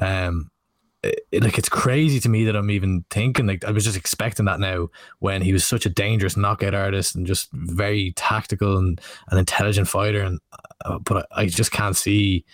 [0.00, 0.50] Um,
[1.02, 4.44] it, like it's crazy to me that I'm even thinking like I was just expecting
[4.46, 4.88] that now
[5.18, 9.00] when he was such a dangerous knockout artist and just very tactical and
[9.30, 10.40] an intelligent fighter and
[10.84, 12.44] uh, but I, I just can't see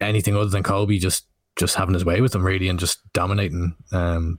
[0.00, 3.74] anything other than Colby just just having his way with them really and just dominating
[3.92, 4.38] um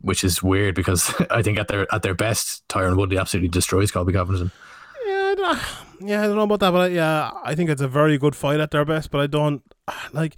[0.00, 3.90] which is weird because I think at their at their best Tyron Woodley absolutely destroys
[3.90, 4.52] Colby Covington
[5.06, 5.58] Yeah, I don't,
[6.08, 8.36] yeah, I don't know about that, but I, yeah, I think it's a very good
[8.36, 9.10] fight at their best.
[9.10, 9.62] But I don't
[10.12, 10.36] like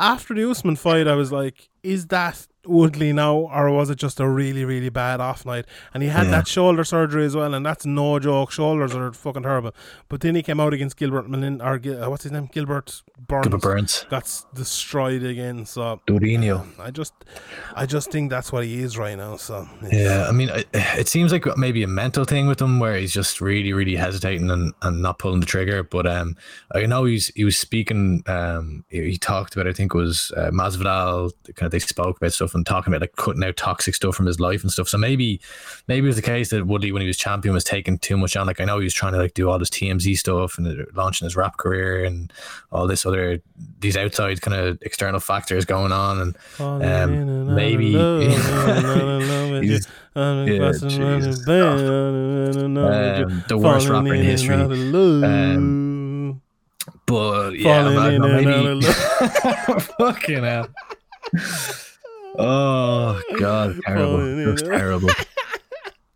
[0.00, 1.06] after the Usman fight.
[1.06, 5.20] I was like, is that Woodley now, or was it just a really, really bad
[5.20, 5.64] off night?
[5.94, 6.32] And he had Yeah.
[6.32, 8.50] that shoulder surgery as well, and that's no joke.
[8.52, 9.74] Shoulders are fucking terrible.
[10.08, 13.44] But then he came out against Gilbert Melin, or uh, what's his name, Gilbert Burns.
[13.46, 15.64] Gilbert Burns Got destroyed again.
[15.64, 17.14] So Dourinho I just,
[17.74, 19.36] I just think that's what he is right now.
[19.36, 22.96] So Yeah, I mean, it, it seems like maybe a mental thing with him where
[22.96, 25.82] he's just really, really hesitating and, and not pulling the trigger.
[25.82, 26.36] But um,
[26.74, 28.22] I know he's he was speaking.
[28.26, 31.32] Um, he, he talked about I think it was uh, Masvidal.
[31.54, 34.26] Kind of they spoke about stuff and talking about like cutting out toxic stuff from
[34.26, 34.88] his life and stuff.
[34.88, 35.40] So maybe
[35.88, 38.36] maybe it was the case that Woodley when he was champion was taking too much
[38.36, 38.46] on.
[38.46, 41.26] Like I know he was trying to like do all this TMZ stuff and launching
[41.26, 42.32] his rap career and
[42.72, 43.40] all this other
[43.80, 46.36] these outside kind of external factors going on and
[46.84, 48.22] um, maybe of love,
[48.76, 49.70] and out of love with you.
[49.72, 51.38] he's I'm Yeah, crossing around Jesus.
[51.38, 53.24] the bend, and out of love with you.
[53.36, 54.56] um, the worst rapper in history.
[54.56, 56.36] love.
[57.06, 58.92] But yeah, Falling in no, and maybe.
[59.98, 60.68] Fucking hell.
[62.38, 64.54] Oh god, terrible.
[64.54, 65.10] Just terrible.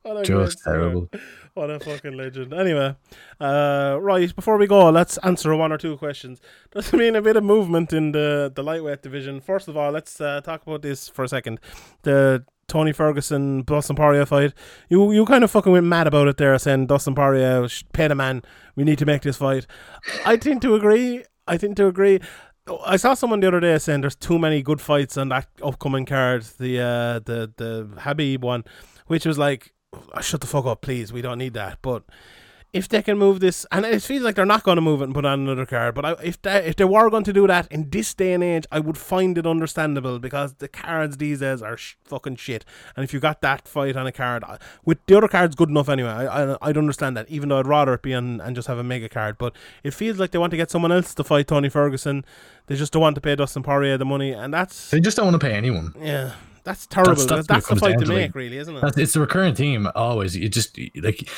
[0.03, 1.09] What a Just terrible.
[1.55, 2.53] What a fucking legend.
[2.53, 2.95] Anyway,
[3.41, 6.43] uh, right, before we go, let's answer one or two questions.
[6.73, 9.41] There's been a bit of movement in the, the lightweight division.
[9.41, 11.59] First of all, let's uh, talk about this for a second.
[12.03, 14.53] The Tony Ferguson Dustin Poirier fight.
[14.91, 18.15] You you kind of fucking went mad about it there, saying Dustin Poirier pay the
[18.15, 18.43] man.
[18.77, 19.67] We need to make this fight.
[20.27, 21.25] I tend to agree.
[21.47, 22.21] I tend to agree.
[22.87, 26.07] I saw someone the other day saying there's too many good fights on that upcoming
[26.07, 28.65] card, the uh, the the Khabib one,
[29.07, 31.13] which was like, "Oh, shut the fuck up, please.
[31.13, 31.79] We don't need that.
[31.83, 32.05] But
[32.75, 35.05] if they can move this, and it feels like they're not going to move it
[35.05, 35.95] and put on another card.
[35.95, 38.45] But I, if they if they were going to do that in this day and
[38.45, 42.65] age, I would find it understandable because the cards these days are sh- fucking shit.
[42.97, 45.71] And if you got that fight on a card, I- with the other cards good
[45.71, 47.29] enough anyway, I, I I'd understand that.
[47.31, 49.95] Even though I'd rather it be on and just have a mega card, but it
[49.95, 52.25] feels like they want to get someone else to fight Tony Ferguson.
[52.67, 55.27] They just don't want to pay Dustin Poirier the money, and that's They just don't
[55.27, 55.95] want to pay anyone.
[56.01, 56.33] yeah.
[56.65, 57.15] That's terrible.
[57.15, 58.99] That's- That's, that's what that's it the fight to make, like, really, isn't it?
[58.99, 60.35] It's the recurrent theme always.
[60.35, 61.29] You just like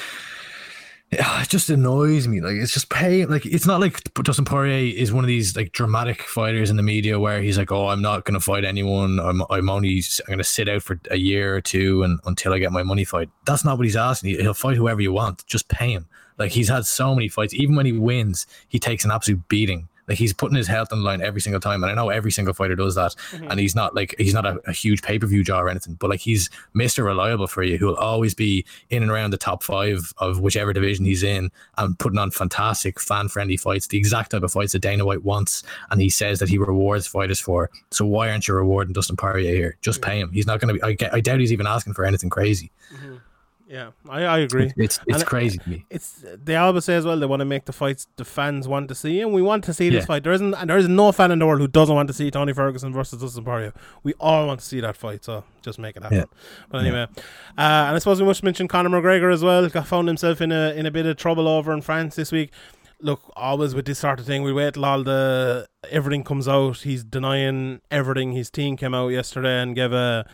[1.12, 2.40] it just annoys me.
[2.40, 3.24] Like it's just pay.
[3.26, 6.82] Like it's not like Dustin Poirier is one of these like dramatic fighters in the
[6.82, 9.20] media where he's like, "Oh, I'm not going to fight anyone.
[9.20, 12.52] I'm I'm only I'm going to sit out for a year or two and until
[12.52, 14.30] I get my money fight." That's not what he's asking.
[14.30, 15.46] He- He'll fight whoever you want.
[15.46, 16.07] Just pay him.
[16.38, 17.54] Like he's had so many fights.
[17.54, 19.88] Even when he wins, he takes an absolute beating.
[20.09, 22.30] Like he's putting his health on the line every single time, and I know every
[22.30, 23.14] single fighter does that.
[23.32, 23.50] Mm-hmm.
[23.50, 25.94] And he's not like he's not a, a huge pay per view draw or anything,
[25.94, 29.36] but like he's Mister Reliable for you, who will always be in and around the
[29.36, 33.98] top five of whichever division he's in, and putting on fantastic fan friendly fights, the
[33.98, 37.40] exact type of fights that Dana White wants, and he says that he rewards fighters
[37.40, 37.70] for.
[37.90, 39.76] So why aren't you rewarding Dustin Poirier here?
[39.82, 40.11] Just mm-hmm.
[40.11, 40.32] pay him.
[40.32, 41.04] He's not going to be.
[41.04, 42.70] I, I doubt he's even asking for anything crazy.
[42.94, 43.16] Mm-hmm.
[43.69, 44.73] Yeah, I, I agree.
[44.77, 45.85] It's it's And- crazy to me.
[45.91, 48.87] It's they always say as well they want to make the fights the fans want
[48.89, 50.07] to see, and we want to see this Yeah.
[50.07, 50.23] fight.
[50.23, 52.31] There isn't and there is no fan in the world who doesn't want to see
[52.31, 53.73] Tony Ferguson versus Dustin Poirier.
[54.05, 56.19] We all want to see that fight, so just make it happen.
[56.19, 56.25] Yeah.
[56.71, 59.69] But anyway, uh, and I suppose we must mention Conor McGregor as well.
[59.69, 62.53] Got found himself in a in a bit of trouble over in France this week.
[63.01, 66.79] Look, always with this sort of thing, we wait till all the everything comes out.
[66.79, 68.31] He's denying everything.
[68.33, 70.25] His team came out yesterday and gave a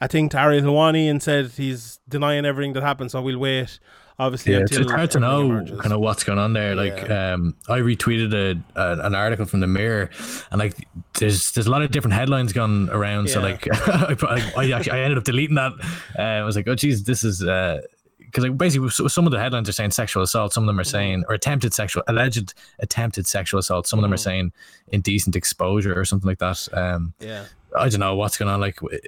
[0.00, 3.10] a think to Ariel Helwani and said he's denying everything that happened.
[3.10, 3.78] So we'll wait.
[4.20, 5.80] Obviously, Yeah, it's, until it's hard to know emerges.
[5.80, 6.74] kind of what's going on there.
[6.74, 10.10] Like, um, I retweeted a, a an article from the Mirror,
[10.50, 10.88] and like,
[11.20, 13.30] there's there's a lot of different headlines going around.
[13.30, 15.72] So like, I, I, I actually I ended up deleting that.
[16.18, 17.44] Uh, I was like, oh geez, this is.
[17.44, 17.80] Uh,
[18.18, 20.84] because like basically some of the headlines are saying sexual assault, some of them are
[20.84, 23.86] saying or attempted sexual, alleged attempted sexual assault.
[23.86, 24.52] Some of them are saying
[24.88, 26.68] indecent exposure or something like that.
[26.74, 27.44] Um, Yeah.
[27.78, 28.60] I don't know what's going on.
[28.60, 28.98] Like, w-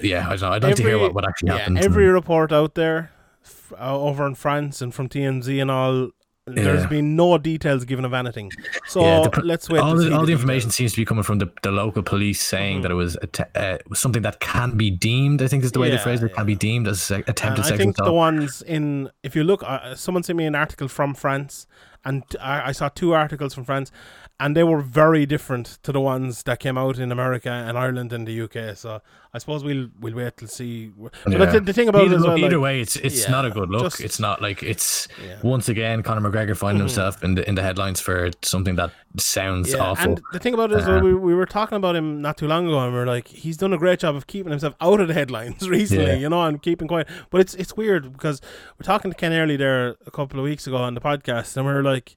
[0.00, 1.78] yeah, I don't, I'd like to hear what, what actually yeah, happened.
[1.78, 3.10] Every and- report out there
[3.44, 6.10] f- uh, over in France and from TMZ and all,
[6.48, 8.52] there's been no details given of anything.
[8.86, 9.80] So Yeah, the let's wait.
[9.80, 10.30] all the, all the details.
[10.30, 12.82] information seems to be coming from the, the local police saying Mhm.
[12.82, 15.42] that it was a te- uh, something that can be deemed.
[15.42, 16.32] I think is the way they phrase it.
[16.34, 19.64] Can be deemed as se- attempted I sexual think the ones in, if you look,
[19.66, 21.66] uh, someone sent me an article from France,
[22.04, 23.90] and I, I saw two articles from France,
[24.38, 28.12] and they were very different to the ones that came out in America and Ireland
[28.12, 28.76] and the UK.
[28.76, 29.00] So
[29.32, 30.92] I suppose we'll we'll wait to see.
[30.98, 31.44] But Yeah.
[31.46, 33.44] the, the thing about either, it as well, either like- way, it's it's yeah, not
[33.46, 33.84] a good look.
[33.84, 35.36] just- it's not like it's Yeah.
[35.42, 36.88] once again Conor McGregor finding Mhm.
[36.88, 40.12] himself in the in the headlines for something that sounds awful.
[40.12, 42.46] And the thing about it is, Um, we, we were talking about him not too
[42.46, 45.00] long ago, and we are like, he's done a great job of keeping himself out
[45.00, 46.14] of the headlines recently, Yeah.
[46.16, 47.08] you know, and keeping quiet.
[47.30, 48.42] But it's it's weird because
[48.78, 51.64] we're talking to Ken Early there a couple of weeks ago on the podcast, and
[51.66, 52.16] we are like,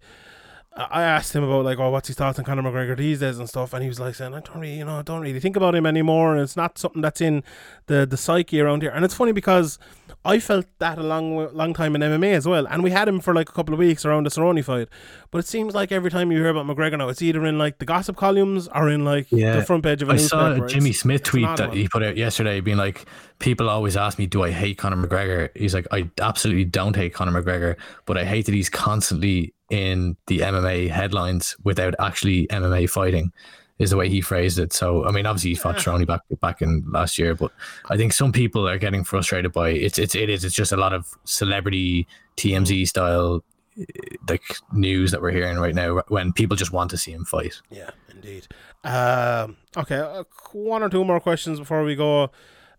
[0.75, 3.49] I asked him about like, oh, what's his thoughts on Conor McGregor these days and
[3.49, 5.55] stuff, and he was like saying, I don't really, you know, I don't really think
[5.55, 7.43] about him anymore, and it's not something that's in
[7.87, 8.91] the the psyche around here.
[8.91, 9.79] And it's funny because
[10.23, 13.19] I felt that a long long time in MMA as well, and we had him
[13.19, 14.87] for like a couple of weeks around the Cerrone fight.
[15.31, 17.79] But it seems like every time you hear about McGregor now, it's either in like
[17.79, 19.55] the gossip columns or in like Yeah.
[19.55, 21.77] the front page of a I saw a Jimmy It's- Smith it's tweet that one.
[21.77, 23.05] he put out yesterday, being like,
[23.39, 27.13] "People always ask me, do I hate Conor McGregor?" He's like, "I absolutely don't hate
[27.13, 32.89] Conor McGregor, but I hate that he's constantly in the MMA headlines without actually MMA
[32.89, 33.31] fighting."
[33.79, 34.73] Is the way he phrased it.
[34.73, 37.53] So I mean, obviously he fought Cerrone back back in last year, but
[37.89, 40.77] I think some people are getting frustrated by it's it's it is it's just a
[40.77, 42.05] lot of celebrity
[42.35, 43.41] TMZ style
[43.79, 43.85] eh,
[44.27, 44.43] like
[44.73, 47.61] news that we're hearing right now when people just want to see him fight.
[47.69, 48.47] Yeah, indeed.
[48.83, 52.31] Um, okay, uh, one or two more questions before we go.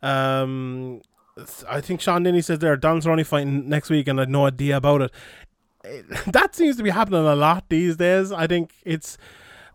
[0.03, 1.01] Um,
[1.68, 4.47] I think Sean Denny says there Don's only fighting next week, and I had no
[4.47, 5.12] idea about it.
[6.26, 8.33] That seems to be happening a lot these days.
[8.33, 9.18] I think it's.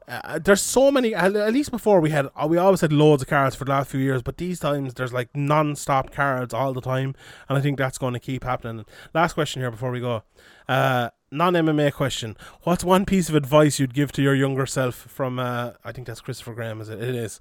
[0.08, 1.16] Uh, there's so many.
[1.16, 3.90] At least before we had, uh, we always had loads of cards for the last
[3.90, 7.16] few years, but these times there's like non-stop cards all the time,
[7.50, 8.86] and I think that's going to keep happening.
[9.16, 10.22] Last question here before we go.
[10.70, 12.38] Uh, non MMA question.
[12.64, 15.40] What's one piece of advice you'd give to your younger self from?
[15.40, 16.82] Uh, I think that's Christopher Graham.
[16.82, 17.02] Is it?
[17.02, 17.40] It is.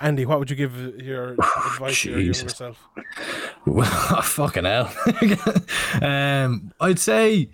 [0.00, 1.32] Andy, what would you give your
[1.66, 2.78] advice to your younger self?
[3.66, 4.92] Well, fucking hell.
[6.00, 7.50] um, I'd say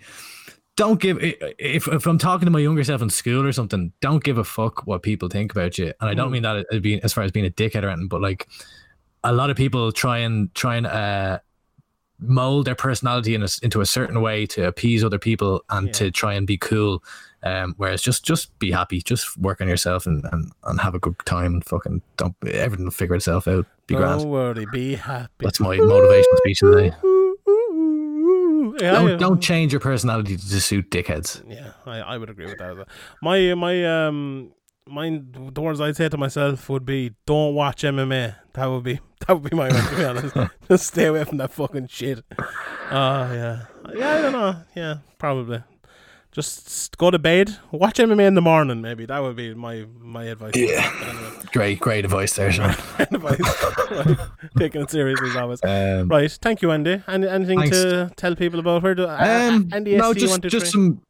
[0.75, 4.23] don't give if if I'm talking to my younger self in school or something, don't
[4.23, 5.93] give a fuck what people think about you.
[6.01, 6.33] And I don't Mm.
[6.33, 8.47] mean that as being as far as being a dickhead or anything, but like
[9.23, 11.39] a lot of people try and try and uh
[12.19, 15.93] mold their personality in a, into a certain way to appease other people and Yeah.
[15.93, 17.03] to try and be cool.
[17.43, 20.99] Um, whereas just just be happy, just work on yourself and, and, and have a
[20.99, 23.65] good time and fucking don't everything will figure itself out.
[23.87, 24.29] Be Don't grand.
[24.31, 25.29] worry, be happy.
[25.39, 26.93] That's my motivation speech today.
[28.79, 29.17] Yeah, Don't, yeah.
[29.17, 31.43] don't change your personality to suit dickheads.
[31.47, 32.87] Yeah, I, I would agree with that.
[33.21, 34.51] My my um
[34.87, 38.35] mine the words I'd say to myself would be don't watch MMA.
[38.53, 40.35] That would be that would be my one to be honest.
[40.67, 42.23] Just stay away from that fucking shit.
[42.39, 42.43] Oh
[42.91, 43.65] yeah.
[43.95, 44.55] Yeah, I don't know.
[44.75, 45.63] Yeah, probably.
[46.33, 47.57] Just go to bed.
[47.71, 49.05] Watch MMA in the morning, maybe.
[49.05, 50.53] That would be my my advice.
[50.55, 50.91] Yeah.
[51.07, 52.71] Anyway, Great, great advice there, Sean.
[52.99, 54.17] advice.
[54.57, 55.59] Taking it seriously as always.
[55.63, 57.03] Um, Right, thank you, Andy.
[57.07, 57.77] Any, anything Thanks.
[57.77, 60.49] to tell people about where do uh, um, Andy no, SC just 123?
[60.49, 61.01] just some.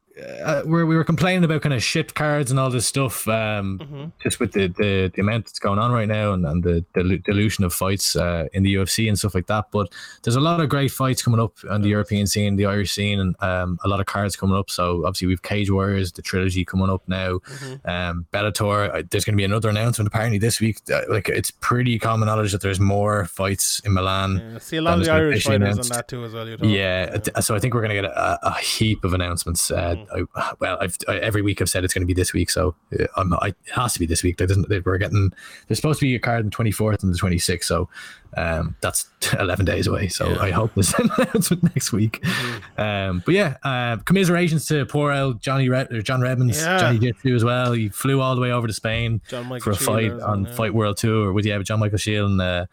[0.44, 3.80] Uh, where we were complaining about kind of shit cards and all this stuff, um,
[3.80, 4.12] Mhm.
[4.22, 7.18] just with the, the, the amount that's going on right now and, and the, the
[7.24, 9.72] dilution of fights uh, in the UFC and stuff like that.
[9.72, 9.92] But
[10.22, 13.18] there's a lot of great fights coming up on the European scene, the Irish scene,
[13.18, 14.70] and um, a lot of cards coming up.
[14.70, 17.38] So obviously we've Cage Warriors, the trilogy coming up now.
[17.38, 17.80] Mhm.
[17.84, 20.78] Um, Bellator, uh, there's going to be another announcement apparently this week.
[20.92, 24.40] Uh, like it's pretty common knowledge that there's more fights in Milan.
[24.52, 25.90] Yeah, see a lot of the Irish fighters announced.
[25.90, 26.46] on that too as well.
[26.64, 30.03] Yeah, so I think we're going to get a, a heap of announcements uh, Mhm.
[30.12, 32.74] I, well, I've I, every week I've said it's going to be this week, so
[32.98, 34.38] uh, I'm, I, it has to be this week.
[34.38, 34.68] They doesn't.
[34.68, 35.32] They, we're getting.
[35.68, 37.88] There's supposed to be a card on the 24th and the 26th, so
[38.36, 40.08] um, that's 11 days away.
[40.08, 40.40] So Yeah.
[40.42, 42.20] I hope this announcement next week.
[42.22, 42.80] Mm-hmm.
[42.80, 46.78] Um, but yeah, uh, commiserations to poor old Johnny Red or John Redmond, Yeah.
[46.78, 47.72] Johnny Jitsu as well.
[47.72, 50.54] He flew all the way over to Spain for a Shield fight on yeah.
[50.54, 52.66] Fight World Tour with yeah with John Michael Sheil and uh,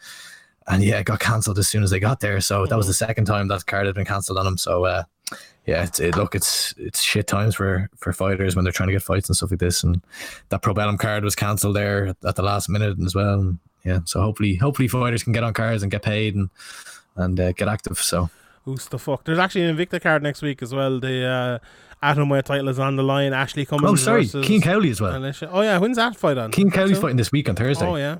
[0.67, 2.39] and yeah, it got cancelled as soon as they got there.
[2.39, 4.57] So that was the second time that card had been cancelled on him.
[4.57, 5.03] So uh,
[5.65, 8.93] yeah, it's, it, look, it's it's shit times for for fighters when they're trying to
[8.93, 9.83] get fights and stuff like this.
[9.83, 10.01] And
[10.49, 13.39] that Probellum card was cancelled there at, at the last minute as well.
[13.39, 16.49] And yeah, so hopefully hopefully fighters can get on cards and get paid and
[17.15, 17.97] and uh, get active.
[17.99, 18.29] So
[18.65, 19.23] Who's the fuck?
[19.23, 20.99] There's actually an Invicta card next week as well.
[20.99, 23.33] The uh, atomweight title is on the line.
[23.33, 23.91] Ashley Cummins.
[23.91, 25.15] oh sorry, Cian Cowley as well.
[25.17, 26.51] Alicia- Oh yeah, when's that fight on?
[26.51, 27.85] Cian Cowley's fighting this week on Thursday.
[27.87, 28.17] Oh yeah.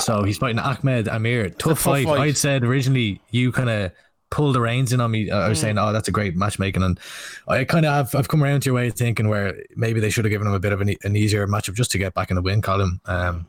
[0.00, 1.50] So he's fighting Ahmed Amir.
[1.50, 2.04] Tough, tough fight.
[2.06, 2.20] fight.
[2.20, 3.92] I'd said originally you kind of
[4.32, 5.30] pulled the reins in on me.
[5.30, 6.98] I was saying, oh, that's a great matchmaking, and
[7.46, 10.10] I kind of have I've come around to your way of thinking where maybe they
[10.10, 12.14] should have given him a bit of an, e- an easier matchup just to get
[12.14, 13.00] back in the win column.
[13.06, 13.46] Um,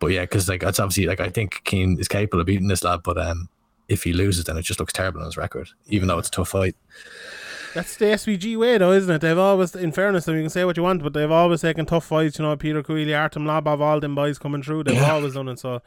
[0.00, 2.84] but yeah, because like that's obviously like I think Cian is capable of beating this
[2.84, 3.48] lad, but um,
[3.88, 6.32] if he loses, then it just looks terrible on his record, even though it's a
[6.32, 6.76] tough fight.
[7.74, 9.20] That's the SBG way, though, isn't it?
[9.20, 11.60] They've always, in fairness, to them, you can say what you want, but they've always
[11.60, 12.38] taken tough fights.
[12.38, 14.84] You know, Peter Queally, Artem Lobov, all them boys coming through.
[14.84, 15.12] They've Yeah.
[15.12, 15.58] always done it.
[15.58, 15.82] So,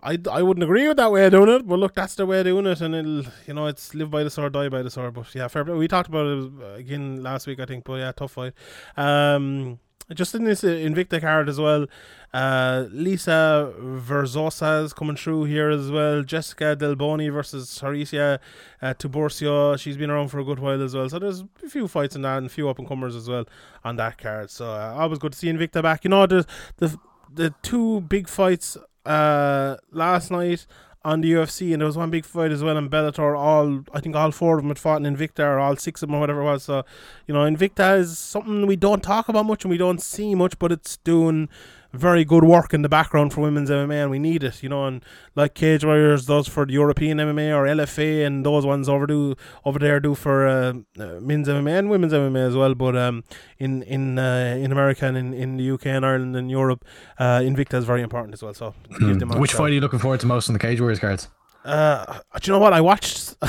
[0.00, 2.38] I, I wouldn't agree with that way of doing it, but look, that's the way
[2.38, 4.90] of doing it, and it'll, you know, it's live by the sword, die by the
[4.90, 5.14] sword.
[5.14, 5.74] But yeah, fair play.
[5.74, 7.84] We talked about it uh, again last week, I think.
[7.84, 8.52] But yeah, tough fight.
[8.96, 9.80] Um,
[10.14, 11.86] just in this uh, Invicta card as well,
[12.32, 16.22] uh, Lisa Verzosa is coming through here as well.
[16.22, 18.38] Jessica Delboni versus Herica
[18.80, 19.78] uh, Tiburcio.
[19.78, 21.08] She's been around for a good while as well.
[21.08, 23.46] So there's a few fights in that and a few up and comers as well
[23.84, 24.50] on that card.
[24.50, 26.04] So uh, always good to see Invicta back.
[26.04, 26.46] You know, the
[26.76, 26.96] the
[27.34, 28.76] the two big fights
[29.08, 30.66] uh, last night
[31.04, 33.38] on the UFC, and there was one big fight as well in Bellator.
[33.38, 36.08] All I think all four of them had fought in Invicta, or all six of
[36.08, 36.64] them, or whatever it was.
[36.64, 36.84] So,
[37.26, 40.58] you know, Invicta is something we don't talk about much and we don't see much,
[40.58, 41.48] but it's doing
[41.92, 44.62] very good work in the background for women's MMA, and we need it.
[44.62, 45.04] You know, and
[45.34, 49.34] like Cage Warriors does for the European MMA or LFA, and those ones over do
[49.64, 52.74] over there do for uh, uh, men's MMA and women's MMA as well.
[52.74, 53.24] But um,
[53.58, 56.84] in in uh, in America and in, in the UK and Ireland and Europe,
[57.18, 58.54] uh, Invicta is very important as well.
[58.54, 59.40] So give them Hmm.
[59.40, 61.28] Which fight are you looking forward to most on the Cage Warriors cards?
[61.64, 63.36] Uh, do you know what I watched?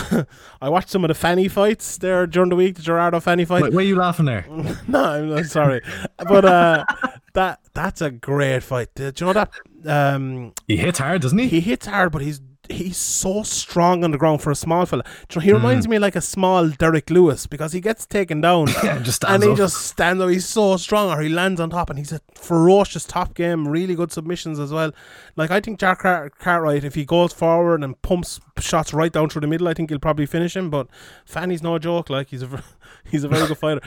[0.61, 2.75] I watched some of the Fanny fights there during the week.
[2.75, 3.63] The Gerardo Fanny fight.
[3.63, 4.45] Wait, why are you laughing there?
[4.87, 5.81] no, I'm, I'm sorry,
[6.17, 6.85] but uh,
[7.33, 8.89] that that's a great fight.
[8.95, 9.51] Do you know that?
[9.85, 11.47] Um, He hits hard, doesn't he?
[11.47, 15.03] he hits hard, but he's he's so strong on the ground for a small fella.
[15.27, 18.41] Do you know, he reminds me like a small Derrick Lewis because he gets taken
[18.41, 18.67] down.
[18.83, 19.57] Yeah, just and he up.
[19.57, 20.29] just stands up.
[20.29, 23.67] He's so strong, or he lands on top, and he's a ferocious top game.
[23.67, 24.91] Really good submissions as well.
[25.35, 29.29] Like I think Jack Car- Cartwright, if he goes forward and pumps shots right down
[29.29, 30.69] through the middle, I think he'll probably finish him.
[30.69, 30.87] But
[31.25, 32.09] Fanny's no joke.
[32.09, 32.63] Like he's a
[33.09, 33.81] he's a very good fighter.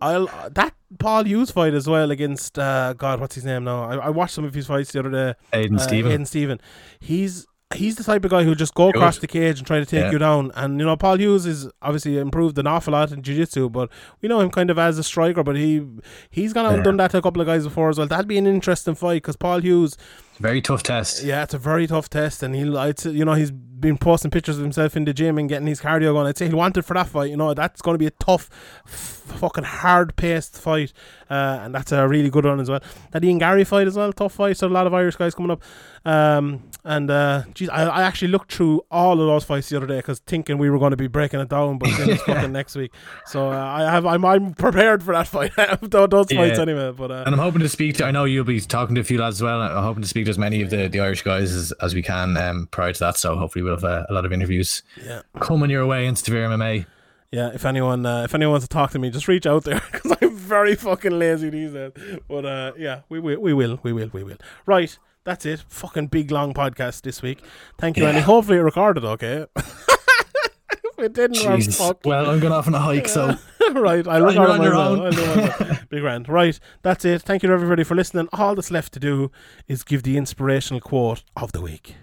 [0.00, 3.84] I'll that Paul Hughes fight as well against uh, God, what's his name now?
[3.84, 5.34] I, I watched some of his fights the other day.
[5.52, 6.12] Aiden Uh, Stephen.
[6.12, 6.60] Aiden Stephen.
[7.00, 9.84] He's he's the type of guy who'll just go across the cage and try to
[9.86, 10.10] take Yeah.
[10.12, 10.52] you down.
[10.54, 13.90] And you know, Paul Hughes is obviously improved an awful lot in jiu-jitsu, but
[14.22, 15.42] we know him kind of as a striker.
[15.42, 15.84] But he
[16.30, 18.06] he's gone out and done that to a couple of guys before as well.
[18.06, 19.96] That'd be an interesting fight because Paul Hughes,
[20.38, 21.24] Very tough test.
[21.24, 24.30] yeah, it's a very tough test, and he'll I'd say, you know he's been posting
[24.30, 26.26] pictures of himself in the gym and getting his cardio going.
[26.26, 27.30] I'd say he'll want it for that fight.
[27.30, 28.48] You know, that's going to be a tough,
[28.86, 30.94] f- fucking hard-paced fight,
[31.28, 32.80] uh, and that's a really good one as well.
[33.10, 34.56] That Ian Garry fight as well, tough fight.
[34.56, 35.62] So a lot of Irish guys coming up.
[36.06, 39.86] Um, and uh, geez, I, I actually looked through all of those fights the other
[39.86, 42.52] day because thinking we were going to be breaking it down, but then it's fucking
[42.52, 42.92] next week.
[43.26, 45.52] So uh, I have I'm, I'm prepared for that fight.
[45.82, 46.62] those those fights Yeah.
[46.62, 46.92] anyway.
[46.92, 48.04] But uh, And I'm hoping to speak to.
[48.06, 49.60] I know you'll be talking to a few lads as well.
[49.60, 52.02] I'm hoping to speak to as many of the, the Irish guys as, as we
[52.02, 53.16] can um, prior to that.
[53.16, 55.22] So hopefully we'll have uh, a lot of interviews yeah.
[55.40, 56.86] coming your way in Severe MMA.
[57.32, 59.82] Yeah, if anyone uh, if anyone wants to talk to me, just reach out there
[59.92, 61.92] because I'm very fucking lazy these days.
[62.28, 64.36] But uh, yeah, we will, we will, we will, we will.
[64.64, 64.96] Right,
[65.26, 65.62] that's it.
[65.68, 67.40] Fucking big long podcast this week.
[67.78, 68.08] Thank you, Yeah.
[68.10, 68.20] Andy.
[68.22, 69.44] Hopefully it recorded okay.
[69.56, 71.76] if it didn't, well, Jesus.
[71.76, 71.98] fuck.
[72.06, 73.34] Well, I'm going off on a hike, so
[73.74, 75.00] right, I'll you're on your own.
[75.00, 75.88] I'll do it myself.
[75.90, 76.28] Big grand.
[76.28, 77.20] Right, that's it.
[77.22, 78.28] Thank you to everybody for listening.
[78.32, 79.30] All that's left to do
[79.68, 81.96] is give the inspirational quote of the week.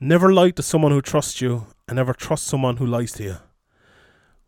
[0.00, 3.36] Never lie to someone who trusts you, and never trust someone who lies to you.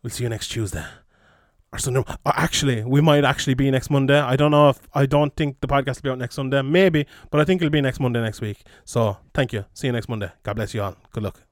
[0.03, 0.87] We'll see you next Tuesday.
[1.72, 1.78] Or.
[1.98, 4.18] Or uh, actually, we might actually be next Monday.
[4.18, 6.62] I don't know if I don't think the podcast will be out next Sunday.
[6.62, 8.62] Maybe, but I think it'll be next Monday next week.
[8.84, 9.64] So thank you.
[9.72, 10.30] See you next Monday.
[10.42, 10.97] God bless you all.
[11.12, 11.49] Good luck.